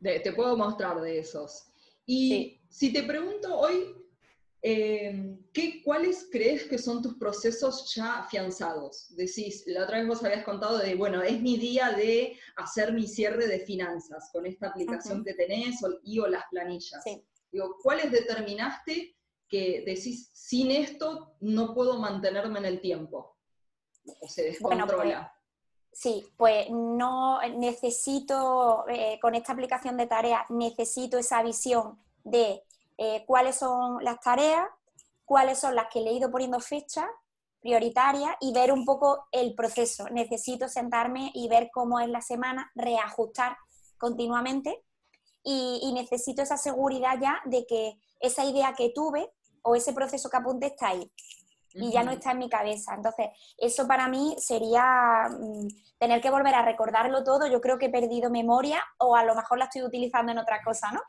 te 0.00 0.32
puedo 0.32 0.56
mostrar 0.56 0.98
de 1.02 1.18
esos. 1.18 1.66
Y 2.06 2.62
si 2.70 2.92
te 2.92 3.02
pregunto 3.02 3.58
hoy, 3.58 4.05
eh, 4.62 5.38
¿qué, 5.52 5.82
¿Cuáles 5.84 6.28
crees 6.30 6.64
que 6.64 6.78
son 6.78 7.02
tus 7.02 7.14
procesos 7.14 7.94
ya 7.94 8.20
afianzados? 8.20 9.14
Decís, 9.14 9.62
la 9.66 9.84
otra 9.84 9.98
vez 9.98 10.08
vos 10.08 10.24
habías 10.24 10.44
contado 10.44 10.78
de, 10.78 10.94
bueno, 10.94 11.22
es 11.22 11.40
mi 11.40 11.56
día 11.56 11.92
de 11.92 12.38
hacer 12.56 12.92
mi 12.92 13.06
cierre 13.06 13.46
de 13.46 13.60
finanzas 13.60 14.30
con 14.32 14.46
esta 14.46 14.68
aplicación 14.68 15.24
que 15.24 15.34
tenés 15.34 15.76
y 16.02 16.18
o 16.18 16.26
las 16.26 16.44
planillas. 16.50 17.04
Digo, 17.52 17.76
¿cuáles 17.82 18.10
determinaste 18.10 19.16
que 19.48 19.82
decís, 19.86 20.30
sin 20.32 20.70
esto 20.70 21.36
no 21.40 21.74
puedo 21.74 21.98
mantenerme 21.98 22.58
en 22.58 22.64
el 22.64 22.80
tiempo? 22.80 23.36
O 24.20 24.28
se 24.28 24.42
descontrola. 24.42 25.32
Pues, 25.90 26.00
sí, 26.00 26.26
pues 26.36 26.68
no 26.70 27.40
necesito, 27.56 28.84
eh, 28.88 29.18
con 29.20 29.34
esta 29.34 29.52
aplicación 29.52 29.96
de 29.96 30.06
tareas, 30.06 30.42
necesito 30.48 31.18
esa 31.18 31.42
visión 31.42 32.00
de 32.24 32.62
eh, 32.98 33.24
cuáles 33.26 33.56
son 33.56 34.02
las 34.02 34.20
tareas, 34.20 34.66
cuáles 35.24 35.58
son 35.58 35.74
las 35.74 35.88
que 35.88 36.00
le 36.00 36.10
he 36.10 36.14
ido 36.14 36.30
poniendo 36.30 36.60
fechas 36.60 37.06
prioritarias 37.60 38.36
y 38.40 38.52
ver 38.52 38.72
un 38.72 38.84
poco 38.84 39.26
el 39.32 39.54
proceso. 39.54 40.08
Necesito 40.10 40.68
sentarme 40.68 41.32
y 41.34 41.48
ver 41.48 41.70
cómo 41.72 41.98
es 41.98 42.08
la 42.08 42.20
semana, 42.20 42.70
reajustar 42.74 43.56
continuamente 43.98 44.84
y, 45.42 45.92
necesito 45.94 46.42
esa 46.42 46.56
seguridad 46.56 47.18
ya 47.20 47.40
de 47.44 47.66
que 47.66 47.98
esa 48.20 48.44
idea 48.44 48.74
que 48.76 48.90
tuve 48.94 49.32
o 49.62 49.74
ese 49.74 49.92
proceso 49.92 50.28
que 50.28 50.36
apunte 50.36 50.66
está 50.66 50.88
ahí 50.88 51.10
y 51.74 51.90
ya 51.92 52.02
no 52.02 52.10
está 52.10 52.32
en 52.32 52.38
mi 52.38 52.48
cabeza. 52.48 52.94
Entonces, 52.94 53.28
eso 53.58 53.86
para 53.86 54.08
mí 54.08 54.34
sería 54.38 55.28
mm, 55.28 55.68
tener 55.98 56.20
que 56.20 56.30
volver 56.30 56.54
a 56.54 56.62
recordarlo 56.62 57.22
todo. 57.22 57.46
Yo 57.46 57.60
creo 57.60 57.78
que 57.78 57.86
he 57.86 57.90
perdido 57.90 58.30
memoria 58.30 58.82
o 58.98 59.14
a 59.14 59.24
lo 59.24 59.34
mejor 59.34 59.58
la 59.58 59.66
estoy 59.66 59.82
utilizando 59.82 60.32
en 60.32 60.38
otra 60.38 60.62
cosa, 60.64 60.90
¿no? 60.92 61.00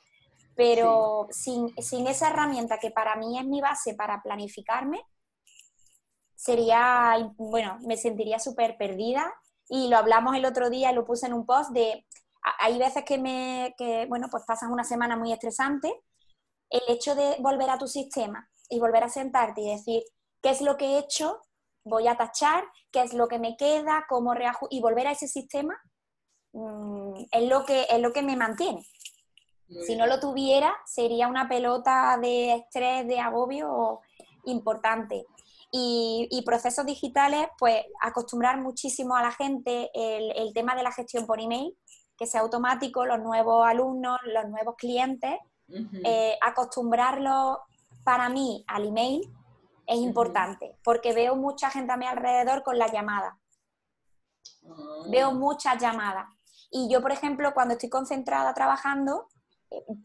Pero 0.58 1.28
sin, 1.30 1.72
esa 1.78 2.30
herramienta 2.30 2.80
que 2.80 2.92
para 2.92 3.16
mí 3.16 3.40
es 3.40 3.46
mi 3.46 3.62
base 3.62 3.94
para 3.94 4.24
planificarme, 4.24 5.00
sería, 6.36 7.32
bueno, 7.38 7.78
me 7.82 7.96
sentiría 7.96 8.40
súper 8.40 8.76
perdida. 8.76 9.32
Y 9.70 9.88
lo 9.90 9.98
hablamos 9.98 10.36
el 10.36 10.46
otro 10.46 10.70
día, 10.70 10.92
lo 10.94 11.06
puse 11.06 11.28
en 11.28 11.34
un 11.34 11.46
post 11.46 11.72
de, 11.72 12.06
hay 12.60 12.80
veces 12.80 13.04
que 13.06 13.20
me, 13.20 13.76
que, 13.78 14.08
bueno, 14.08 14.28
pues 14.32 14.44
pasas 14.46 14.70
una 14.72 14.84
semana 14.84 15.16
muy 15.16 15.32
estresante. 15.32 15.94
El 16.70 16.82
hecho 16.88 17.16
de 17.16 17.36
volver 17.40 17.70
a 17.70 17.78
tu 17.78 17.88
sistema 17.88 18.50
y 18.70 18.80
volver 18.80 19.04
a 19.04 19.10
sentarte 19.10 19.62
y 19.62 19.70
decir, 19.70 20.04
¿qué 20.42 20.50
es 20.50 20.62
lo 20.62 20.76
que 20.78 20.86
he 20.86 20.98
hecho? 21.00 21.40
Voy 21.84 22.08
a 22.08 22.18
tachar, 22.18 22.66
¿qué 22.92 23.02
es 23.02 23.14
lo 23.14 23.28
que 23.28 23.40
me 23.40 23.56
queda? 23.58 24.06
¿Cómo 24.10 24.34
y 24.72 24.82
volver 24.82 25.08
a 25.08 25.12
ese 25.12 25.28
sistema 25.28 25.80
mm, 26.54 27.26
es, 27.32 27.44
lo 27.48 27.66
que, 27.66 27.86
es 27.90 28.00
lo 28.00 28.12
que 28.12 28.24
me 28.24 28.36
mantiene. 28.36 28.86
Si 29.86 29.96
no 29.96 30.06
lo 30.08 30.20
tuviera, 30.20 30.74
sería 30.86 31.28
una 31.28 31.50
pelota 31.50 32.18
de 32.22 32.56
estrés, 32.56 33.08
de 33.08 33.20
agobio 33.20 34.02
importante. 34.46 35.26
Y, 35.72 36.42
procesos 36.46 36.86
digitales, 36.86 37.48
pues 37.60 37.84
acostumbrar 38.02 38.60
muchísimo 38.62 39.16
a 39.16 39.22
la 39.22 39.32
gente 39.32 39.90
el, 39.94 40.54
tema 40.54 40.76
de 40.76 40.84
la 40.84 40.92
gestión 40.92 41.26
por 41.26 41.42
email, 41.42 41.78
que 42.18 42.26
sea 42.26 42.42
automático, 42.42 43.06
los 43.06 43.20
nuevos 43.20 43.68
alumnos, 43.68 44.18
los 44.24 44.48
nuevos 44.50 44.76
clientes, 44.78 45.36
eh, 46.06 46.38
acostumbrarlo 46.42 47.60
para 48.04 48.30
mí 48.30 48.64
al 48.68 48.88
email 48.88 49.22
es 49.86 49.98
importante, 49.98 50.78
porque 50.84 51.14
veo 51.14 51.36
mucha 51.36 51.70
gente 51.70 51.92
a 51.92 51.98
mi 51.98 52.06
alrededor 52.06 52.64
con 52.64 52.78
la 52.78 52.92
llamada. 52.92 53.38
Ah. 54.70 55.04
Veo 55.10 55.34
muchas 55.34 55.82
llamadas. 55.82 56.28
Y 56.72 56.90
yo, 56.90 57.02
por 57.02 57.12
ejemplo, 57.12 57.54
cuando 57.54 57.74
estoy 57.74 57.90
concentrada 57.90 58.54
trabajando, 58.54 59.28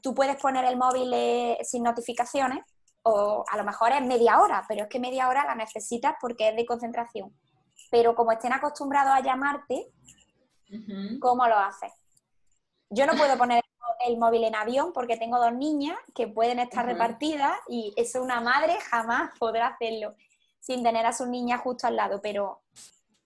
tú 0.01 0.15
puedes 0.15 0.37
poner 0.37 0.65
el 0.65 0.77
móvil 0.77 1.13
eh, 1.15 1.59
sin 1.63 1.83
notificaciones 1.83 2.65
o 3.03 3.45
a 3.51 3.57
lo 3.57 3.65
mejor 3.65 3.93
es 3.93 4.03
media 4.03 4.41
hora, 4.41 4.65
pero 4.69 4.85
es 4.85 4.89
que 4.89 5.01
media 5.01 5.29
hora 5.29 5.45
la 5.45 5.55
necesitas 5.55 6.15
porque 6.21 6.49
es 6.49 6.57
de 6.57 6.67
concentración. 6.67 7.35
Pero 7.91 8.15
como 8.15 8.33
estén 8.33 8.53
acostumbrados 8.53 9.13
a 9.13 9.21
llamarte, 9.21 9.93
¿cómo 11.21 11.47
lo 11.47 11.57
haces? 11.59 11.93
Yo 12.91 13.07
no 13.07 13.15
puedo 13.15 13.37
poner 13.37 13.63
el 14.07 14.19
móvil 14.19 14.45
en 14.45 14.55
avión 14.55 14.93
porque 14.93 15.17
tengo 15.17 15.39
dos 15.39 15.53
niñas 15.53 15.97
que 16.15 16.29
pueden 16.29 16.59
estar 16.59 16.85
repartidas 16.85 17.53
y 17.69 17.93
eso 17.97 18.23
una 18.23 18.41
madre 18.41 18.79
jamás 18.81 19.31
podrá 19.39 19.69
hacerlo 19.69 20.15
sin 20.61 20.83
tener 20.83 21.05
a 21.07 21.13
sus 21.13 21.29
niñas 21.29 21.61
justo 21.61 21.87
al 21.87 21.97
lado, 21.97 22.21
pero 22.23 22.63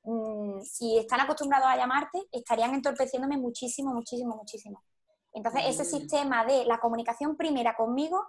mm, 0.05 0.61
si 0.63 0.99
están 0.99 1.21
acostumbrados 1.21 1.69
a 1.69 1.77
llamarte, 1.77 2.19
estarían 2.33 2.75
entorpeciéndome 2.75 3.37
muchísimo, 3.37 3.93
muchísimo, 3.93 4.37
muchísimo. 4.37 4.83
Entonces, 5.37 5.65
ese 5.67 5.83
mm. 5.83 6.01
sistema 6.01 6.45
de 6.47 6.65
la 6.65 6.79
comunicación 6.79 7.37
primera 7.37 7.77
conmigo 7.77 8.27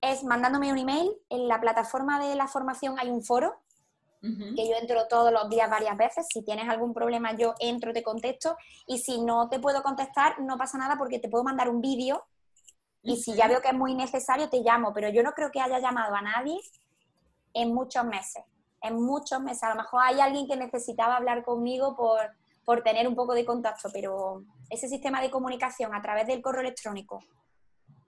es 0.00 0.24
mandándome 0.24 0.72
un 0.72 0.78
email. 0.78 1.08
En 1.30 1.46
la 1.46 1.60
plataforma 1.60 2.18
de 2.18 2.34
la 2.34 2.48
formación 2.48 2.98
hay 2.98 3.10
un 3.10 3.22
foro 3.22 3.54
que 4.20 4.68
yo 4.68 4.74
entro 4.78 5.06
todos 5.08 5.32
los 5.32 5.48
días 5.48 5.70
varias 5.70 5.96
veces. 5.96 6.26
Si 6.30 6.42
tienes 6.42 6.68
algún 6.68 6.92
problema, 6.92 7.34
yo 7.36 7.54
entro, 7.58 7.94
te 7.94 8.02
contesto. 8.02 8.56
Y 8.86 8.98
si 8.98 9.22
no 9.22 9.48
te 9.48 9.60
puedo 9.60 9.82
contestar, 9.82 10.40
no 10.40 10.58
pasa 10.58 10.76
nada 10.76 10.98
porque 10.98 11.20
te 11.20 11.28
puedo 11.30 11.44
mandar 11.44 11.70
un 11.70 11.80
vídeo. 11.80 12.24
Y 13.02 13.16
si 13.16 13.34
ya 13.34 13.46
veo 13.46 13.62
que 13.62 13.68
es 13.68 13.74
muy 13.74 13.94
necesario, 13.94 14.50
te 14.50 14.60
llamo. 14.60 14.92
Pero 14.92 15.08
yo 15.08 15.22
no 15.22 15.32
creo 15.32 15.50
que 15.50 15.60
haya 15.60 15.78
llamado 15.78 16.14
a 16.14 16.20
nadie 16.20 16.60
en 17.54 17.72
muchos 17.72 18.04
meses. 18.04 18.42
En 18.82 19.00
muchos 19.00 19.40
meses. 19.40 19.62
A 19.62 19.70
lo 19.70 19.76
mejor 19.76 20.02
hay 20.02 20.20
alguien 20.20 20.46
que 20.48 20.56
necesitaba 20.56 21.16
hablar 21.16 21.42
conmigo 21.44 21.96
por, 21.96 22.18
por 22.70 22.84
tener 22.84 23.08
un 23.08 23.16
poco 23.16 23.34
de 23.34 23.44
contacto, 23.44 23.88
pero 23.92 24.44
ese 24.68 24.86
sistema 24.88 25.20
de 25.20 25.28
comunicación 25.28 25.92
a 25.92 26.00
través 26.00 26.28
del 26.28 26.40
correo 26.40 26.60
electrónico, 26.60 27.18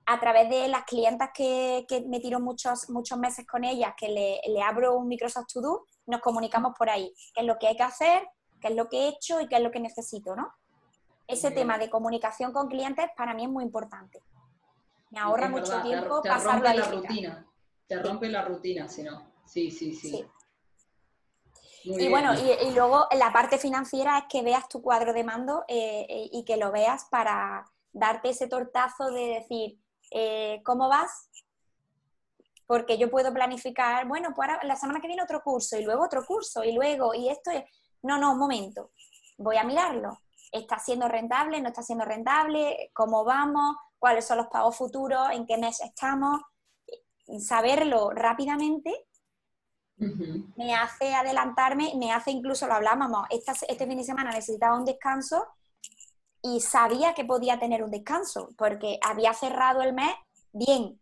a 0.06 0.20
través 0.20 0.48
de 0.50 0.68
las 0.68 0.84
clientas 0.84 1.30
que, 1.34 1.84
me 2.06 2.20
tiro 2.20 2.38
muchos, 2.38 2.88
muchos 2.88 3.18
meses 3.18 3.44
con 3.44 3.64
ellas, 3.64 3.94
que 3.98 4.08
le, 4.08 4.62
abro 4.62 4.96
un 4.96 5.08
Microsoft 5.08 5.48
To 5.52 5.60
Do, 5.60 5.86
nos 6.06 6.20
comunicamos 6.20 6.74
por 6.78 6.88
ahí, 6.90 7.12
qué 7.34 7.40
es 7.40 7.46
lo 7.48 7.58
que 7.58 7.66
hay 7.66 7.76
que 7.76 7.82
hacer, 7.82 8.22
qué 8.60 8.68
es 8.68 8.76
lo 8.76 8.88
que 8.88 8.98
he 8.98 9.08
hecho 9.08 9.40
y 9.40 9.48
qué 9.48 9.56
es 9.56 9.62
lo 9.62 9.72
que 9.72 9.80
necesito, 9.80 10.36
¿no? 10.36 10.52
Ese 11.26 11.50
tema 11.50 11.76
de 11.76 11.90
comunicación 11.90 12.52
con 12.52 12.68
clientes 12.68 13.06
para 13.16 13.34
mí 13.34 13.42
es 13.42 13.50
muy 13.50 13.64
importante. 13.64 14.22
Me 15.10 15.18
ahorra 15.18 15.48
mucho 15.48 15.82
tiempo 15.82 16.22
te, 16.22 16.28
te 16.28 16.38
rompe 16.38 16.72
la 16.72 16.86
rutina. 16.86 17.46
Te 17.88 17.98
rompe 18.00 18.28
la 18.28 18.44
rutina, 18.44 18.88
si 18.88 19.02
no. 19.02 19.26
sí, 19.44 19.72
sí. 19.72 19.92
sí 19.92 20.24
y 21.84 22.08
bueno, 22.08 22.32
y, 22.34 22.72
luego 22.74 23.06
la 23.12 23.32
parte 23.32 23.58
financiera 23.58 24.18
es 24.18 24.24
que 24.28 24.42
veas 24.42 24.68
tu 24.68 24.82
cuadro 24.82 25.12
de 25.12 25.24
mando 25.24 25.64
eh, 25.68 26.06
eh, 26.08 26.28
y 26.32 26.44
que 26.44 26.56
lo 26.56 26.70
veas 26.70 27.06
para 27.06 27.64
darte 27.92 28.30
ese 28.30 28.46
tortazo 28.46 29.10
de 29.10 29.40
decir, 29.40 29.78
eh, 30.10 30.62
¿cómo 30.64 30.88
vas? 30.88 31.28
Porque 32.66 32.98
yo 32.98 33.10
puedo 33.10 33.32
planificar, 33.32 34.06
bueno, 34.06 34.32
pues 34.34 34.48
ahora 34.48 34.64
la 34.64 34.76
semana 34.76 35.00
que 35.00 35.08
viene 35.08 35.22
otro 35.22 35.42
curso 35.42 35.76
y 35.76 35.84
luego 35.84 36.04
otro 36.04 36.24
curso 36.24 36.62
y 36.64 36.72
luego, 36.72 37.14
y 37.14 37.28
esto 37.28 37.50
es, 37.50 37.64
no, 38.02 38.18
no, 38.18 38.32
un 38.32 38.38
momento, 38.38 38.92
voy 39.38 39.56
a 39.56 39.64
mirarlo. 39.64 40.18
¿Está 40.52 40.78
siendo 40.78 41.08
rentable? 41.08 41.60
¿No 41.60 41.68
está 41.68 41.82
siendo 41.82 42.04
rentable? 42.04 42.90
¿Cómo 42.92 43.24
vamos? 43.24 43.76
¿Cuáles 43.98 44.26
son 44.26 44.36
los 44.36 44.48
pagos 44.48 44.76
futuros? 44.76 45.30
¿En 45.32 45.46
qué 45.46 45.56
mes 45.56 45.80
estamos? 45.80 46.40
Saberlo 47.38 48.10
rápidamente 48.10 49.06
me 49.96 50.74
hace 50.74 51.14
adelantarme, 51.14 51.92
me 51.96 52.12
hace 52.12 52.30
incluso, 52.30 52.66
lo 52.66 52.74
hablábamos, 52.74 53.26
este 53.30 53.86
fin 53.86 53.96
de 53.96 54.04
semana 54.04 54.30
necesitaba 54.30 54.76
un 54.76 54.84
descanso 54.84 55.46
y 56.42 56.60
sabía 56.60 57.14
que 57.14 57.24
podía 57.24 57.58
tener 57.58 57.82
un 57.82 57.90
descanso 57.90 58.48
porque 58.56 58.98
había 59.02 59.32
cerrado 59.32 59.82
el 59.82 59.92
mes 59.92 60.12
bien. 60.52 60.98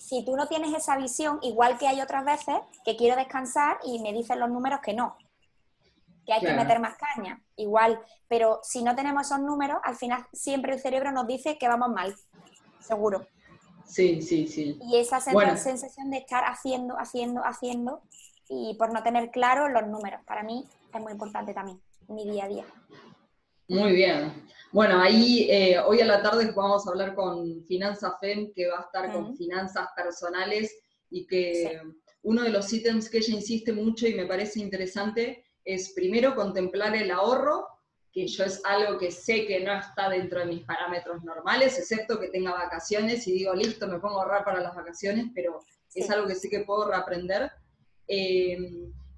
si, 0.00 0.24
tú 0.24 0.36
no 0.36 0.48
tienes 0.48 0.74
esa 0.74 0.96
visión, 0.96 1.38
igual 1.42 1.78
que 1.78 1.86
hay 1.86 2.00
otras 2.00 2.24
veces 2.24 2.56
que 2.84 2.96
quiero 2.96 3.16
descansar 3.16 3.78
y 3.84 4.00
me 4.00 4.12
dicen 4.12 4.40
los 4.40 4.50
números 4.50 4.80
que 4.82 4.94
no, 4.94 5.16
que 6.26 6.32
hay 6.32 6.40
que 6.40 6.52
meter 6.54 6.80
más 6.80 6.96
caña, 6.96 7.40
igual, 7.56 8.00
pero 8.28 8.60
si 8.62 8.82
no 8.82 8.94
tenemos 8.96 9.26
esos 9.26 9.40
números, 9.40 9.78
al 9.84 9.96
final 9.96 10.26
siempre 10.32 10.74
el 10.74 10.80
cerebro 10.80 11.12
nos 11.12 11.26
dice 11.26 11.56
que 11.56 11.68
vamos 11.68 11.90
mal, 11.90 12.14
seguro. 12.80 13.26
Sí, 13.86 14.22
sí, 14.22 14.46
sí. 14.46 14.78
Y 14.82 14.96
esa 14.96 15.20
sensación 15.20 16.10
de 16.10 16.18
estar 16.18 16.44
haciendo, 16.44 16.94
haciendo, 16.98 17.42
haciendo 17.42 18.02
y 18.48 18.74
por 18.78 18.92
no 18.92 19.02
tener 19.02 19.30
claro 19.30 19.68
los 19.68 19.86
números. 19.86 20.20
Para 20.26 20.42
mí 20.42 20.64
es 20.92 21.00
muy 21.00 21.12
importante 21.12 21.54
también, 21.54 21.80
mi 22.08 22.28
día 22.30 22.44
a 22.44 22.48
día. 22.48 22.64
Muy 23.68 23.92
bien. 23.92 24.32
Bueno, 24.72 25.00
ahí 25.00 25.46
eh, 25.50 25.78
hoy 25.78 26.00
a 26.00 26.04
la 26.04 26.22
tarde 26.22 26.52
vamos 26.54 26.86
a 26.86 26.90
hablar 26.90 27.14
con 27.14 27.64
Finanza 27.64 28.18
FEM, 28.20 28.52
que 28.52 28.68
va 28.68 28.78
a 28.78 28.82
estar 28.82 29.12
con 29.12 29.36
finanzas 29.36 29.88
personales 29.94 30.76
y 31.10 31.26
que 31.26 31.80
uno 32.22 32.42
de 32.42 32.50
los 32.50 32.72
ítems 32.72 33.08
que 33.08 33.18
ella 33.18 33.34
insiste 33.34 33.72
mucho 33.72 34.06
y 34.06 34.14
me 34.14 34.26
parece 34.26 34.60
interesante 34.60 35.44
es 35.64 35.92
primero 35.94 36.34
contemplar 36.34 36.96
el 36.96 37.10
ahorro 37.10 37.66
que 38.14 38.28
yo 38.28 38.44
es 38.44 38.60
algo 38.64 38.96
que 38.96 39.10
sé 39.10 39.44
que 39.44 39.58
no 39.58 39.74
está 39.74 40.08
dentro 40.08 40.38
de 40.38 40.46
mis 40.46 40.64
parámetros 40.64 41.24
normales, 41.24 41.76
excepto 41.76 42.20
que 42.20 42.28
tenga 42.28 42.52
vacaciones 42.52 43.26
y 43.26 43.32
digo, 43.32 43.52
listo, 43.54 43.88
me 43.88 43.98
pongo 43.98 44.20
a 44.20 44.22
ahorrar 44.22 44.44
para 44.44 44.60
las 44.60 44.76
vacaciones, 44.76 45.26
pero 45.34 45.58
es 45.92 46.08
algo 46.10 46.28
que 46.28 46.36
sé 46.36 46.48
que 46.48 46.60
puedo 46.60 46.88
reaprender. 46.88 47.50
Eh, 48.06 48.56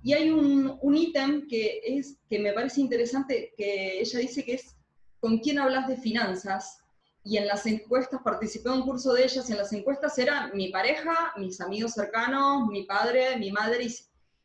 y 0.03 0.14
hay 0.14 0.30
un, 0.30 0.97
ítem 0.97 1.47
que, 1.47 1.82
es, 1.84 2.16
que 2.30 2.38
me 2.38 2.55
parece 2.55 2.80
interesante, 2.80 3.53
que 3.55 4.01
ella 4.01 4.18
dice 4.18 4.42
que 4.42 4.55
es 4.55 4.74
con 5.20 5.38
quién 5.40 5.59
hablas 5.59 5.88
de 5.88 5.99
finanzas, 5.99 6.78
y 7.22 7.36
en 7.36 7.49
las 7.49 7.66
encuestas, 7.66 8.22
participé 8.22 8.68
en 8.68 8.76
un 8.76 8.82
curso 8.82 9.12
de 9.12 9.24
ellas, 9.24 9.47
y 9.49 9.53
en 9.53 9.59
las 9.59 9.72
encuestas 9.74 10.16
era 10.16 10.51
mi 10.55 10.68
pareja, 10.68 11.34
mis 11.36 11.61
amigos 11.61 11.92
cercanos, 11.92 12.66
mi 12.68 12.84
padre, 12.84 13.36
mi 13.36 13.51
madre, 13.51 13.84
y, 13.84 13.94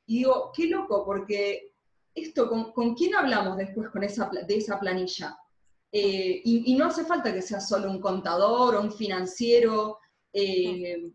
y 0.08 0.18
digo, 0.18 0.52
qué 0.54 0.66
loco, 0.66 1.06
porque 1.06 1.71
esto, 2.14 2.50
¿con, 2.74 2.96
quién 2.96 3.16
hablamos 3.16 3.58
después 3.58 3.90
con 3.90 4.04
esa, 4.04 4.30
de 4.48 4.58
esa 4.58 4.80
planilla? 4.80 5.38
Eh, 5.92 6.42
y, 6.44 6.76
no 6.76 6.86
hace 6.86 7.04
falta 7.04 7.34
que 7.34 7.42
sea 7.42 7.60
solo 7.60 7.90
un 7.90 8.00
contador 8.00 8.76
o 8.76 8.82
un 8.82 8.92
financiero. 8.92 10.00
Eh, 10.34 11.12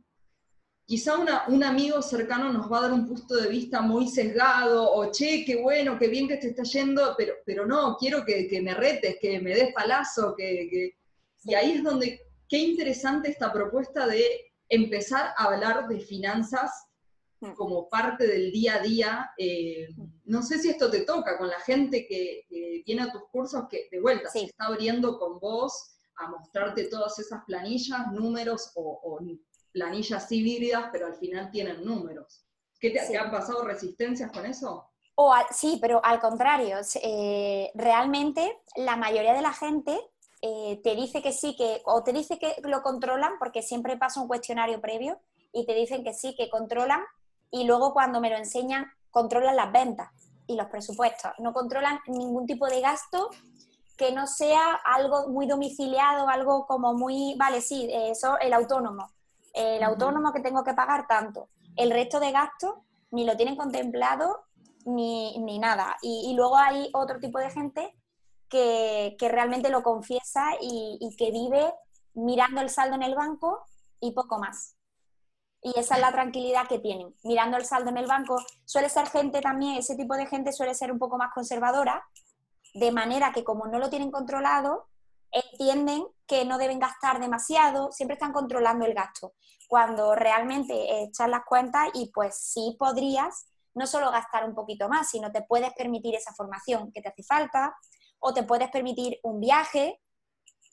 quizá 0.87 1.17
un 1.49 1.65
amigo 1.65 2.01
cercano 2.01 2.53
nos 2.53 2.71
va 2.71 2.79
a 2.79 2.83
dar 2.83 2.93
un 2.93 3.09
punto 3.09 3.35
de 3.35 3.49
vista 3.49 3.81
muy 3.81 4.07
sesgado, 4.07 4.93
o 4.93 5.11
che, 5.11 5.45
qué 5.45 5.57
bueno, 5.57 5.99
qué 5.99 6.09
bien 6.09 6.29
que 6.29 6.37
te 6.37 6.49
está 6.49 6.63
yendo, 6.63 7.15
pero, 7.19 7.35
pero 7.45 7.67
no, 7.67 7.97
quiero 7.97 8.25
que, 8.25 8.61
me 8.63 8.73
retes, 8.73 9.17
que 9.21 9.41
me 9.41 9.55
des 9.55 9.75
palazo, 9.75 10.35
que, 10.37 10.97
y 11.45 11.55
ahí 11.55 11.73
es 11.73 11.83
donde 11.83 12.21
qué 12.49 12.59
interesante 12.59 13.31
esta 13.31 13.53
propuesta 13.53 14.07
de 14.07 14.25
empezar 14.69 15.33
a 15.37 15.45
hablar 15.45 15.89
de 15.89 16.01
finanzas. 16.01 16.86
Como 17.55 17.89
parte 17.89 18.27
del 18.27 18.51
día 18.51 18.77
a 18.77 18.81
día. 18.81 19.31
Eh, 19.39 19.89
no 20.25 20.43
sé 20.43 20.59
si 20.59 20.71
esto 20.71 20.91
te 20.91 21.01
toca 21.01 21.39
con 21.39 21.49
la 21.49 21.61
gente 21.61 22.07
que, 22.07 22.47
viene 22.85 23.03
a 23.03 23.13
tus 23.13 23.23
cursos, 23.31 23.65
que 23.69 23.89
de 23.91 24.01
vuelta 24.01 24.31
se 24.31 24.45
está 24.45 24.67
abriendo 24.67 25.19
con 25.19 25.41
vos 25.41 25.97
a 26.19 26.29
mostrarte 26.29 26.85
todas 26.85 27.19
esas 27.19 27.45
planillas, 27.45 28.13
números 28.13 28.71
o, 28.75 29.19
planillas 29.73 30.31
híbridas, 30.33 30.89
pero 30.93 31.07
al 31.07 31.17
final 31.17 31.51
tienen 31.51 31.85
números. 31.85 32.47
¿Qué 32.79 32.91
te, 32.91 33.19
han 33.19 33.31
pasado 33.31 33.65
resistencias 33.65 34.31
con 34.33 34.47
eso? 34.47 34.91
O 35.17 35.33
sí, 35.51 35.79
pero 35.81 36.01
al 36.05 36.21
contrario, 36.21 36.77
eh, 37.03 37.71
realmente 37.75 38.59
la 38.77 38.97
mayoría 38.97 39.35
de 39.35 39.43
la 39.43 39.53
gente 39.53 39.99
eh, 40.43 40.81
te 40.83 40.95
dice 40.95 41.23
que 41.23 41.33
sí, 41.33 41.57
que, 41.57 41.83
o 41.85 42.05
te 42.05 42.13
dice 42.13 42.39
que 42.39 42.55
lo 42.65 42.83
controlan, 42.83 43.39
porque 43.39 43.63
siempre 43.63 43.97
pasa 43.97 44.21
un 44.21 44.29
cuestionario 44.29 44.81
previo, 44.81 45.21
y 45.53 45.65
te 45.65 45.75
dicen 45.75 46.05
que 46.05 46.13
sí, 46.13 46.35
que 46.37 46.51
controlan, 46.51 47.01
y 47.51 47.65
luego 47.65 47.93
cuando 47.93 48.21
me 48.21 48.31
lo 48.31 48.37
enseñan, 48.37 48.87
controlan 49.11 49.57
las 49.57 49.73
ventas 49.73 50.11
y 50.47 50.57
los 50.57 50.67
presupuestos. 50.67 51.33
No 51.39 51.53
controlan 51.53 52.01
ningún 52.07 52.47
tipo 52.47 52.67
de 52.67 52.81
gasto 52.81 53.31
que 53.97 54.13
no 54.13 54.27
sea 54.27 54.75
algo 54.85 55.29
muy 55.29 55.47
domiciliado, 55.47 56.29
algo 56.29 56.67
como 56.67 56.95
muy, 56.95 57.35
vale, 57.39 57.61
sí, 57.61 57.89
eso, 57.91 58.39
el 58.39 58.53
autónomo. 58.53 59.11
El 59.55 59.83
autónomo 59.83 60.33
que 60.33 60.41
tengo 60.41 60.63
que 60.63 60.75
pagar 60.75 61.07
tanto. 61.07 61.49
El 61.77 61.91
resto 61.91 62.21
de 62.21 62.31
gastos 62.31 62.75
ni 63.11 63.25
lo 63.25 63.37
tienen 63.37 63.57
contemplado 63.57 64.45
ni, 64.85 65.59
nada. 65.59 65.97
Y, 66.03 66.35
luego 66.35 66.57
hay 66.57 66.91
otro 66.93 67.19
tipo 67.19 67.39
de 67.39 67.51
gente 67.51 67.95
que, 68.49 69.17
realmente 69.21 69.71
lo 69.71 69.83
confiesa 69.83 70.53
y, 70.61 71.15
que 71.19 71.31
vive 71.31 71.73
mirando 72.15 72.61
el 72.61 72.71
saldo 72.71 72.97
en 72.97 73.03
el 73.03 73.15
banco 73.15 73.65
y 74.01 74.13
poco 74.13 74.39
más. 74.39 74.76
Y 75.67 75.77
esa 75.77 75.97
es 75.97 76.01
la 76.01 76.13
tranquilidad 76.13 76.69
que 76.69 76.79
tienen, 76.79 77.13
mirando 77.25 77.57
el 77.57 77.65
saldo 77.65 77.91
en 77.91 77.97
el 77.97 78.07
banco. 78.07 78.41
Suele 78.65 78.89
ser 78.89 79.09
gente 79.09 79.41
también, 79.41 79.79
ese 79.79 79.97
tipo 79.97 80.15
de 80.15 80.27
gente 80.27 80.53
suele 80.53 80.75
ser 80.75 80.93
un 80.93 81.01
poco 81.01 81.19
más 81.19 81.33
conservadora, 81.35 82.07
de 82.73 82.93
manera 82.93 83.33
que 83.33 83.43
como 83.43 83.67
no 83.67 83.81
lo 83.81 83.91
tienen 83.91 84.13
controlado, 84.13 84.87
entienden 85.33 86.07
que 86.25 86.45
no 86.45 86.59
deben 86.59 86.79
gastar 86.79 87.19
demasiado, 87.19 87.91
siempre 87.91 88.15
están 88.15 88.33
controlando 88.33 88.87
el 88.87 88.95
gasto, 88.95 89.33
cuando 89.67 90.15
realmente 90.15 91.03
echas 91.03 91.29
las 91.29 91.45
cuentas 91.45 91.89
y 91.95 92.13
pues 92.15 92.39
sí 92.39 92.77
podrías 92.79 93.49
no 93.75 93.89
solo 93.89 94.13
gastar 94.13 94.49
un 94.49 94.55
poquito 94.55 94.89
más, 94.89 95.11
sino 95.11 95.33
te 95.33 95.43
puedes 95.43 95.73
permitir 95.73 96.15
esa 96.15 96.33
formación 96.33 96.93
que 96.93 97.03
te 97.03 97.09
hace 97.09 97.25
falta, 97.25 97.75
o 98.21 98.33
te 98.33 98.45
puedes 98.45 98.71
permitir 98.71 99.19
un 99.25 99.41
viaje, 99.41 100.01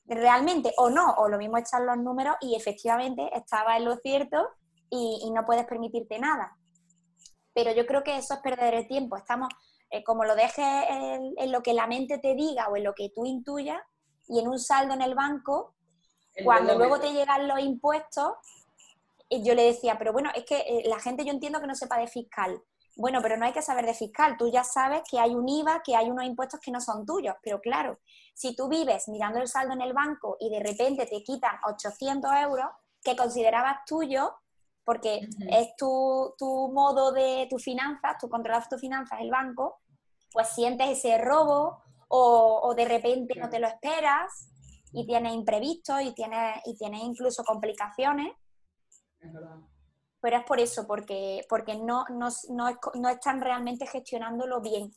realmente, 0.05 0.71
o 0.77 0.91
no, 0.91 1.15
o 1.17 1.29
lo 1.29 1.39
mismo 1.39 1.57
echar 1.57 1.81
los 1.81 1.97
números 1.97 2.35
y 2.41 2.53
efectivamente 2.53 3.35
estaba 3.35 3.75
en 3.75 3.85
lo 3.85 3.95
cierto 3.95 4.49
y, 4.89 5.29
no 5.31 5.45
puedes 5.45 5.65
permitirte 5.65 6.19
nada. 6.19 6.57
Pero 7.53 7.71
yo 7.71 7.85
creo 7.85 8.03
que 8.03 8.17
eso 8.17 8.35
es 8.35 8.39
perder 8.41 8.73
el 8.73 8.87
tiempo. 8.87 9.17
Estamos, 9.17 9.49
eh, 9.89 10.03
como 10.03 10.23
lo 10.23 10.35
dejes 10.35 10.65
en, 10.89 11.51
lo 11.51 11.61
que 11.61 11.73
la 11.73 11.87
mente 11.87 12.17
te 12.19 12.35
diga 12.35 12.67
o 12.69 12.77
en 12.77 12.83
lo 12.83 12.93
que 12.93 13.09
tú 13.09 13.25
intuyas, 13.25 13.81
y 14.27 14.39
en 14.39 14.47
un 14.47 14.59
saldo 14.59 14.93
en 14.93 15.01
el 15.01 15.15
banco, 15.15 15.75
cuando 16.43 16.77
luego 16.77 16.99
te 16.99 17.11
llegan 17.11 17.47
los 17.47 17.59
impuestos, 17.59 18.33
yo 19.29 19.53
le 19.55 19.63
decía, 19.63 19.97
pero 19.97 20.13
bueno, 20.13 20.29
es 20.35 20.45
que 20.45 20.57
eh, 20.57 20.83
la 20.85 20.99
gente 20.99 21.25
yo 21.25 21.31
entiendo 21.31 21.59
que 21.59 21.67
no 21.67 21.75
sepa 21.75 21.97
de 21.97 22.07
fiscal, 22.07 22.63
bueno, 22.95 23.19
pero 23.23 23.37
no 23.37 23.45
hay 23.45 23.53
que 23.53 23.61
saber 23.61 23.85
de 23.85 23.93
fiscal. 23.93 24.37
Tú 24.37 24.49
ya 24.51 24.63
sabes 24.63 25.01
que 25.09 25.19
hay 25.19 25.33
un 25.33 25.49
IVA, 25.49 25.81
que 25.83 25.95
hay 25.95 26.09
unos 26.11 26.25
impuestos 26.25 26.59
que 26.59 26.71
no 26.71 26.79
son 26.79 27.05
tuyos. 27.05 27.35
Pero 27.41 27.59
claro, 27.59 27.99
si 28.35 28.55
tú 28.55 28.67
vives 28.67 29.07
mirando 29.07 29.39
el 29.39 29.47
saldo 29.47 29.73
en 29.73 29.81
el 29.81 29.93
banco 29.93 30.37
y 30.39 30.49
de 30.49 30.59
repente 30.59 31.07
te 31.07 31.23
quitan 31.23 31.55
800 31.67 32.31
euros 32.43 32.67
que 33.03 33.15
considerabas 33.15 33.83
tuyo, 33.85 34.35
porque 34.83 35.27
es 35.49 35.75
tu, 35.77 36.35
modo 36.73 37.11
de 37.11 37.47
tu 37.49 37.57
finanzas, 37.57 38.17
tú 38.19 38.29
controlas 38.29 38.69
tus 38.69 38.81
finanzas, 38.81 39.19
el 39.21 39.31
banco, 39.31 39.79
pues 40.31 40.49
sientes 40.49 40.89
ese 40.89 41.17
robo 41.17 41.81
o, 42.07 42.73
de 42.75 42.85
repente 42.85 43.35
no 43.39 43.49
te 43.49 43.59
lo 43.59 43.67
esperas 43.67 44.49
y 44.91 45.05
tienes 45.05 45.33
imprevistos 45.33 46.01
y 46.01 46.13
tienes, 46.13 46.57
y 46.65 46.77
tienes 46.77 47.01
incluso 47.01 47.43
complicaciones. 47.43 48.33
Es 49.19 49.33
verdad 49.33 49.57
pero 50.23 50.37
es 50.37 50.45
por 50.45 50.61
eso, 50.61 50.87
porque, 50.87 51.45
porque 51.49 51.75
no, 51.75 52.05
no, 52.09 52.29
no, 52.47 53.09
están 53.09 53.41
realmente 53.41 53.85
gestionándolo 53.85 54.61
bien, 54.61 54.89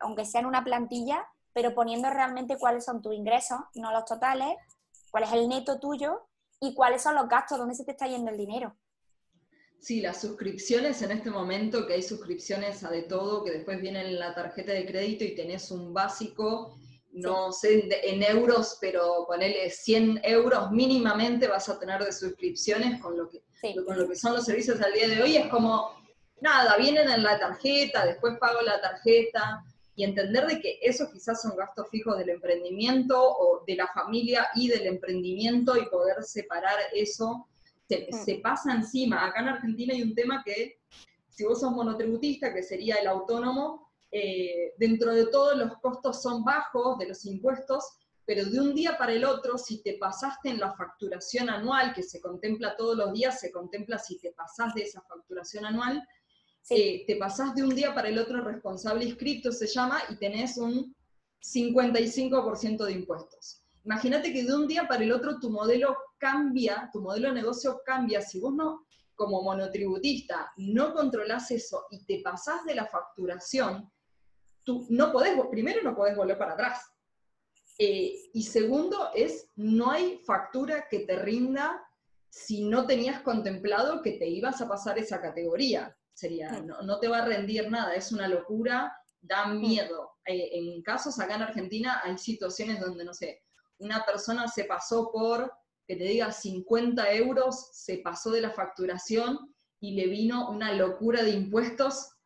aunque 0.00 0.24
sea 0.24 0.40
en 0.40 0.46
una 0.46 0.64
plantilla, 0.64 1.24
pero 1.52 1.72
poniendo 1.72 2.10
realmente 2.10 2.58
cuáles 2.58 2.84
son 2.84 3.00
tus 3.00 3.14
ingresos, 3.14 3.60
no 3.76 3.92
los 3.92 4.04
totales, 4.06 4.56
cuál 5.12 5.22
es 5.22 5.32
el 5.34 5.48
neto 5.48 5.78
tuyo 5.78 6.26
y 6.58 6.74
cuáles 6.74 7.00
son 7.00 7.14
los 7.14 7.28
gastos, 7.28 7.58
dónde 7.58 7.76
se 7.76 7.84
te 7.84 7.92
está 7.92 8.08
yendo 8.08 8.32
el 8.32 8.36
dinero. 8.36 8.74
Sí, 9.80 10.00
las 10.00 10.20
suscripciones 10.20 11.02
en 11.02 11.12
este 11.12 11.30
momento, 11.30 11.86
que 11.86 11.94
hay 11.94 12.02
suscripciones 12.02 12.82
a 12.82 12.90
de 12.90 13.02
todo, 13.02 13.44
que 13.44 13.52
después 13.52 13.80
vienen 13.80 14.06
en 14.06 14.18
la 14.18 14.34
tarjeta 14.34 14.72
de 14.72 14.86
crédito 14.86 15.24
y 15.24 15.34
tenés 15.34 15.70
un 15.70 15.94
básico 15.94 16.76
no 17.16 17.50
sé 17.50 17.88
en 18.02 18.22
euros, 18.22 18.76
pero 18.78 19.24
ponele 19.26 19.70
100 19.70 20.20
euros 20.22 20.70
mínimamente 20.70 21.48
vas 21.48 21.68
a 21.70 21.78
tener 21.78 22.04
de 22.04 22.12
suscripciones 22.12 23.00
con 23.00 23.16
lo 23.16 23.30
que, 23.30 23.42
con 23.86 23.98
lo 23.98 24.06
que 24.06 24.16
son 24.16 24.34
los 24.34 24.44
servicios 24.44 24.80
al 24.82 24.92
día 24.92 25.08
de 25.08 25.22
hoy. 25.22 25.36
Es 25.36 25.48
como, 25.48 25.92
nada, 26.42 26.76
vienen 26.76 27.08
en 27.08 27.22
la 27.22 27.38
tarjeta, 27.38 28.04
después 28.04 28.38
pago 28.38 28.60
la 28.60 28.80
tarjeta, 28.82 29.64
y 29.94 30.04
entender 30.04 30.46
de 30.46 30.60
que 30.60 30.78
esos 30.82 31.08
quizás 31.08 31.40
son 31.40 31.56
gastos 31.56 31.88
fijos 31.88 32.18
del 32.18 32.28
emprendimiento 32.28 33.18
o 33.18 33.64
de 33.66 33.76
la 33.76 33.86
familia 33.88 34.48
y 34.54 34.68
del 34.68 34.86
emprendimiento 34.86 35.74
y 35.74 35.86
poder 35.86 36.22
separar 36.22 36.78
eso 36.92 37.48
se, 37.88 38.08
mm. 38.10 38.24
se 38.24 38.34
pasa 38.36 38.74
encima. 38.74 39.26
Acá 39.26 39.40
en 39.40 39.48
Argentina 39.48 39.94
hay 39.94 40.02
un 40.02 40.14
tema 40.14 40.42
que 40.44 40.78
si 41.28 41.44
vos 41.44 41.60
sos 41.60 41.72
monotributista, 41.72 42.52
que 42.54 42.62
sería 42.62 42.96
el 42.96 43.06
autónomo, 43.06 43.86
eh, 44.10 44.72
dentro 44.78 45.12
de 45.12 45.26
todo 45.26 45.54
los 45.54 45.76
costos 45.78 46.22
son 46.22 46.44
bajos 46.44 46.98
de 46.98 47.08
los 47.08 47.26
impuestos, 47.26 47.84
pero 48.24 48.44
de 48.46 48.58
un 48.58 48.74
día 48.74 48.96
para 48.96 49.12
el 49.12 49.24
otro, 49.24 49.58
si 49.58 49.82
te 49.82 49.98
pasaste 49.98 50.48
en 50.48 50.58
la 50.58 50.72
facturación 50.72 51.50
anual, 51.50 51.92
que 51.94 52.02
se 52.02 52.20
contempla 52.20 52.76
todos 52.76 52.96
los 52.96 53.12
días, 53.12 53.38
se 53.38 53.52
contempla 53.52 53.98
si 53.98 54.18
te 54.18 54.32
pasás 54.32 54.74
de 54.74 54.82
esa 54.82 55.02
facturación 55.02 55.66
anual, 55.66 56.02
eh, 56.70 57.04
te 57.06 57.16
pasás 57.16 57.54
de 57.54 57.62
un 57.62 57.74
día 57.74 57.94
para 57.94 58.08
el 58.08 58.18
otro 58.18 58.40
responsable 58.40 59.04
inscrito, 59.04 59.52
se 59.52 59.66
llama, 59.66 60.00
y 60.08 60.16
tenés 60.16 60.56
un 60.56 60.96
55% 61.40 62.84
de 62.84 62.92
impuestos. 62.92 63.62
Imagínate 63.84 64.32
que 64.32 64.42
de 64.42 64.56
un 64.56 64.66
día 64.66 64.88
para 64.88 65.04
el 65.04 65.12
otro 65.12 65.38
tu 65.38 65.50
modelo 65.50 65.96
cambia, 66.18 66.88
tu 66.92 67.00
modelo 67.00 67.28
de 67.28 67.34
negocio 67.34 67.80
cambia. 67.84 68.20
Si 68.20 68.40
vos 68.40 68.54
no, 68.54 68.86
como 69.14 69.42
monotributista, 69.42 70.52
no 70.56 70.92
controlás 70.92 71.50
eso 71.50 71.86
y 71.90 72.04
te 72.04 72.20
pasás 72.22 72.64
de 72.64 72.74
la 72.74 72.86
facturación, 72.86 73.90
tú 74.62 74.86
no 74.90 75.12
podés, 75.12 75.34
primero 75.50 75.82
no 75.82 75.96
podés 75.96 76.16
volver 76.16 76.38
para 76.38 76.52
atrás. 76.52 76.84
Eh, 77.78 78.14
y 78.32 78.42
segundo 78.42 79.10
es, 79.14 79.48
no 79.56 79.90
hay 79.90 80.18
factura 80.24 80.86
que 80.88 81.00
te 81.00 81.16
rinda 81.16 81.82
si 82.30 82.64
no 82.64 82.86
tenías 82.86 83.20
contemplado 83.22 84.02
que 84.02 84.12
te 84.12 84.26
ibas 84.26 84.60
a 84.60 84.68
pasar 84.68 84.98
esa 84.98 85.20
categoría. 85.20 85.96
Sería, 86.12 86.60
no, 86.60 86.98
te 86.98 87.08
va 87.08 87.18
a 87.18 87.26
rendir 87.26 87.70
nada, 87.70 87.94
es 87.94 88.10
una 88.10 88.26
locura, 88.26 88.94
da 89.20 89.46
miedo. 89.48 90.12
Eh, 90.24 90.48
en 90.52 90.82
casos 90.82 91.18
acá 91.20 91.34
en 91.34 91.42
Argentina 91.42 92.00
hay 92.02 92.16
situaciones 92.16 92.80
donde, 92.80 93.04
no 93.04 93.12
sé, 93.12 93.42
una 93.78 94.04
persona 94.04 94.48
se 94.48 94.64
pasó 94.64 95.10
por, 95.12 95.52
que 95.86 95.96
te 95.96 96.04
diga, 96.04 96.32
50 96.32 97.12
euros, 97.12 97.70
se 97.72 97.98
pasó 97.98 98.30
de 98.30 98.40
la 98.40 98.50
facturación 98.50 99.54
y 99.80 99.94
le 99.94 100.06
vino 100.06 100.50
una 100.50 100.72
locura 100.72 101.22
de 101.22 101.30
impuestos 101.30 102.16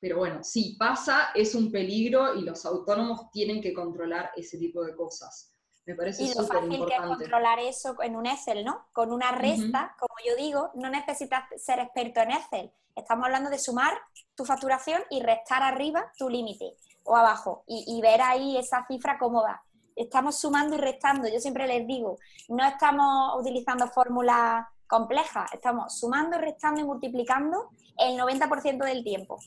pero 0.00 0.16
bueno, 0.16 0.42
si 0.42 0.76
pasa, 0.76 1.30
es 1.34 1.54
un 1.54 1.70
peligro 1.70 2.34
y 2.34 2.40
los 2.40 2.64
autónomos 2.64 3.30
tienen 3.30 3.60
que 3.60 3.74
controlar 3.74 4.30
ese 4.34 4.56
tipo 4.56 4.82
de 4.82 4.96
cosas. 4.96 5.52
Me 5.84 5.94
parece. 5.94 6.22
Y 6.22 6.34
lo 6.34 6.44
fácil 6.44 6.86
que 6.86 6.94
es 6.94 7.00
controlar 7.00 7.58
eso 7.58 8.02
en 8.02 8.16
un 8.16 8.26
Excel, 8.26 8.64
¿no? 8.64 8.86
Con 8.92 9.12
una 9.12 9.32
resta, 9.32 9.94
como 9.98 10.14
yo 10.26 10.36
digo, 10.36 10.70
no 10.74 10.88
necesitas 10.88 11.44
ser 11.56 11.80
experto 11.80 12.20
en 12.20 12.30
Excel. 12.30 12.72
Estamos 12.96 13.26
hablando 13.26 13.50
de 13.50 13.58
sumar 13.58 13.92
tu 14.34 14.44
facturación 14.44 15.02
y 15.10 15.22
restar 15.22 15.62
arriba 15.62 16.10
tu 16.16 16.28
límite 16.28 16.76
o 17.04 17.16
abajo 17.16 17.64
y, 17.66 18.00
ver 18.00 18.20
ahí 18.22 18.56
esa 18.56 18.86
cifra 18.86 19.18
cómoda. 19.18 19.62
Estamos 20.00 20.40
sumando 20.40 20.76
y 20.76 20.78
restando. 20.78 21.28
Yo 21.28 21.38
siempre 21.40 21.66
les 21.66 21.86
digo, 21.86 22.18
no 22.48 22.64
estamos 22.66 23.38
utilizando 23.38 23.86
fórmulas 23.88 24.66
complejas, 24.86 25.52
estamos 25.52 25.98
sumando, 25.98 26.38
restando 26.38 26.80
y 26.80 26.84
multiplicando 26.84 27.70
el 27.98 28.18
90% 28.18 28.84
del 28.84 29.04
tiempo 29.04 29.38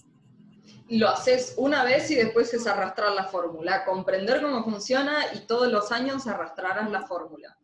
lo 0.90 1.10
haces 1.10 1.56
una 1.58 1.84
vez 1.84 2.12
y 2.12 2.16
después 2.16 2.54
es 2.54 2.68
arrastrar 2.68 3.14
la 3.14 3.26
fórmula, 3.26 3.86
comprender 3.86 4.42
cómo 4.42 4.64
funciona 4.64 5.34
y 5.34 5.48
todos 5.48 5.72
los 5.72 5.92
años 5.92 6.28
arrastrarás 6.28 6.90
la 6.92 7.06
fórmula. 7.08 7.58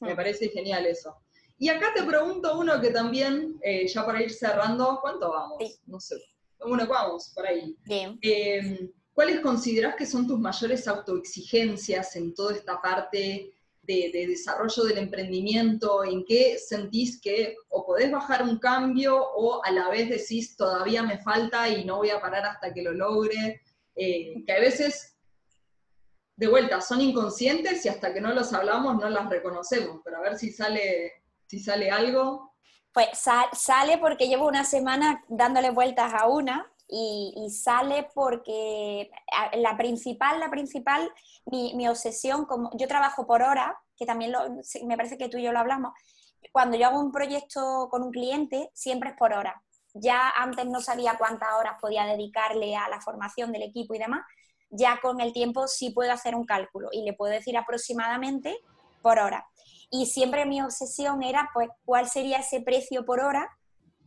Me 0.00 0.14
parece 0.14 0.48
genial 0.48 0.86
eso. 0.86 1.16
Y 1.58 1.70
acá 1.70 1.92
te 1.94 2.04
pregunto 2.04 2.58
uno 2.58 2.80
que 2.80 2.90
también, 2.90 3.58
eh, 3.62 3.88
ya 3.88 4.06
para 4.06 4.22
ir 4.22 4.30
cerrando, 4.30 4.98
¿cuánto 5.00 5.30
vamos? 5.30 5.58
No 5.86 5.98
sé. 5.98 6.16
Bueno, 6.60 6.86
vamos, 6.86 7.32
por 7.34 7.46
ahí. 7.46 7.76
Bien. 7.84 8.18
Eh, 8.22 8.90
¿Cuáles 9.18 9.40
consideras 9.40 9.96
que 9.96 10.06
son 10.06 10.28
tus 10.28 10.38
mayores 10.38 10.86
autoexigencias 10.86 12.14
en 12.14 12.32
toda 12.32 12.54
esta 12.54 12.80
parte 12.80 13.52
de, 13.82 14.26
desarrollo 14.28 14.84
del 14.84 14.98
emprendimiento? 14.98 16.04
¿En 16.04 16.24
qué 16.24 16.56
sentís 16.56 17.20
que 17.20 17.56
o 17.68 17.84
podés 17.84 18.12
bajar 18.12 18.44
un 18.44 18.60
cambio 18.60 19.20
o 19.20 19.60
a 19.64 19.72
la 19.72 19.88
vez 19.88 20.08
decís 20.08 20.56
todavía 20.56 21.02
me 21.02 21.18
falta 21.18 21.68
y 21.68 21.84
no 21.84 21.96
voy 21.96 22.10
a 22.10 22.20
parar 22.20 22.46
hasta 22.46 22.72
que 22.72 22.80
lo 22.80 22.92
logre? 22.92 23.60
Eh, 23.96 24.44
que 24.46 24.52
a 24.52 24.60
veces, 24.60 25.16
de 26.36 26.46
vuelta, 26.46 26.80
son 26.80 27.00
inconscientes 27.00 27.84
y 27.86 27.88
hasta 27.88 28.14
que 28.14 28.20
no 28.20 28.32
los 28.32 28.52
hablamos 28.52 28.98
no 28.98 29.10
las 29.10 29.28
reconocemos, 29.28 30.00
pero 30.04 30.18
a 30.18 30.20
ver 30.20 30.38
si 30.38 30.52
sale, 30.52 31.24
si 31.44 31.58
sale 31.58 31.90
algo. 31.90 32.54
Pues 32.92 33.08
sale 33.52 33.98
porque 33.98 34.28
llevo 34.28 34.46
una 34.46 34.62
semana 34.62 35.24
dándole 35.28 35.70
vueltas 35.70 36.14
a 36.14 36.28
una 36.28 36.72
y, 36.88 37.50
sale 37.50 38.08
porque 38.14 39.10
la 39.54 39.76
principal, 39.76 40.40
la 40.40 40.50
principal, 40.50 41.12
mi, 41.46 41.86
obsesión, 41.86 42.46
como 42.46 42.70
yo 42.78 42.88
trabajo 42.88 43.26
por 43.26 43.42
hora, 43.42 43.78
que 43.96 44.06
también 44.06 44.32
me 44.86 44.96
parece 44.96 45.18
que 45.18 45.28
tú 45.28 45.38
y 45.38 45.42
yo 45.42 45.52
lo 45.52 45.58
hablamos, 45.58 45.92
cuando 46.52 46.76
yo 46.76 46.86
hago 46.86 47.00
un 47.00 47.12
proyecto 47.12 47.88
con 47.90 48.02
un 48.02 48.10
cliente, 48.10 48.70
siempre 48.72 49.10
es 49.10 49.16
por 49.16 49.32
hora. 49.32 49.62
Ya 49.92 50.30
antes 50.30 50.66
no 50.66 50.80
sabía 50.80 51.16
cuántas 51.18 51.48
horas 51.58 51.74
podía 51.80 52.04
dedicarle 52.04 52.76
a 52.76 52.88
la 52.88 53.00
formación 53.00 53.52
del 53.52 53.62
equipo 53.62 53.94
y 53.94 53.98
demás, 53.98 54.22
ya 54.70 54.98
con 55.00 55.20
el 55.20 55.32
tiempo 55.32 55.66
sí 55.66 55.90
puedo 55.90 56.12
hacer 56.12 56.34
un 56.34 56.44
cálculo 56.44 56.88
y 56.92 57.02
le 57.02 57.14
puedo 57.14 57.32
decir 57.32 57.56
aproximadamente 57.56 58.56
por 59.02 59.18
hora. 59.18 59.46
Y 59.90 60.06
siempre 60.06 60.46
mi 60.46 60.60
obsesión 60.60 61.22
era, 61.22 61.50
pues, 61.54 61.68
cuál 61.84 62.08
sería 62.08 62.38
ese 62.38 62.60
precio 62.60 63.04
por 63.04 63.20
hora 63.20 63.57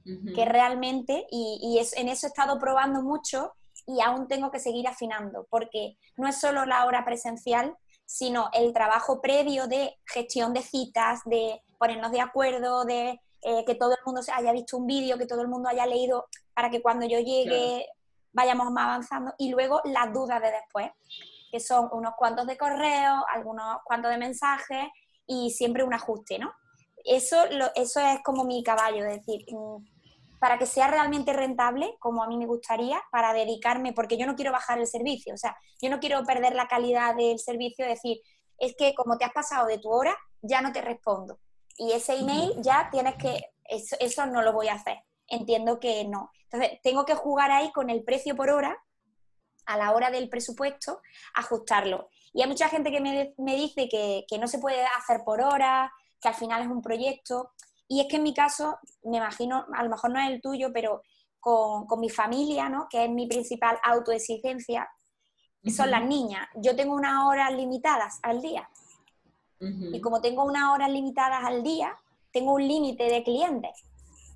que 0.04 0.45
realmente, 0.45 1.28
y, 1.30 1.80
en 1.95 2.10
eso 2.10 2.28
he 2.28 2.30
estado 2.30 2.60
probando 2.60 3.02
mucho 3.02 3.54
y 3.86 4.02
aún 4.02 4.28
tengo 4.28 4.52
que 4.52 4.60
seguir 4.60 4.88
afinando, 4.88 5.47
porque 5.49 5.97
no 6.18 6.28
es 6.28 6.39
solo 6.39 6.66
la 6.66 6.86
hora 6.86 7.04
presencial, 7.04 7.76
sino 8.06 8.49
el 8.54 8.74
trabajo 8.74 9.22
previo 9.22 9.68
de 9.68 9.97
gestión 10.06 10.54
de 10.54 10.62
citas, 10.62 11.22
de 11.26 11.62
ponernos 11.80 12.12
de 12.12 12.22
acuerdo, 12.22 12.84
de 12.84 13.20
eh, 13.41 13.66
que 13.66 13.76
todo 13.76 13.91
el 13.91 13.99
mundo 14.06 14.22
haya 14.34 14.52
visto 14.52 14.78
un 14.78 14.86
vídeo, 14.86 15.18
que 15.18 15.26
todo 15.26 15.41
el 15.41 15.47
mundo 15.47 15.70
haya 15.70 15.86
leído, 15.86 16.28
para 16.54 16.70
que 16.70 16.82
cuando 16.82 17.06
yo 17.06 17.20
llegue 17.20 17.88
vayamos 18.34 18.72
más 18.72 18.86
avanzando, 18.86 19.34
y 19.38 19.49
luego 19.49 19.82
las 19.84 20.14
dudas 20.14 20.41
de 20.41 20.52
después, 20.52 20.89
que 21.52 21.60
son 21.60 21.89
unos 21.91 22.14
cuantos 22.18 22.47
de 22.47 22.58
correo, 22.58 23.26
algunos 23.34 23.80
cuantos 23.84 24.12
de 24.12 24.18
mensajes 24.18 24.88
y 25.28 25.49
siempre 25.52 25.84
un 25.84 25.93
ajuste, 25.93 26.39
¿no? 26.39 26.54
Eso, 27.04 27.45
eso 27.76 27.99
es 27.99 28.20
como 28.24 28.43
mi 28.43 28.64
caballo, 28.64 29.06
es 29.06 29.18
decir, 29.18 29.45
mm, 29.49 29.78
para 30.42 30.58
que 30.58 30.66
sea 30.66 30.88
realmente 30.88 31.34
rentable, 31.34 31.96
como 32.00 32.24
a 32.24 32.28
mí 32.28 32.36
me 32.36 32.48
gustaría, 32.48 33.00
para 33.12 33.32
dedicarme, 33.32 33.94
porque 33.94 34.18
yo 34.18 34.26
no 34.26 34.36
quiero 34.36 34.52
bajar 34.52 34.80
el 34.80 34.88
servicio, 34.88 35.36
o 35.36 35.38
sea, 35.38 35.56
yo 35.80 35.88
no 35.92 36.00
quiero 36.00 36.24
perder 36.24 36.56
la 36.56 36.68
calidad 36.68 37.16
del 37.16 37.38
servicio, 37.38 37.86
decir, 37.86 38.22
es 38.58 38.76
que 38.76 38.96
como 38.96 39.20
te 39.20 39.26
has 39.26 39.34
pasado 39.34 39.68
de 39.68 39.78
tu 39.78 39.92
hora, 39.92 40.18
ya 40.42 40.64
no 40.64 40.72
te 40.72 40.82
respondo. 40.82 41.38
Y 41.78 41.92
ese 41.92 42.16
email 42.16 42.56
ya 42.58 42.89
tienes 42.92 43.18
que, 43.18 43.39
eso, 43.66 43.96
eso 44.00 44.26
no 44.26 44.42
lo 44.42 44.52
voy 44.52 44.68
a 44.70 44.74
hacer. 44.74 44.98
Entiendo 45.28 45.80
que 45.80 46.06
no. 46.06 46.32
Entonces, 46.50 46.80
tengo 46.82 47.06
que 47.06 47.14
jugar 47.14 47.52
ahí 47.52 47.72
con 47.72 47.92
el 47.92 48.04
precio 48.04 48.36
por 48.36 48.50
hora, 48.50 48.76
a 49.68 49.78
la 49.78 49.92
hora 49.92 50.10
del 50.10 50.28
presupuesto, 50.28 51.02
ajustarlo. 51.36 52.10
Y 52.34 52.42
hay 52.42 52.48
mucha 52.48 52.68
gente 52.68 52.92
que 52.92 53.00
me, 53.00 53.36
me 53.38 53.56
dice 53.56 53.88
que, 53.88 54.26
que 54.28 54.39
no 54.39 54.48
se 54.48 54.58
puede 54.58 54.84
hacer 54.98 55.22
por 55.24 55.39
hora, 55.39 55.94
que 56.20 56.30
al 56.30 56.34
final 56.36 56.64
es 56.64 56.68
un 56.68 56.82
proyecto. 56.82 57.52
Y 57.92 58.00
es 58.00 58.08
que 58.08 58.16
en 58.16 58.24
mi 58.24 58.34
caso, 58.34 58.80
me 59.04 59.18
imagino, 59.18 59.66
a 59.74 59.84
lo 59.84 59.89
mejor 59.89 60.12
no 60.12 60.20
es 60.22 60.30
el 60.32 60.42
tuyo, 60.42 60.72
pero 60.74 61.02
con, 61.42 62.00
mi 62.00 62.10
familia, 62.10 62.70
¿no? 62.70 62.88
que 62.89 63.04
es 63.04 63.12
mi 63.12 63.28
principal 63.28 63.78
autoexigencia, 63.84 64.89
son 65.68 65.92
las 65.92 66.06
niñas. 66.06 66.48
Yo 66.56 66.74
tengo 66.74 66.96
unas 66.96 67.26
horas 67.26 67.52
limitadas 67.52 68.18
al 68.24 68.42
día. 68.42 68.70
Y 69.60 70.00
como 70.00 70.22
tengo 70.22 70.46
unas 70.46 70.74
horas 70.74 70.89
limitadas 70.89 71.44
al 71.44 71.64
día, 71.64 71.94
tengo 72.32 72.54
un 72.54 72.66
límite 72.66 73.04
de 73.04 73.24
clientes 73.24 73.84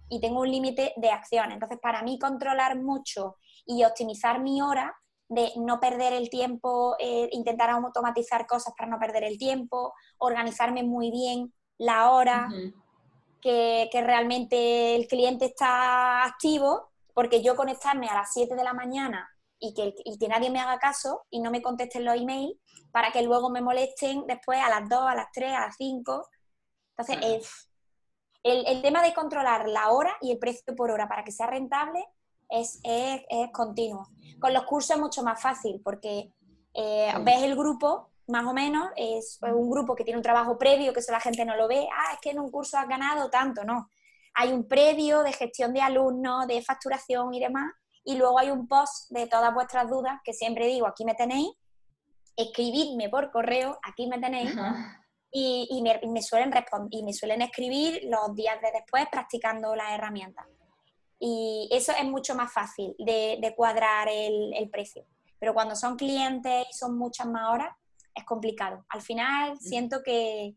y 0.10 0.20
tengo 0.20 0.41
un 0.41 0.51
límite 0.51 0.93
de 0.97 1.12
acciones. 1.12 1.53
Entonces, 1.53 1.80
para 1.82 2.03
mí 2.03 2.20
controlar 2.20 2.78
mucho 2.78 3.38
y 3.66 3.86
optimizar 3.86 4.41
mi 4.41 4.62
hora 4.62 4.93
de 5.30 5.53
no 5.56 5.80
perder 5.80 6.12
el 6.12 6.30
tiempo, 6.30 6.97
eh, 6.99 7.30
intentar 7.32 7.70
automatizar 7.70 8.47
cosas 8.47 8.74
para 8.78 8.91
no 8.91 8.99
perder 8.99 9.24
el 9.24 9.38
tiempo, 9.38 9.93
organizarme 10.18 10.84
muy 10.84 11.10
bien 11.10 11.53
la 11.78 12.12
hora, 12.12 12.49
que, 13.46 14.02
realmente 14.02 14.96
el 14.96 15.08
cliente 15.08 15.46
está 15.46 16.24
activo, 16.26 16.89
porque 17.14 17.43
yo 17.43 17.56
conectarme 17.56 18.08
a 18.08 18.16
las 18.16 18.34
7 18.34 18.56
de 18.56 18.64
la 18.64 18.74
mañana 18.74 19.30
y 19.60 19.74
que, 19.76 19.93
que 20.20 20.28
nadie 20.28 20.50
me 20.50 20.60
haga 20.60 20.80
caso 20.80 21.26
y 21.30 21.39
no 21.39 21.52
me 21.52 21.62
contesten 21.62 22.06
los 22.06 22.16
emails 22.16 22.58
para 22.91 23.12
que 23.12 23.22
luego 23.22 23.52
me 23.52 23.62
molesten 23.62 24.26
después 24.26 24.60
a 24.60 24.70
las 24.70 24.89
2, 24.89 25.00
a 25.00 25.16
las 25.16 25.28
3, 25.32 25.54
a 25.54 25.60
las 25.62 25.76
5. 25.78 26.28
Entonces, 26.98 27.48
el, 28.41 28.82
tema 28.82 29.04
de 29.04 29.14
controlar 29.14 29.70
la 29.70 29.91
hora 29.91 30.18
y 30.22 30.32
el 30.32 30.39
precio 30.39 30.76
por 30.76 30.89
hora 30.89 31.08
para 31.08 31.24
que 31.24 31.32
sea 31.32 31.48
rentable 31.48 32.04
es, 32.50 32.80
es, 32.84 33.52
continuo. 33.52 34.08
Con 34.39 34.54
los 34.54 34.64
cursos 34.64 34.96
es 34.96 35.02
mucho 35.02 35.24
más 35.24 35.39
fácil 35.39 35.82
porque 35.84 36.32
eh, 36.74 37.14
ves 37.22 37.43
el 37.43 37.56
grupo 37.56 38.10
más 38.28 38.45
o 38.45 38.53
menos, 38.53 38.89
es 38.95 39.38
un 39.41 39.69
grupo 39.69 39.95
que 39.95 40.03
tiene 40.03 40.17
un 40.17 40.23
trabajo 40.23 40.57
previo, 40.57 40.93
que 40.93 40.99
eso 40.99 41.11
la 41.11 41.19
gente 41.19 41.45
no 41.45 41.55
lo 41.55 41.67
ve, 41.67 41.88
ah, 41.91 42.13
es 42.13 42.19
que 42.21 42.32
en 42.32 42.39
un 42.39 42.49
curso 42.49 42.78
has 42.78 42.88
ganado 42.88 43.30
tanto, 43.30 43.63
no. 43.63 43.89
Hay 44.34 44.51
un 44.51 44.67
previo 44.67 45.23
de 45.23 45.32
gestión 45.32 45.73
de 45.73 45.82
alumnos, 45.82 46.47
de 46.47 46.61
facturación 46.61 47.34
y 47.34 47.39
demás, 47.39 47.71
y 48.03 48.17
luego 48.17 48.39
hay 48.39 48.49
un 48.49 48.67
post 48.67 49.09
de 49.11 49.28
todas 49.28 49.53
vuestras 49.53 49.89
dudas, 49.89 50.19
que 50.23 50.34
siempre 50.34 50.67
digo, 50.67 50.88
aquí 50.88 51.05
me 51.05 51.13
tenéis, 51.13 51.49
escribidme 52.36 53.09
por 53.09 53.32
correo, 53.32 53.80
aquí 53.84 54.07
me 54.07 54.19
tenéis, 54.19 54.53
y, 55.32 55.82
me, 55.82 56.21
suelen 56.21 56.51
y 56.91 57.03
me 57.03 57.13
suelen 57.13 57.41
escribir 57.41 58.01
los 58.05 58.36
días 58.36 58.59
de 58.61 58.71
después 58.71 59.05
practicando 59.11 59.76
las 59.76 59.91
herramientas. 59.91 60.45
Y 61.19 61.69
eso 61.71 61.91
es 61.91 62.05
mucho 62.05 62.36
más 62.36 62.51
fácil 62.51 62.95
de, 62.99 63.53
cuadrar 63.55 64.07
el, 64.09 64.53
el 64.53 64.69
precio. 64.69 65.05
Pero 65.39 65.53
cuando 65.53 65.76
son 65.76 65.97
clientes 65.97 66.65
y 66.69 66.73
son 66.73 66.97
muchas 66.97 67.28
más 67.28 67.53
horas, 67.53 67.76
es 68.16 68.24
complicado. 68.24 68.86
Al 68.89 69.01
final 69.01 69.59
siento 69.59 70.01
que, 70.03 70.55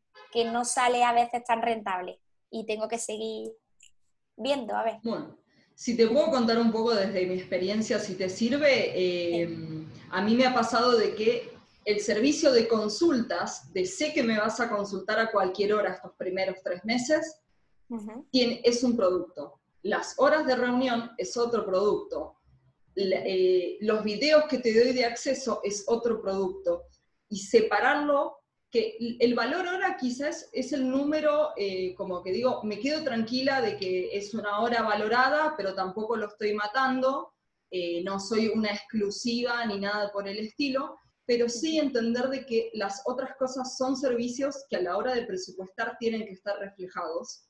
no 0.52 0.64
sale 0.64 1.02
a 1.02 1.12
veces 1.12 1.42
tan 1.44 1.62
rentable 1.62 2.20
y 2.50 2.64
tengo 2.64 2.86
que 2.86 2.98
seguir 2.98 3.50
viendo, 4.36 4.76
a 4.76 4.84
ver. 4.84 4.98
Bueno, 5.02 5.36
si 5.74 5.96
te 5.96 6.06
puedo 6.06 6.30
contar 6.30 6.58
un 6.58 6.70
poco 6.70 6.94
desde 6.94 7.26
mi 7.26 7.34
experiencia, 7.34 7.98
si 7.98 8.14
te 8.14 8.28
sirve, 8.28 8.92
eh, 8.94 9.84
a 10.10 10.22
mí 10.22 10.36
me 10.36 10.46
ha 10.46 10.54
pasado 10.54 10.96
de 10.96 11.14
que 11.14 11.58
el 11.84 12.00
servicio 12.00 12.52
de 12.52 12.68
consultas, 12.68 13.72
de 13.72 13.84
sé 13.84 14.12
que 14.12 14.22
me 14.22 14.38
vas 14.38 14.60
a 14.60 14.70
consultar 14.70 15.18
a 15.18 15.30
cualquier 15.30 15.72
hora 15.72 15.94
estos 15.94 16.12
primeros 16.16 16.58
tres 16.62 16.84
meses, 16.84 17.40
tiene, 18.30 18.60
es 18.62 18.84
un 18.84 18.96
producto. 18.96 19.60
Las 19.82 20.14
horas 20.18 20.46
de 20.46 20.54
reunión 20.54 21.10
es 21.16 21.36
otro 21.36 21.64
producto. 21.64 22.36
Eh, 22.94 23.78
los 23.80 24.04
videos 24.04 24.44
que 24.48 24.58
te 24.58 24.78
doy 24.78 24.92
de 24.92 25.04
acceso 25.04 25.60
es 25.64 25.84
otro 25.86 26.20
producto 26.20 26.84
y 27.28 27.38
separarlo, 27.38 28.38
que 28.70 28.96
el 29.20 29.34
valor 29.34 29.66
ahora 29.66 29.96
quizás 29.96 30.48
es 30.52 30.72
el 30.72 30.88
número, 30.90 31.52
eh, 31.56 31.94
como 31.94 32.22
que 32.22 32.32
digo, 32.32 32.62
me 32.64 32.78
quedo 32.78 33.02
tranquila 33.02 33.62
de 33.62 33.78
que 33.78 34.16
es 34.16 34.34
una 34.34 34.60
hora 34.60 34.82
valorada, 34.82 35.54
pero 35.56 35.74
tampoco 35.74 36.16
lo 36.16 36.26
estoy 36.26 36.52
matando, 36.52 37.32
eh, 37.70 38.02
no 38.04 38.20
soy 38.20 38.48
una 38.48 38.70
exclusiva 38.70 39.64
ni 39.66 39.78
nada 39.78 40.10
por 40.12 40.28
el 40.28 40.38
estilo, 40.38 40.98
pero 41.24 41.48
sí 41.48 41.78
entender 41.78 42.28
de 42.28 42.46
que 42.46 42.70
las 42.74 43.02
otras 43.06 43.36
cosas 43.36 43.76
son 43.76 43.96
servicios 43.96 44.64
que 44.68 44.76
a 44.76 44.82
la 44.82 44.96
hora 44.96 45.14
de 45.14 45.26
presupuestar 45.26 45.96
tienen 45.98 46.24
que 46.24 46.32
estar 46.32 46.58
reflejados. 46.58 47.44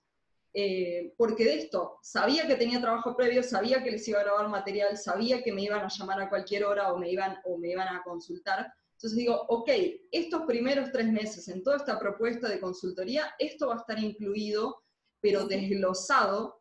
Eh, 0.54 1.14
porque 1.16 1.44
de 1.44 1.54
esto, 1.60 1.98
sabía 2.02 2.46
que 2.46 2.56
tenía 2.56 2.80
trabajo 2.80 3.16
previo, 3.16 3.42
sabía 3.42 3.82
que 3.84 3.92
les 3.92 4.08
iba 4.08 4.18
a 4.18 4.24
grabar 4.24 4.48
material, 4.48 4.96
sabía 4.96 5.42
que 5.42 5.52
me 5.52 5.62
iban 5.62 5.84
a 5.84 5.88
llamar 5.88 6.20
a 6.20 6.28
cualquier 6.28 6.64
hora 6.64 6.92
o 6.92 6.98
me 6.98 7.10
iban, 7.10 7.38
o 7.44 7.58
me 7.58 7.70
iban 7.70 7.86
a 7.88 8.02
consultar, 8.02 8.72
entonces 8.98 9.16
digo, 9.16 9.46
ok, 9.46 9.70
estos 10.10 10.42
primeros 10.42 10.90
tres 10.90 11.06
meses 11.12 11.46
en 11.46 11.62
toda 11.62 11.76
esta 11.76 12.00
propuesta 12.00 12.48
de 12.48 12.58
consultoría, 12.58 13.32
esto 13.38 13.68
va 13.68 13.74
a 13.74 13.78
estar 13.78 13.96
incluido, 13.96 14.82
pero 15.20 15.46
desglosado. 15.46 16.60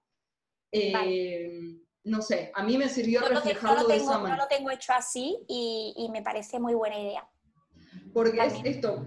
Eh, 0.72 1.80
no 2.04 2.22
sé, 2.22 2.52
a 2.54 2.62
mí 2.62 2.78
me 2.78 2.90
sirvió 2.90 3.22
reflejarlo 3.22 3.88
de 3.88 3.96
esa 3.96 4.20
manera. 4.20 4.38
No 4.38 4.44
lo 4.44 4.48
tengo 4.48 4.70
hecho 4.70 4.94
así 4.94 5.36
y, 5.48 6.08
me 6.12 6.22
parece 6.22 6.60
muy 6.60 6.76
buena 6.76 7.00
idea. 7.00 7.28
Porque 8.14 8.40
es 8.40 8.54
esto, 8.64 9.04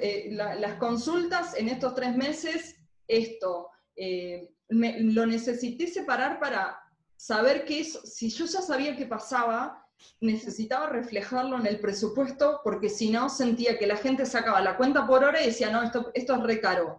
eh, 0.00 0.30
las 0.30 0.74
consultas 0.76 1.54
en 1.54 1.68
estos 1.68 1.94
tres 1.94 2.16
meses, 2.16 2.76
esto, 3.06 3.68
eh, 3.94 4.54
lo 4.70 5.26
necesité 5.26 5.86
separar 5.86 6.40
para 6.40 6.80
saber 7.14 7.66
que 7.66 7.80
eso, 7.80 8.00
si 8.06 8.30
yo 8.30 8.46
ya 8.46 8.62
sabía 8.62 8.96
qué 8.96 9.04
pasaba, 9.04 9.86
necesitaba 10.20 10.88
reflejarlo 10.88 11.58
en 11.58 11.66
el 11.66 11.80
presupuesto 11.80 12.60
porque 12.64 12.88
si 12.88 13.10
no 13.10 13.28
sentía 13.28 13.78
que 13.78 13.86
la 13.86 13.96
gente 13.96 14.26
sacaba 14.26 14.60
la 14.60 14.76
cuenta 14.76 15.06
por 15.06 15.24
hora 15.24 15.40
y 15.42 15.46
decía, 15.46 15.70
no, 15.70 15.82
esto, 15.82 16.10
esto 16.14 16.34
es 16.34 16.42
re 16.42 16.60
caro. 16.60 16.98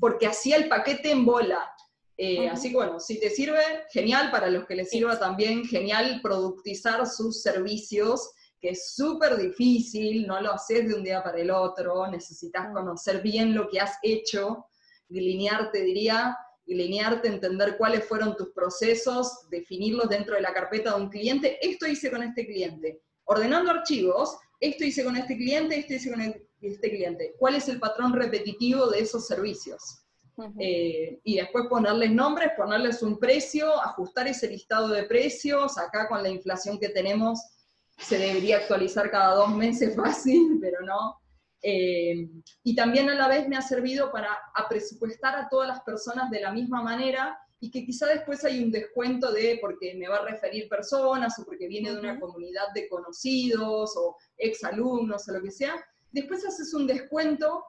Porque 0.00 0.26
hacía 0.26 0.56
el 0.56 0.68
paquete 0.68 1.10
en 1.10 1.24
bola. 1.24 1.70
Eh, 2.16 2.48
así 2.48 2.70
que 2.70 2.76
bueno, 2.76 3.00
si 3.00 3.18
te 3.18 3.30
sirve, 3.30 3.60
genial, 3.90 4.30
para 4.30 4.48
los 4.48 4.66
que 4.66 4.76
les 4.76 4.90
sirva 4.90 5.18
también, 5.18 5.64
genial 5.64 6.20
productizar 6.22 7.06
sus 7.06 7.42
servicios, 7.42 8.30
que 8.60 8.70
es 8.70 8.94
súper 8.94 9.36
difícil, 9.36 10.26
no 10.26 10.40
lo 10.40 10.52
haces 10.52 10.88
de 10.88 10.94
un 10.94 11.02
día 11.02 11.22
para 11.22 11.38
el 11.38 11.50
otro, 11.50 12.06
necesitas 12.06 12.72
conocer 12.72 13.20
bien 13.20 13.54
lo 13.54 13.68
que 13.68 13.80
has 13.80 13.98
hecho, 14.02 14.66
linearte, 15.08 15.82
diría, 15.82 16.36
linearte, 16.66 17.28
entender 17.28 17.76
cuáles 17.76 18.04
fueron 18.06 18.36
tus 18.36 18.50
procesos, 18.50 19.48
definirlos 19.50 20.08
dentro 20.08 20.34
de 20.34 20.40
la 20.40 20.54
carpeta 20.54 20.94
de 20.94 21.02
un 21.02 21.10
cliente, 21.10 21.58
esto 21.60 21.86
hice 21.86 22.10
con 22.10 22.22
este 22.22 22.46
cliente. 22.46 23.02
Ordenando 23.24 23.70
archivos, 23.70 24.38
esto 24.60 24.84
hice 24.84 25.04
con 25.04 25.16
este 25.16 25.36
cliente, 25.36 25.78
esto 25.78 25.94
hice 25.94 26.10
con 26.10 26.20
este 26.60 26.90
cliente. 26.90 27.34
¿Cuál 27.38 27.56
es 27.56 27.68
el 27.68 27.78
patrón 27.78 28.14
repetitivo 28.14 28.88
de 28.88 29.00
esos 29.00 29.26
servicios? 29.26 30.04
Eh, 30.58 31.20
y 31.22 31.36
después 31.36 31.66
ponerles 31.68 32.10
nombres, 32.10 32.50
ponerles 32.56 33.02
un 33.02 33.18
precio, 33.18 33.80
ajustar 33.82 34.26
ese 34.26 34.48
listado 34.48 34.88
de 34.88 35.04
precios. 35.04 35.78
Acá 35.78 36.08
con 36.08 36.22
la 36.22 36.28
inflación 36.28 36.78
que 36.78 36.88
tenemos 36.88 37.40
se 37.98 38.18
debería 38.18 38.58
actualizar 38.58 39.10
cada 39.10 39.34
dos 39.34 39.50
meses 39.50 39.94
fácil, 39.96 40.58
pero 40.60 40.80
no. 40.80 41.20
Eh, 41.66 42.28
y 42.62 42.74
también 42.74 43.08
a 43.08 43.14
la 43.14 43.26
vez 43.26 43.48
me 43.48 43.56
ha 43.56 43.62
servido 43.62 44.12
para 44.12 44.38
presupuestar 44.68 45.34
a 45.34 45.48
todas 45.48 45.66
las 45.66 45.80
personas 45.80 46.30
de 46.30 46.42
la 46.42 46.52
misma 46.52 46.82
manera 46.82 47.38
y 47.58 47.70
que 47.70 47.86
quizá 47.86 48.06
después 48.06 48.44
hay 48.44 48.62
un 48.62 48.70
descuento 48.70 49.32
de 49.32 49.56
porque 49.62 49.94
me 49.94 50.06
va 50.06 50.16
a 50.16 50.26
referir 50.26 50.68
personas 50.68 51.38
o 51.38 51.44
porque 51.46 51.66
viene 51.66 51.90
de 51.90 51.98
una 51.98 52.20
comunidad 52.20 52.66
de 52.74 52.86
conocidos 52.86 53.96
o 53.96 54.18
exalumnos 54.36 55.26
o 55.26 55.32
lo 55.32 55.42
que 55.42 55.50
sea. 55.50 55.74
Después 56.12 56.44
haces 56.44 56.74
un 56.74 56.86
descuento 56.86 57.64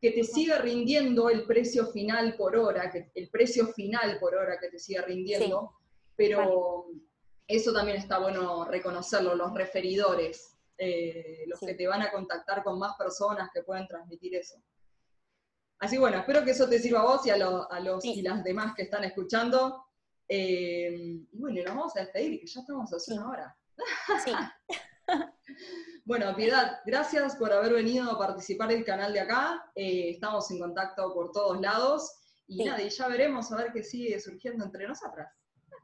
que 0.00 0.12
te 0.12 0.22
siga 0.22 0.58
rindiendo 0.58 1.28
el 1.28 1.44
precio 1.44 1.88
final 1.88 2.36
por 2.36 2.56
hora, 2.56 2.88
que, 2.92 3.10
el 3.16 3.30
precio 3.30 3.66
final 3.66 4.20
por 4.20 4.36
hora 4.36 4.60
que 4.60 4.68
te 4.68 4.78
siga 4.78 5.02
rindiendo, 5.02 5.72
pero 6.14 6.86
eso 7.48 7.72
también 7.72 7.96
está 7.96 8.20
bueno 8.20 8.64
reconocerlo, 8.66 9.34
los 9.34 9.52
referidores, 9.54 10.56
eh, 10.82 11.44
los 11.46 11.60
que 11.60 11.74
te 11.74 11.86
van 11.86 12.00
a 12.00 12.10
contactar 12.10 12.64
con 12.64 12.78
más 12.78 12.96
personas 12.96 13.50
que 13.52 13.62
pueden 13.62 13.86
transmitir 13.86 14.34
eso. 14.34 14.56
Así 15.78 15.98
bueno, 15.98 16.18
espero 16.18 16.42
que 16.42 16.52
eso 16.52 16.66
te 16.66 16.78
sirva 16.78 17.00
a 17.00 17.04
vos 17.04 17.26
y 17.26 17.30
a, 17.30 17.36
los 17.36 18.04
y 18.04 18.22
las 18.22 18.42
demás 18.42 18.72
que 18.74 18.84
están 18.84 19.04
escuchando. 19.04 19.84
Eh, 20.26 20.90
y 21.30 21.38
bueno, 21.38 21.62
nos 21.62 21.74
vamos 21.74 21.96
a 21.96 22.00
despedir, 22.00 22.40
que 22.40 22.46
ya 22.46 22.60
estamos 22.60 22.90
hace 22.92 23.12
una 23.12 23.28
hora. 23.28 23.56
Sí. 24.24 24.32
Bueno, 26.04 26.34
Piedad, 26.34 26.80
gracias 26.86 27.36
por 27.36 27.52
haber 27.52 27.72
venido 27.72 28.10
a 28.10 28.18
participar 28.18 28.68
del 28.68 28.84
canal 28.84 29.12
de 29.12 29.20
acá. 29.20 29.70
Eh, 29.74 30.10
estamos 30.10 30.50
en 30.50 30.58
contacto 30.58 31.12
por 31.12 31.30
todos 31.30 31.60
lados. 31.60 32.18
Y 32.48 32.64
nada, 32.64 32.82
y 32.82 32.88
ya 32.88 33.06
veremos 33.06 33.52
a 33.52 33.56
ver 33.56 33.72
qué 33.72 33.84
sigue 33.84 34.18
surgiendo 34.18 34.64
entre 34.64 34.88
nosotras. 34.88 35.28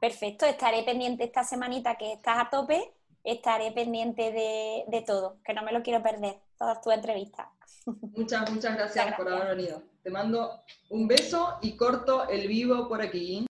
Perfecto, 0.01 0.45
estaré 0.45 0.83
pendiente 0.83 1.23
esta 1.23 1.43
semanita 1.43 1.97
que 1.97 2.13
estás 2.13 2.39
a 2.39 2.49
tope, 2.49 2.96
estaré 3.27 3.71
pendiente 3.71 4.31
de, 4.31 5.03
todo, 5.05 5.37
que 5.43 5.53
no 5.53 5.63
me 5.63 5.71
lo 5.71 5.83
quiero 5.83 6.01
perder, 6.01 6.37
todas 6.57 6.81
tus 6.81 6.93
entrevistas. 6.93 7.47
Muchas, 7.85 8.49
muchas 8.51 8.75
gracias 8.75 9.15
por 9.15 9.31
haber 9.31 9.55
venido. 9.55 9.81
Te 10.03 10.09
mando 10.09 10.61
un 10.89 11.07
beso 11.07 11.57
y 11.61 11.75
corto 11.75 12.27
el 12.29 12.47
vivo 12.47 12.87
por 12.87 13.01
aquí. 13.01 13.46